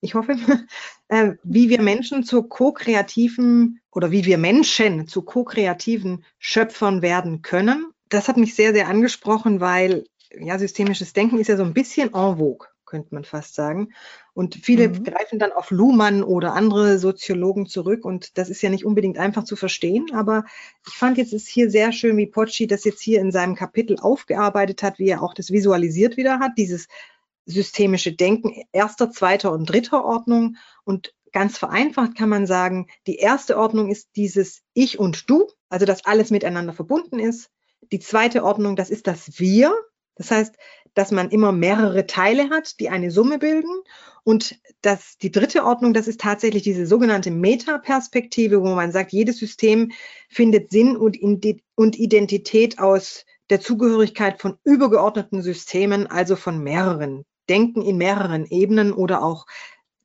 Ich 0.01 0.13
hoffe, 0.13 0.35
äh, 1.07 1.33
wie 1.43 1.69
wir 1.69 1.81
Menschen 1.81 2.23
zu 2.23 2.43
ko-kreativen 2.43 3.79
oder 3.91 4.11
wie 4.11 4.25
wir 4.25 4.37
Menschen 4.37 5.07
zu 5.07 5.23
ko-kreativen 5.23 6.23
Schöpfern 6.37 7.01
werden 7.01 7.41
können 7.41 7.91
das 8.09 8.27
hat 8.27 8.37
mich 8.37 8.55
sehr, 8.55 8.73
sehr 8.73 8.87
angesprochen, 8.87 9.59
weil 9.59 10.05
ja, 10.37 10.57
systemisches 10.59 11.13
Denken 11.13 11.39
ist 11.39 11.47
ja 11.47 11.57
so 11.57 11.63
ein 11.63 11.73
bisschen 11.73 12.13
en 12.13 12.37
vogue, 12.37 12.67
könnte 12.85 13.13
man 13.13 13.23
fast 13.23 13.55
sagen. 13.55 13.93
Und 14.33 14.55
viele 14.55 14.89
mhm. 14.89 15.03
greifen 15.03 15.39
dann 15.39 15.51
auf 15.51 15.71
Luhmann 15.71 16.23
oder 16.23 16.53
andere 16.53 16.99
Soziologen 16.99 17.67
zurück 17.67 18.05
und 18.05 18.37
das 18.37 18.49
ist 18.49 18.61
ja 18.61 18.69
nicht 18.69 18.85
unbedingt 18.85 19.17
einfach 19.17 19.43
zu 19.43 19.55
verstehen, 19.55 20.07
aber 20.13 20.45
ich 20.87 20.93
fand 20.93 21.17
jetzt 21.17 21.33
ist 21.33 21.47
hier 21.47 21.69
sehr 21.69 21.91
schön, 21.91 22.17
wie 22.17 22.27
Pocci 22.27 22.67
das 22.67 22.83
jetzt 22.83 23.01
hier 23.01 23.21
in 23.21 23.31
seinem 23.31 23.55
Kapitel 23.55 23.97
aufgearbeitet 23.99 24.83
hat, 24.83 24.99
wie 24.99 25.09
er 25.09 25.23
auch 25.23 25.33
das 25.33 25.51
visualisiert 25.51 26.17
wieder 26.17 26.39
hat, 26.39 26.51
dieses 26.57 26.87
systemische 27.45 28.13
Denken 28.13 28.63
erster, 28.71 29.11
zweiter 29.11 29.51
und 29.51 29.69
dritter 29.69 30.03
Ordnung 30.03 30.57
und 30.83 31.13
ganz 31.31 31.57
vereinfacht 31.57 32.17
kann 32.17 32.29
man 32.29 32.47
sagen, 32.47 32.87
die 33.07 33.17
erste 33.17 33.57
Ordnung 33.57 33.89
ist 33.89 34.09
dieses 34.15 34.63
Ich 34.73 34.99
und 34.99 35.29
Du, 35.29 35.47
also 35.69 35.85
dass 35.85 36.05
alles 36.05 36.31
miteinander 36.31 36.73
verbunden 36.73 37.19
ist. 37.19 37.49
Die 37.91 37.99
zweite 37.99 38.43
Ordnung, 38.43 38.75
das 38.75 38.89
ist 38.89 39.07
das 39.07 39.39
Wir. 39.39 39.73
Das 40.15 40.31
heißt, 40.31 40.55
dass 40.93 41.11
man 41.11 41.29
immer 41.29 41.51
mehrere 41.51 42.07
Teile 42.07 42.49
hat, 42.49 42.79
die 42.79 42.89
eine 42.89 43.11
Summe 43.11 43.37
bilden. 43.37 43.71
Und 44.23 44.59
das, 44.81 45.17
die 45.17 45.31
dritte 45.31 45.63
Ordnung, 45.63 45.93
das 45.93 46.07
ist 46.07 46.21
tatsächlich 46.21 46.63
diese 46.63 46.87
sogenannte 46.87 47.31
Metaperspektive, 47.31 48.61
wo 48.61 48.73
man 48.73 48.91
sagt, 48.91 49.11
jedes 49.11 49.37
System 49.37 49.91
findet 50.29 50.71
Sinn 50.71 50.97
und, 50.97 51.19
und 51.75 51.99
Identität 51.99 52.79
aus 52.79 53.25
der 53.49 53.61
Zugehörigkeit 53.61 54.41
von 54.41 54.57
übergeordneten 54.63 55.43
Systemen, 55.43 56.07
also 56.07 56.35
von 56.35 56.63
mehreren. 56.63 57.23
Denken 57.49 57.83
in 57.83 57.97
mehreren 57.97 58.45
Ebenen 58.47 58.91
oder 58.91 59.21
auch 59.21 59.45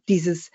dieses 0.08 0.50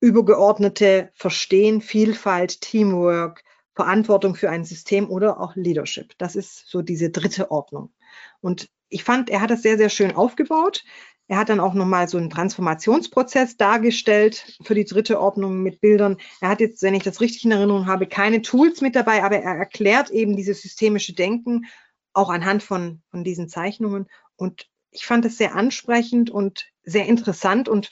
übergeordnete 0.00 1.10
Verstehen, 1.14 1.82
Vielfalt, 1.82 2.60
Teamwork, 2.60 3.42
Verantwortung 3.78 4.34
für 4.34 4.50
ein 4.50 4.64
System 4.64 5.08
oder 5.08 5.38
auch 5.38 5.54
Leadership. 5.54 6.12
Das 6.18 6.34
ist 6.34 6.66
so 6.66 6.82
diese 6.82 7.10
dritte 7.10 7.52
Ordnung. 7.52 7.92
Und 8.40 8.68
ich 8.88 9.04
fand, 9.04 9.30
er 9.30 9.40
hat 9.40 9.50
das 9.50 9.62
sehr, 9.62 9.78
sehr 9.78 9.88
schön 9.88 10.16
aufgebaut. 10.16 10.82
Er 11.28 11.38
hat 11.38 11.48
dann 11.48 11.60
auch 11.60 11.74
nochmal 11.74 12.08
so 12.08 12.18
einen 12.18 12.28
Transformationsprozess 12.28 13.56
dargestellt 13.56 14.58
für 14.64 14.74
die 14.74 14.84
dritte 14.84 15.20
Ordnung 15.20 15.62
mit 15.62 15.80
Bildern. 15.80 16.16
Er 16.40 16.48
hat 16.48 16.60
jetzt, 16.60 16.82
wenn 16.82 16.94
ich 16.94 17.04
das 17.04 17.20
richtig 17.20 17.44
in 17.44 17.52
Erinnerung 17.52 17.86
habe, 17.86 18.08
keine 18.08 18.42
Tools 18.42 18.80
mit 18.80 18.96
dabei, 18.96 19.22
aber 19.22 19.36
er 19.36 19.54
erklärt 19.54 20.10
eben 20.10 20.34
dieses 20.34 20.60
systemische 20.60 21.14
Denken 21.14 21.66
auch 22.14 22.30
anhand 22.30 22.64
von, 22.64 23.00
von 23.12 23.22
diesen 23.22 23.48
Zeichnungen. 23.48 24.08
Und 24.34 24.66
ich 24.90 25.06
fand 25.06 25.24
es 25.24 25.38
sehr 25.38 25.54
ansprechend 25.54 26.30
und 26.30 26.66
sehr 26.88 27.06
interessant 27.06 27.68
und 27.68 27.90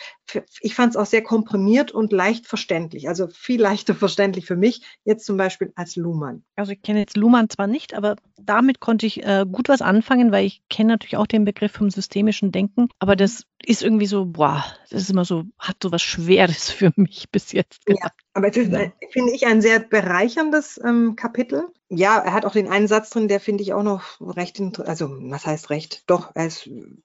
ich 0.60 0.74
fand 0.74 0.90
es 0.90 0.96
auch 0.96 1.06
sehr 1.06 1.22
komprimiert 1.22 1.92
und 1.92 2.12
leicht 2.12 2.46
verständlich. 2.46 3.08
Also 3.08 3.28
viel 3.28 3.60
leichter 3.60 3.94
verständlich 3.94 4.46
für 4.46 4.56
mich, 4.56 4.82
jetzt 5.04 5.26
zum 5.26 5.36
Beispiel 5.36 5.72
als 5.76 5.96
Luhmann. 5.96 6.44
Also 6.56 6.72
ich 6.72 6.82
kenne 6.82 7.00
jetzt 7.00 7.16
Luhmann 7.16 7.50
zwar 7.50 7.66
nicht, 7.66 7.94
aber 7.94 8.16
damit 8.38 8.80
konnte 8.80 9.06
ich 9.06 9.24
äh, 9.24 9.44
gut 9.50 9.68
was 9.68 9.82
anfangen, 9.82 10.32
weil 10.32 10.46
ich 10.46 10.62
kenne 10.68 10.94
natürlich 10.94 11.16
auch 11.16 11.26
den 11.26 11.44
Begriff 11.44 11.72
vom 11.72 11.90
systemischen 11.90 12.52
Denken, 12.52 12.88
aber 12.98 13.16
das 13.16 13.44
ist 13.64 13.82
irgendwie 13.82 14.06
so, 14.06 14.26
boah, 14.26 14.64
das 14.90 15.02
ist 15.02 15.10
immer 15.10 15.24
so, 15.24 15.44
hat 15.58 15.76
so 15.82 15.90
was 15.90 16.02
Schweres 16.02 16.70
für 16.70 16.92
mich 16.96 17.30
bis 17.30 17.52
jetzt 17.52 17.84
gehabt. 17.86 18.02
Ja, 18.20 18.26
aber 18.34 18.48
es 18.48 18.56
ist, 18.56 18.70
ja. 18.70 18.92
finde 19.10 19.32
ich, 19.32 19.46
ein 19.46 19.62
sehr 19.62 19.80
bereicherndes 19.80 20.80
ähm, 20.84 21.16
Kapitel. 21.16 21.64
Ja, 21.88 22.18
er 22.18 22.32
hat 22.32 22.44
auch 22.44 22.52
den 22.52 22.68
einen 22.68 22.88
Satz 22.88 23.10
drin, 23.10 23.28
der 23.28 23.38
finde 23.38 23.62
ich 23.62 23.72
auch 23.72 23.82
noch 23.82 24.20
recht, 24.20 24.60
also 24.80 25.08
was 25.08 25.46
heißt 25.46 25.70
recht? 25.70 26.02
Doch, 26.08 26.32
er 26.34 26.50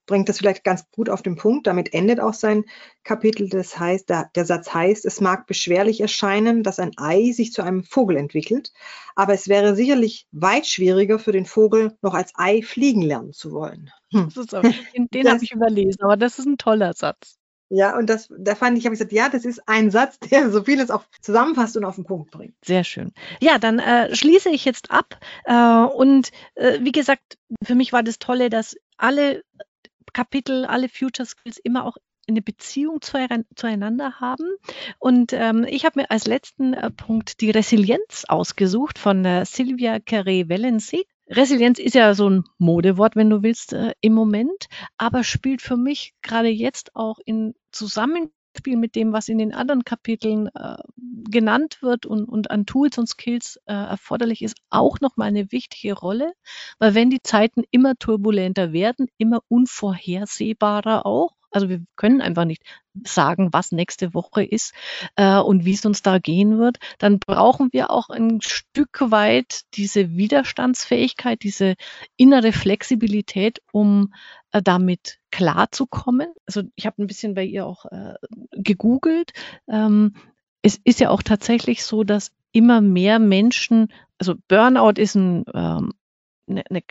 bringt 0.08 0.28
das 0.28 0.40
vielleicht 0.40 0.64
ganz 0.64 0.90
gut 0.92 1.10
auf 1.10 1.22
den 1.22 1.36
Punkt. 1.36 1.68
Damit 1.68 1.94
endet 1.94 2.20
auch 2.20 2.34
sein 2.34 2.66
Kapitel. 3.04 3.48
Das 3.48 3.78
heißt, 3.78 4.10
der, 4.10 4.32
der 4.36 4.46
Satz 4.46 4.74
heißt, 4.74 5.06
es 5.06 5.22
mag 5.22 5.46
beschwerlich 5.46 6.02
erscheinen, 6.02 6.64
dass 6.64 6.80
ein 6.80 6.92
Ei 6.98 7.32
sich 7.32 7.54
zu 7.54 7.62
einem 7.62 7.84
Vogel 7.84 8.18
entwickelt, 8.18 8.74
aber 9.16 9.34
es 9.34 9.48
wäre 9.48 9.76
sicherlich 9.76 10.28
weit 10.32 10.66
schwieriger 10.66 11.20
für 11.20 11.32
den 11.32 11.46
Vogel, 11.46 11.96
noch 12.02 12.16
als 12.16 12.34
Ei 12.36 12.64
fliegen 12.64 13.04
lernen 13.04 13.34
zu 13.34 13.52
wollen. 13.52 13.92
Hm. 14.12 14.30
Den, 14.94 15.08
den 15.08 15.30
habe 15.30 15.44
ich 15.44 15.52
überlesen, 15.52 16.02
aber 16.02 16.18
das 16.18 16.40
ist 16.40 16.46
ein 16.46 16.58
toller 16.58 16.94
Satz. 16.94 17.38
Ja, 17.74 17.98
und 17.98 18.10
das, 18.10 18.28
da 18.38 18.54
fand 18.54 18.78
ich, 18.78 18.84
habe 18.84 18.94
ich 18.94 19.00
gesagt, 19.00 19.14
ja, 19.14 19.30
das 19.30 19.46
ist 19.46 19.66
ein 19.66 19.92
Satz, 19.92 20.20
der 20.32 20.52
so 20.52 20.64
vieles 20.64 20.92
auch 20.92 21.06
zusammenfasst 21.22 21.78
und 21.78 21.86
auf 21.86 21.96
den 21.96 22.04
Punkt 22.04 22.30
bringt. 22.32 22.54
Sehr 22.66 22.84
schön. 22.84 23.14
Ja, 23.40 23.60
dann 23.60 23.80
äh, 23.80 24.14
schließe 24.14 24.50
ich 24.50 24.66
jetzt 24.66 24.92
ab. 24.92 25.18
Äh, 25.46 25.56
und 25.56 26.32
äh, 26.56 26.80
wie 26.82 26.92
gesagt, 26.92 27.38
für 27.64 27.76
mich 27.76 27.94
war 27.94 28.04
das 28.04 28.20
Tolle, 28.20 28.50
dass 28.50 28.76
alle 28.98 29.44
Kapitel, 30.12 30.66
alle 30.66 30.90
Future 30.90 31.26
Skills 31.26 31.58
immer 31.58 31.86
auch 31.86 31.96
eine 32.28 32.42
Beziehung 32.42 33.00
zueinander 33.02 34.20
haben. 34.20 34.48
Und 35.00 35.32
ähm, 35.34 35.66
ich 35.68 35.86
habe 35.86 36.02
mir 36.02 36.12
als 36.12 36.28
letzten 36.28 36.74
äh, 36.74 36.92
Punkt 36.92 37.42
die 37.42 37.52
Resilienz 37.52 38.26
ausgesucht 38.28 39.00
von 39.00 39.24
äh, 39.24 39.46
Silvia 39.46 39.96
Carré-Valency. 39.96 41.06
Resilienz 41.32 41.80
ist 41.80 41.96
ja 41.96 42.14
so 42.14 42.30
ein 42.30 42.44
Modewort, 42.58 43.16
wenn 43.16 43.30
du 43.30 43.42
willst, 43.42 43.72
äh, 43.72 43.94
im 44.02 44.14
Moment, 44.14 44.68
aber 44.98 45.24
spielt 45.24 45.62
für 45.62 45.78
mich 45.78 46.14
gerade 46.22 46.50
jetzt 46.50 46.96
auch 46.96 47.20
in 47.26 47.54
Zusammenspiel 47.72 48.76
mit 48.76 48.96
dem, 48.96 49.14
was 49.14 49.30
in 49.30 49.38
den 49.38 49.54
anderen 49.54 49.86
Kapiteln 49.86 50.48
äh, 50.48 50.76
genannt 51.30 51.78
wird 51.82 52.06
und, 52.06 52.26
und 52.26 52.52
an 52.52 52.66
Tools 52.66 52.98
und 52.98 53.08
Skills 53.08 53.58
äh, 53.66 53.74
erforderlich 53.74 54.42
ist, 54.42 54.58
auch 54.70 55.00
nochmal 55.00 55.30
eine 55.30 55.54
wichtige 55.54 55.94
Rolle, 55.94 56.34
weil 56.80 56.96
wenn 56.96 57.10
die 57.10 57.22
Zeiten 57.24 57.64
immer 57.72 57.96
turbulenter 57.96 58.74
werden, 58.74 59.08
immer 59.18 59.40
unvorhersehbarer 59.48 61.06
auch, 61.06 61.32
also 61.52 61.70
wir 61.70 61.82
können 61.96 62.22
einfach 62.22 62.46
nicht 62.46 62.64
sagen, 63.06 63.50
was 63.52 63.72
nächste 63.72 64.14
Woche 64.14 64.44
ist 64.44 64.74
äh, 65.16 65.38
und 65.38 65.66
wie 65.66 65.74
es 65.74 65.86
uns 65.86 66.02
da 66.02 66.18
gehen 66.20 66.58
wird. 66.58 66.78
Dann 66.98 67.20
brauchen 67.20 67.70
wir 67.72 67.92
auch 67.92 68.10
ein 68.10 68.42
Stück 68.42 69.00
weit 69.12 69.62
diese 69.76 70.16
Widerstandsfähigkeit, 70.16 71.44
diese 71.44 71.76
innere 72.18 72.52
Flexibilität, 72.52 73.62
um 73.72 74.14
äh, 74.52 74.62
damit 74.62 75.20
klarzukommen. 75.32 76.34
Also 76.46 76.64
ich 76.76 76.86
habe 76.86 77.02
ein 77.02 77.08
bisschen 77.08 77.34
bei 77.34 77.44
ihr 77.44 77.66
auch 77.66 77.86
äh, 77.86 78.16
gegoogelt. 78.52 79.32
Ähm, 79.68 80.16
es 80.62 80.80
ist 80.84 81.00
ja 81.00 81.10
auch 81.10 81.24
tatsächlich 81.24 81.84
so, 81.84 82.04
dass 82.04 82.32
immer 82.52 82.82
mehr 82.82 83.20
Menschen, 83.20 83.92
also 84.18 84.36
Burnout 84.48 85.02
ist 85.02 85.16
ein, 85.16 85.46
ähm, 85.54 85.94
eine, 86.48 86.64
eine 86.70 86.82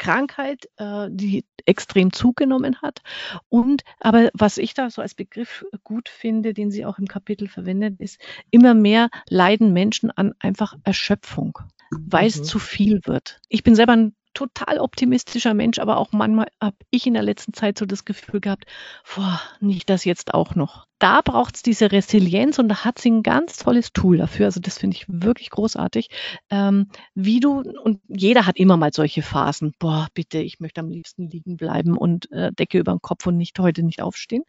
Krankheit, 0.00 0.68
äh, 0.78 1.08
die 1.10 1.44
extrem 1.66 2.12
zugenommen 2.12 2.80
hat. 2.82 3.02
Und 3.48 3.82
aber 4.00 4.30
was 4.32 4.56
ich 4.58 4.74
da 4.74 4.90
so 4.90 5.02
als 5.02 5.14
Begriff 5.14 5.64
gut 5.84 6.08
finde, 6.08 6.54
den 6.54 6.70
sie 6.70 6.86
auch 6.86 6.98
im 6.98 7.06
Kapitel 7.06 7.48
verwendet, 7.48 8.00
ist, 8.00 8.18
immer 8.50 8.74
mehr 8.74 9.10
leiden 9.28 9.72
Menschen 9.72 10.10
an 10.10 10.34
einfach 10.40 10.74
Erschöpfung, 10.84 11.58
weil 11.90 12.26
es 12.26 12.38
mhm. 12.38 12.44
zu 12.44 12.58
viel 12.58 13.00
wird. 13.04 13.40
Ich 13.48 13.62
bin 13.62 13.74
selber 13.74 13.92
ein 13.92 14.16
total 14.32 14.78
optimistischer 14.78 15.54
Mensch, 15.54 15.78
aber 15.78 15.98
auch 15.98 16.12
manchmal 16.12 16.48
habe 16.62 16.76
ich 16.90 17.06
in 17.06 17.14
der 17.14 17.22
letzten 17.22 17.52
Zeit 17.52 17.76
so 17.76 17.84
das 17.84 18.06
Gefühl 18.06 18.40
gehabt, 18.40 18.64
boah, 19.14 19.40
nicht 19.60 19.90
das 19.90 20.04
jetzt 20.04 20.32
auch 20.32 20.54
noch 20.54 20.86
da 21.00 21.22
braucht 21.22 21.56
es 21.56 21.62
diese 21.62 21.90
Resilienz 21.90 22.58
und 22.58 22.68
da 22.68 22.84
hat 22.84 22.98
sie 22.98 23.10
ein 23.10 23.22
ganz 23.22 23.56
tolles 23.56 23.92
Tool 23.92 24.18
dafür. 24.18 24.46
Also 24.46 24.60
das 24.60 24.78
finde 24.78 24.96
ich 24.96 25.06
wirklich 25.08 25.50
großartig. 25.50 26.10
Ähm, 26.50 26.88
wie 27.14 27.40
du, 27.40 27.62
und 27.82 28.00
jeder 28.06 28.46
hat 28.46 28.58
immer 28.58 28.76
mal 28.76 28.92
solche 28.92 29.22
Phasen, 29.22 29.72
boah, 29.78 30.08
bitte, 30.14 30.38
ich 30.38 30.60
möchte 30.60 30.80
am 30.82 30.90
liebsten 30.90 31.28
liegen 31.28 31.56
bleiben 31.56 31.96
und 31.96 32.30
äh, 32.32 32.52
Decke 32.52 32.78
über 32.78 32.92
den 32.92 33.00
Kopf 33.00 33.26
und 33.26 33.38
nicht 33.38 33.58
heute 33.58 33.82
nicht 33.82 34.02
aufstehen. 34.02 34.44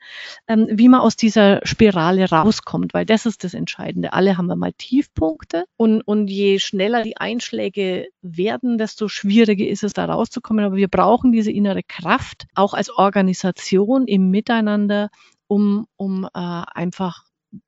Ähm, 0.48 0.68
wie 0.70 0.90
man 0.90 1.00
aus 1.00 1.16
dieser 1.16 1.62
Spirale 1.64 2.30
rauskommt, 2.30 2.94
weil 2.94 3.06
das 3.06 3.26
ist 3.26 3.46
das 3.46 3.54
Entscheidende. 3.54 4.12
Alle 4.12 4.38
haben 4.38 4.48
wir 4.48 4.58
mal 4.58 4.74
Tiefpunkte 4.74 5.64
und, 5.78 6.02
und 6.02 6.28
je 6.28 6.60
schneller 6.60 7.02
die 7.02 7.16
Einschläge 7.16 8.10
werden, 8.22 8.78
desto 8.78 9.08
schwieriger 9.08 9.66
ist 9.66 9.84
es, 9.84 9.94
da 9.94 10.04
rauszukommen. 10.04 10.66
Aber 10.66 10.76
wir 10.76 10.90
brauchen 10.90 11.32
diese 11.32 11.52
innere 11.52 11.82
Kraft, 11.84 12.46
auch 12.56 12.74
als 12.74 12.90
Organisation 12.90 14.06
im 14.06 14.30
Miteinander, 14.30 15.10
um, 15.52 15.86
um 15.98 16.24
äh, 16.24 16.30
einfach 16.34 17.26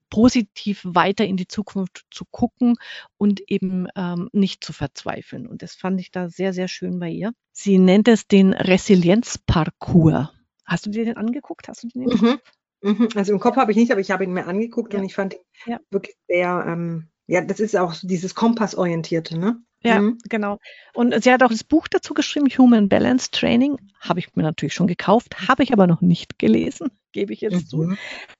positiv 0.10 0.82
weiter 0.86 1.26
in 1.26 1.36
die 1.36 1.50
Zukunft 1.50 2.06
zu 2.12 2.24
gucken 2.32 2.76
und 3.18 3.42
eben 3.52 3.88
ähm, 3.98 4.30
nicht 4.32 4.64
zu 4.64 4.72
verzweifeln. 4.72 5.48
Und 5.48 5.64
das 5.64 5.76
fand 5.76 6.00
ich 6.00 6.10
da 6.10 6.30
sehr, 6.30 6.54
sehr 6.54 6.70
schön 6.70 6.98
bei 6.98 7.10
ihr. 7.10 7.34
Sie 7.52 7.80
nennt 7.80 8.08
es 8.08 8.26
den 8.26 8.54
Resilienzparcours. 8.54 10.30
Hast 10.64 10.86
du 10.86 10.92
dir 10.92 11.04
den 11.04 11.18
angeguckt? 11.18 11.68
Hast 11.68 11.84
du 11.84 11.90
den 11.90 12.04
mhm. 12.04 12.40
Mhm. 12.84 13.10
Also 13.16 13.34
im 13.34 13.40
Kopf 13.42 13.58
habe 13.58 13.72
ich 13.72 13.78
nicht, 13.78 13.92
aber 13.92 14.00
ich 14.00 14.12
habe 14.12 14.24
ihn 14.24 14.32
mir 14.32 14.48
angeguckt 14.48 14.94
ja. 14.94 15.00
und 15.00 15.06
ich 15.06 15.14
fand 15.14 15.34
ihn 15.34 15.40
ja. 15.66 15.80
wirklich 15.90 16.16
sehr, 16.30 16.64
ähm, 16.66 17.10
ja, 17.28 17.42
das 17.42 17.60
ist 17.60 17.76
auch 17.76 17.96
dieses 18.02 18.34
Kompassorientierte, 18.34 19.38
ne? 19.38 19.62
Ja, 19.82 20.00
mhm. 20.00 20.20
genau. 20.30 20.60
Und 20.94 21.22
sie 21.22 21.34
hat 21.34 21.44
auch 21.44 21.50
das 21.50 21.66
Buch 21.66 21.90
dazu 21.90 22.14
geschrieben, 22.14 22.48
Human 22.58 22.88
Balance 22.88 23.30
Training. 23.32 23.76
Habe 24.00 24.20
ich 24.20 24.34
mir 24.36 24.44
natürlich 24.44 24.74
schon 24.74 24.88
gekauft, 24.88 25.50
habe 25.50 25.64
ich 25.64 25.74
aber 25.74 25.86
noch 25.86 26.00
nicht 26.00 26.40
gelesen, 26.40 26.88
gebe 27.14 27.34
ich 27.34 27.42
jetzt 27.42 27.54
mhm. 27.54 27.66
zu. 27.68 27.96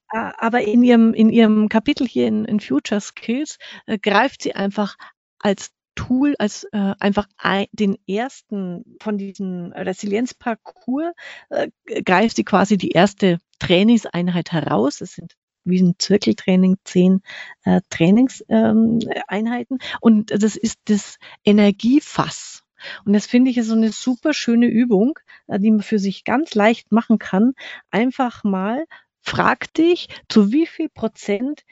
Aber 0.10 0.62
in 0.62 0.84
ihrem, 0.84 1.14
in 1.14 1.30
ihrem 1.30 1.70
Kapitel 1.70 2.08
hier 2.08 2.28
in, 2.28 2.46
in 2.46 2.60
Future 2.60 3.02
Skills 3.02 3.58
äh, 3.88 3.98
greift 3.98 4.44
sie 4.44 4.54
einfach 4.54 4.96
als 5.40 5.72
Tool, 5.96 6.36
als 6.40 6.66
äh, 6.72 6.94
einfach 7.00 7.28
ein, 7.38 7.66
den 7.72 7.98
ersten 8.08 8.98
von 9.02 9.18
diesen 9.18 9.74
Resilienzparcours, 9.74 11.14
äh, 11.50 11.70
greift 12.04 12.36
sie 12.36 12.44
quasi 12.44 12.78
die 12.78 12.90
erste 12.90 13.40
Trainingseinheit 13.60 14.52
heraus. 14.52 15.02
Es 15.02 15.14
sind 15.14 15.34
wie 15.66 15.82
ein 15.82 15.96
Zirkeltraining 15.98 16.78
zehn 16.84 17.22
äh, 17.64 17.82
Trainingseinheiten. 17.90 19.78
Ähm, 19.80 19.98
und 20.02 20.32
das 20.32 20.56
ist 20.56 20.80
das 20.86 21.18
Energiefass. 21.44 22.53
Und 23.06 23.14
das 23.14 23.26
finde 23.26 23.52
ich 23.52 23.58
ist 23.58 23.68
so 23.68 23.76
eine 23.76 23.92
super 23.92 24.34
schöne 24.34 24.68
Übung, 24.68 25.20
äh, 25.48 25.60
die 25.60 25.72
man 25.72 25.82
für 25.82 26.00
sich 26.00 26.24
ganz 26.24 26.56
leicht 26.56 26.92
machen 26.92 27.20
kann. 27.20 27.54
Einfach 27.92 28.44
mal 28.44 28.86
frag 29.24 29.74
dich, 29.74 30.10
zu 30.28 30.52
wie 30.52 30.68
viel 30.68 30.90
Prozent 30.90 31.64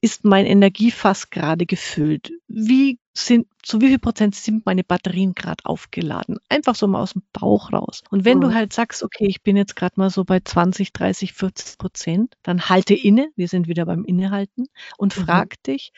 ist 0.00 0.24
mein 0.24 0.46
Energiefass 0.46 1.30
gerade 1.30 1.64
gefüllt? 1.64 2.32
Wie 2.48 2.98
sind, 3.14 3.46
zu 3.62 3.80
wie 3.80 3.88
viel 3.88 4.00
Prozent 4.00 4.34
sind 4.34 4.66
meine 4.66 4.82
Batterien 4.82 5.34
gerade 5.34 5.64
aufgeladen? 5.64 6.38
Einfach 6.48 6.74
so 6.74 6.88
mal 6.88 7.00
aus 7.00 7.12
dem 7.12 7.22
Bauch 7.32 7.72
raus. 7.72 8.02
Und 8.10 8.24
wenn 8.24 8.38
mhm. 8.38 8.42
du 8.42 8.54
halt 8.54 8.72
sagst, 8.72 9.02
okay, 9.04 9.26
ich 9.26 9.42
bin 9.42 9.56
jetzt 9.56 9.76
gerade 9.76 9.94
mal 9.96 10.10
so 10.10 10.24
bei 10.24 10.40
20, 10.40 10.92
30, 10.92 11.32
40 11.32 11.78
Prozent, 11.78 12.34
dann 12.42 12.68
halte 12.68 12.94
inne, 12.94 13.30
wir 13.36 13.48
sind 13.48 13.68
wieder 13.68 13.86
beim 13.86 14.04
Innehalten 14.04 14.66
und 14.96 15.16
mhm. 15.16 15.24
frag 15.24 15.62
dich, 15.62 15.92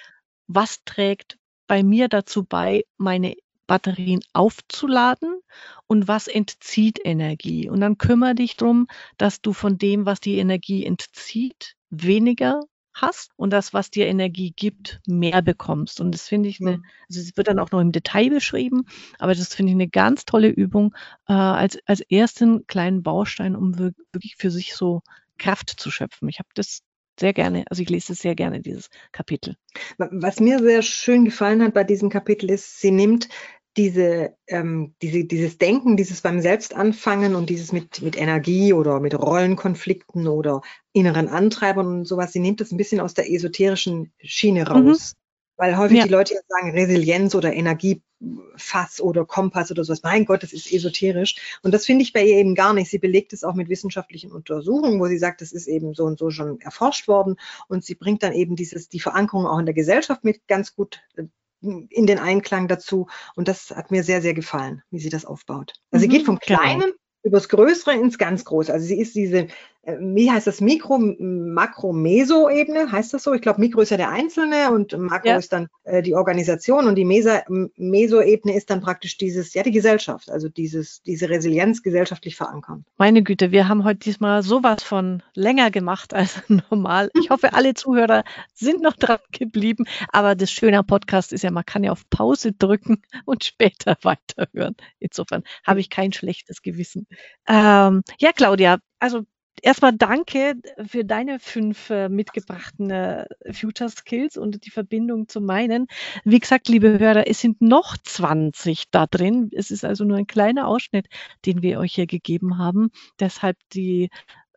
was 0.47 0.85
trägt 0.85 1.39
bei 1.67 1.83
mir 1.83 2.09
dazu 2.09 2.45
bei, 2.45 2.85
meine 2.99 3.37
Batterien 3.71 4.19
aufzuladen 4.33 5.41
und 5.87 6.09
was 6.09 6.27
entzieht 6.27 6.99
Energie. 7.05 7.71
Und 7.71 7.81
dann 7.81 7.99
kümmere 7.99 8.35
dich 8.35 8.57
drum, 8.57 8.89
dass 9.17 9.43
du 9.43 9.53
von 9.53 9.79
dem, 9.79 10.07
was 10.07 10.19
die 10.19 10.39
Energie 10.39 10.85
entzieht, 10.85 11.77
weniger 11.89 12.63
hast 12.95 13.31
und 13.37 13.53
das, 13.53 13.73
was 13.73 13.93
dir 13.93 14.09
Energie 14.09 14.53
gibt, 14.57 15.01
mehr 15.07 15.41
bekommst. 15.41 16.01
Und 16.01 16.11
das 16.11 16.27
finde 16.27 16.49
ich 16.49 16.61
eine, 16.61 16.83
also 17.09 17.21
es 17.21 17.37
wird 17.37 17.47
dann 17.47 17.61
auch 17.61 17.71
noch 17.71 17.79
im 17.79 17.93
Detail 17.93 18.31
beschrieben, 18.31 18.87
aber 19.21 19.37
das 19.37 19.55
finde 19.55 19.71
ich 19.71 19.77
eine 19.77 19.89
ganz 19.89 20.25
tolle 20.25 20.49
Übung 20.49 20.93
äh, 21.29 21.33
als, 21.33 21.79
als 21.87 22.01
ersten 22.01 22.67
kleinen 22.67 23.05
Baustein, 23.05 23.55
um 23.55 23.79
wirklich 23.79 24.35
für 24.37 24.51
sich 24.51 24.75
so 24.75 25.03
Kraft 25.39 25.71
zu 25.79 25.93
schöpfen. 25.93 26.29
Ich 26.29 26.41
habe 26.41 26.49
das 26.55 26.81
sehr 27.21 27.33
gerne, 27.33 27.65
also 27.71 27.83
ich 27.83 27.89
lese 27.89 28.15
sehr 28.15 28.35
gerne 28.35 28.61
dieses 28.61 28.89
Kapitel. 29.13 29.55
Was 29.99 30.41
mir 30.41 30.59
sehr 30.59 30.83
schön 30.83 31.25
gefallen 31.25 31.63
hat 31.63 31.75
bei 31.75 31.85
diesem 31.85 32.09
Kapitel 32.09 32.51
ist, 32.51 32.81
sie 32.81 32.91
nimmt 32.91 33.29
diese, 33.77 34.35
ähm, 34.49 34.95
diese, 35.01 35.25
dieses 35.25 35.59
Denken, 35.59 35.97
dieses 35.97 36.21
beim 36.21 36.41
Selbstanfangen 36.41 37.35
und 37.37 37.51
dieses 37.51 37.73
mit, 37.73 38.03
mit 38.03 38.17
Energie 38.17 38.73
oder 38.73 39.01
mit 39.01 39.15
Rollenkonflikten 39.15 40.27
oder 40.27 40.61
inneren 40.93 41.29
Antreibern 41.29 41.87
und 41.87 42.05
sowas, 42.05 42.33
sie 42.33 42.41
nimmt 42.41 42.61
das 42.61 42.73
ein 42.73 42.77
bisschen 42.77 43.01
aus 43.01 43.15
der 43.15 43.31
esoterischen 43.31 44.13
Schiene 44.19 44.63
mhm. 44.63 44.67
raus. 44.67 45.13
Mhm. 45.15 45.21
Weil 45.57 45.77
häufig 45.77 45.99
ja. 45.99 46.05
die 46.05 46.11
Leute 46.11 46.35
ja 46.35 46.41
sagen 46.49 46.71
Resilienz 46.71 47.35
oder 47.35 47.53
Energiefass 47.53 48.99
oder 48.99 49.27
Kompass 49.27 49.71
oder 49.71 49.85
sowas. 49.85 50.03
Mein 50.03 50.25
Gott, 50.25 50.43
das 50.43 50.55
ist 50.55 50.73
esoterisch. 50.73 51.37
Und 51.63 51.75
das 51.75 51.85
finde 51.85 52.03
ich 52.03 52.15
bei 52.15 52.25
ihr 52.25 52.39
eben 52.39 52.55
gar 52.55 52.73
nicht. 52.73 52.91
Sie 52.91 52.99
belegt 52.99 53.35
es 53.35 53.45
auch 53.45 53.55
mit 53.55 53.69
wissenschaftlichen 53.69 54.33
Untersuchungen, 54.33 54.99
wo 54.99 55.07
sie 55.07 55.19
sagt, 55.19 55.43
das 55.43 55.53
ist 55.53 55.67
eben 55.67 55.93
so 55.93 56.05
und 56.05 56.19
so 56.19 56.31
schon 56.31 56.63
erforscht 56.63 57.09
worden. 57.09 57.37
Und 57.69 57.85
sie 57.85 57.95
bringt 57.95 58.23
dann 58.23 58.33
eben 58.33 58.57
dieses, 58.57 58.89
die 58.89 59.01
Verankerung 59.01 59.47
auch 59.47 59.59
in 59.59 59.67
der 59.67 59.75
Gesellschaft 59.75 60.25
mit 60.25 60.49
ganz 60.49 60.75
gut 60.75 61.03
äh, 61.17 61.25
in 61.61 62.07
den 62.07 62.19
Einklang 62.19 62.69
dazu. 62.69 63.09
Und 63.35 63.49
das 63.49 63.71
hat 63.71 63.91
mir 63.91 64.03
sehr, 64.03 64.23
sehr 64.23 64.35
gefallen, 64.35 64.83
wie 64.91 64.99
sie 64.99 65.11
das 65.11 65.25
aufbaut. 65.25 65.75
Also 65.91 66.07
mhm, 66.07 66.11
sie 66.11 66.17
geht 66.17 66.27
vom 66.27 66.39
genau. 66.39 66.61
Kleinen 66.61 66.81
genau. 66.81 66.95
übers 67.23 67.49
Größere 67.49 67.95
ins 67.95 68.19
ganz 68.19 68.45
Große. 68.45 68.73
Also 68.73 68.87
sie 68.87 69.01
ist 69.01 69.15
diese 69.15 69.49
wie 69.83 70.31
heißt 70.31 70.47
das, 70.47 70.61
Mikro, 70.61 70.99
Makro, 70.99 71.93
Meso-Ebene, 71.93 72.93
heißt 72.93 73.15
das 73.15 73.23
so? 73.23 73.33
Ich 73.33 73.41
glaube, 73.41 73.61
Mikro 73.61 73.81
ist 73.81 73.91
ja 73.91 73.97
der 73.97 74.11
Einzelne 74.11 74.71
und 74.73 74.97
Makro 74.97 75.29
ja. 75.29 75.37
ist 75.37 75.53
dann 75.53 75.69
äh, 75.85 76.03
die 76.03 76.15
Organisation 76.15 76.87
und 76.87 76.97
die 76.97 77.07
Meso-Ebene 77.07 78.55
ist 78.55 78.69
dann 78.69 78.83
praktisch 78.83 79.17
dieses, 79.17 79.55
ja, 79.55 79.63
die 79.63 79.71
Gesellschaft, 79.71 80.31
also 80.31 80.51
dieses, 80.51 81.01
diese 81.03 81.31
Resilienz 81.31 81.83
gesellschaftlich 81.83 82.37
verankern. 82.37 82.85
Meine 82.99 83.23
Güte, 83.23 83.53
wir 83.53 83.69
haben 83.69 83.85
heute 83.85 84.01
diesmal 84.01 84.43
sowas 84.43 84.83
von 84.83 85.23
länger 85.35 85.71
gemacht 85.71 86.13
als 86.13 86.43
normal. 86.49 87.11
Ich 87.19 87.31
hoffe, 87.31 87.55
alle 87.55 87.73
Zuhörer 87.73 88.25
sind 88.53 88.83
noch 88.83 88.97
dran 88.97 89.21
geblieben, 89.33 89.87
aber 90.13 90.35
das 90.35 90.51
Schöne 90.51 90.79
am 90.79 90.87
Podcast 90.87 91.33
ist 91.33 91.43
ja, 91.43 91.51
man 91.51 91.65
kann 91.65 91.85
ja 91.85 91.93
auf 91.93 92.09
Pause 92.11 92.53
drücken 92.53 93.03
und 93.25 93.45
später 93.45 93.97
weiterhören. 94.03 94.77
Insofern 94.99 95.43
habe 95.65 95.81
ich 95.81 95.89
kein 95.89 96.13
schlechtes 96.13 96.61
Gewissen. 96.61 97.07
Ähm, 97.49 98.03
ja, 98.19 98.33
Claudia, 98.33 98.79
also 98.99 99.25
erstmal 99.63 99.93
danke 99.93 100.55
für 100.87 101.05
deine 101.05 101.39
fünf 101.39 101.91
äh, 101.91 102.09
mitgebrachten 102.09 102.91
äh, 102.91 103.27
Future 103.53 103.91
Skills 103.91 104.37
und 104.37 104.65
die 104.65 104.71
Verbindung 104.71 105.29
zu 105.29 105.41
meinen. 105.41 105.87
Wie 106.25 106.39
gesagt, 106.39 106.69
liebe 106.69 106.99
Hörer, 106.99 107.27
es 107.27 107.41
sind 107.41 107.61
noch 107.61 107.97
20 107.97 108.91
da 108.91 109.07
drin. 109.07 109.51
Es 109.53 109.71
ist 109.71 109.85
also 109.85 110.05
nur 110.05 110.17
ein 110.17 110.27
kleiner 110.27 110.67
Ausschnitt, 110.67 111.07
den 111.47 111.63
wir 111.63 111.79
euch 111.79 111.95
hier 111.95 112.07
gegeben 112.07 112.59
haben. 112.59 112.91
Deshalb 113.19 113.57
die, 113.73 114.11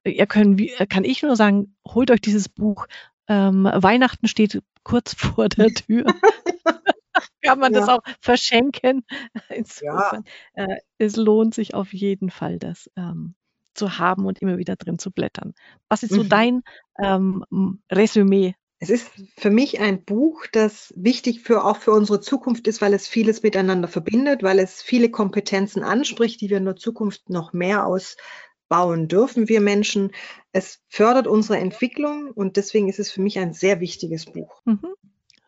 ihr 0.04 0.28
können, 0.28 0.58
kann 0.90 1.04
ich 1.04 1.22
nur 1.24 1.36
sagen, 1.36 1.76
holt 1.88 2.12
euch 2.12 2.22
dieses 2.22 2.50
Buch. 2.50 2.88
Ähm, 3.28 3.64
Weihnachten 3.64 4.28
steht 4.28 4.62
kurz 4.84 5.14
vor 5.18 5.50
der 5.50 5.70
Tür. 5.70 6.06
kann 7.42 7.60
man 7.60 7.74
ja. 7.74 7.80
das 7.80 7.90
auch 7.90 8.02
verschenken. 8.20 9.06
Insofern, 9.50 10.24
ja. 10.56 10.66
äh, 10.66 10.78
es 10.98 11.16
lohnt 11.16 11.54
sich 11.54 11.74
auf 11.74 11.94
jeden 11.94 12.30
Fall, 12.30 12.60
das 12.60 12.90
ähm, 12.96 13.36
zu 13.74 13.98
haben 13.98 14.26
und 14.26 14.42
immer 14.42 14.58
wieder 14.58 14.76
drin 14.76 15.00
zu 15.00 15.12
blättern. 15.12 15.54
Was 15.90 16.04
ist 16.04 16.14
so 16.14 16.24
mhm. 16.24 16.30
dein 16.30 16.62
ähm, 17.02 17.44
Resümee? 17.92 18.56
Es 18.80 18.90
ist 18.90 19.12
für 19.38 19.50
mich 19.50 19.80
ein 19.80 20.04
Buch, 20.04 20.46
das 20.52 20.94
wichtig 20.98 21.42
für 21.42 21.64
auch 21.64 21.78
für 21.78 21.92
unsere 21.92 22.20
Zukunft 22.20 22.68
ist, 22.68 22.82
weil 22.82 22.94
es 22.94 23.08
vieles 23.08 23.42
miteinander 23.42 23.88
verbindet, 23.88 24.44
weil 24.44 24.60
es 24.60 24.82
viele 24.82 25.10
Kompetenzen 25.10 25.84
anspricht, 25.84 26.42
die 26.42 26.50
wir 26.50 26.58
in 26.58 26.66
der 26.66 26.76
Zukunft 26.76 27.30
noch 27.30 27.54
mehr 27.54 27.86
ausbauen 27.86 29.08
dürfen, 29.08 29.48
wir 29.48 29.62
Menschen. 29.62 30.12
Es 30.52 30.82
fördert 30.90 31.28
unsere 31.28 31.60
Entwicklung 31.60 32.32
und 32.32 32.58
deswegen 32.58 32.90
ist 32.90 33.00
es 33.00 33.10
für 33.10 33.22
mich 33.22 33.40
ein 33.40 33.54
sehr 33.54 33.80
wichtiges 33.80 34.26
Buch. 34.26 34.62
Mhm. 34.66 34.96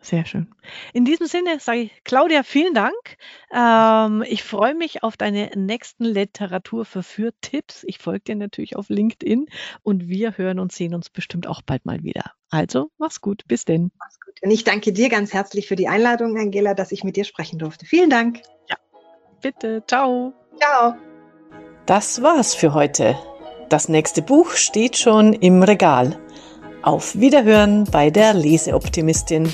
Sehr 0.06 0.24
schön. 0.24 0.54
In 0.94 1.04
diesem 1.04 1.26
Sinne 1.26 1.60
sage 1.60 1.80
ich, 1.80 2.04
Claudia, 2.04 2.44
vielen 2.44 2.76
Dank. 2.76 2.94
Ähm, 3.52 4.24
ich 4.28 4.44
freue 4.44 4.76
mich 4.76 5.02
auf 5.02 5.18
deine 5.18 5.50
nächsten 5.56 6.06
Literaturverführtipps. 6.06 7.84
Ich 7.88 7.98
folge 7.98 8.20
dir 8.20 8.36
natürlich 8.36 8.76
auf 8.76 8.90
LinkedIn 8.90 9.48
und 9.82 10.08
wir 10.08 10.38
hören 10.38 10.60
und 10.60 10.72
sehen 10.72 10.94
uns 10.94 11.10
bestimmt 11.10 11.48
auch 11.48 11.64
bald 11.64 11.88
mal 11.88 12.04
wieder. 12.04 12.34
Also, 12.52 12.92
mach's 13.00 13.20
gut. 13.20 13.48
Bis 13.48 13.66
denn. 13.66 13.90
Mach's 13.98 14.20
gut. 14.24 14.36
Und 14.44 14.52
ich 14.52 14.64
danke 14.64 14.94
dir 14.94 15.10
ganz 15.10 15.34
herzlich 15.34 15.68
für 15.68 15.76
die 15.76 15.88
Einladung, 15.88 16.38
Angela, 16.38 16.76
dass 16.76 16.92
ich 16.92 17.04
mit 17.04 17.16
dir 17.16 17.26
sprechen 17.26 17.58
durfte. 17.58 17.88
Vielen 17.88 18.12
Dank. 18.12 18.42
Ja, 18.70 18.76
bitte. 19.42 19.84
Ciao. 19.88 20.34
Ciao. 20.60 20.94
Das 21.88 22.22
war's 22.22 22.54
für 22.54 22.76
heute. 22.76 23.18
Das 23.70 23.90
nächste 23.90 24.22
Buch 24.22 24.52
steht 24.52 24.98
schon 24.98 25.34
im 25.34 25.64
Regal. 25.64 26.20
Auf 26.84 27.16
Wiederhören 27.16 27.86
bei 27.86 28.12
der 28.12 28.36
Leseoptimistin. 28.36 29.52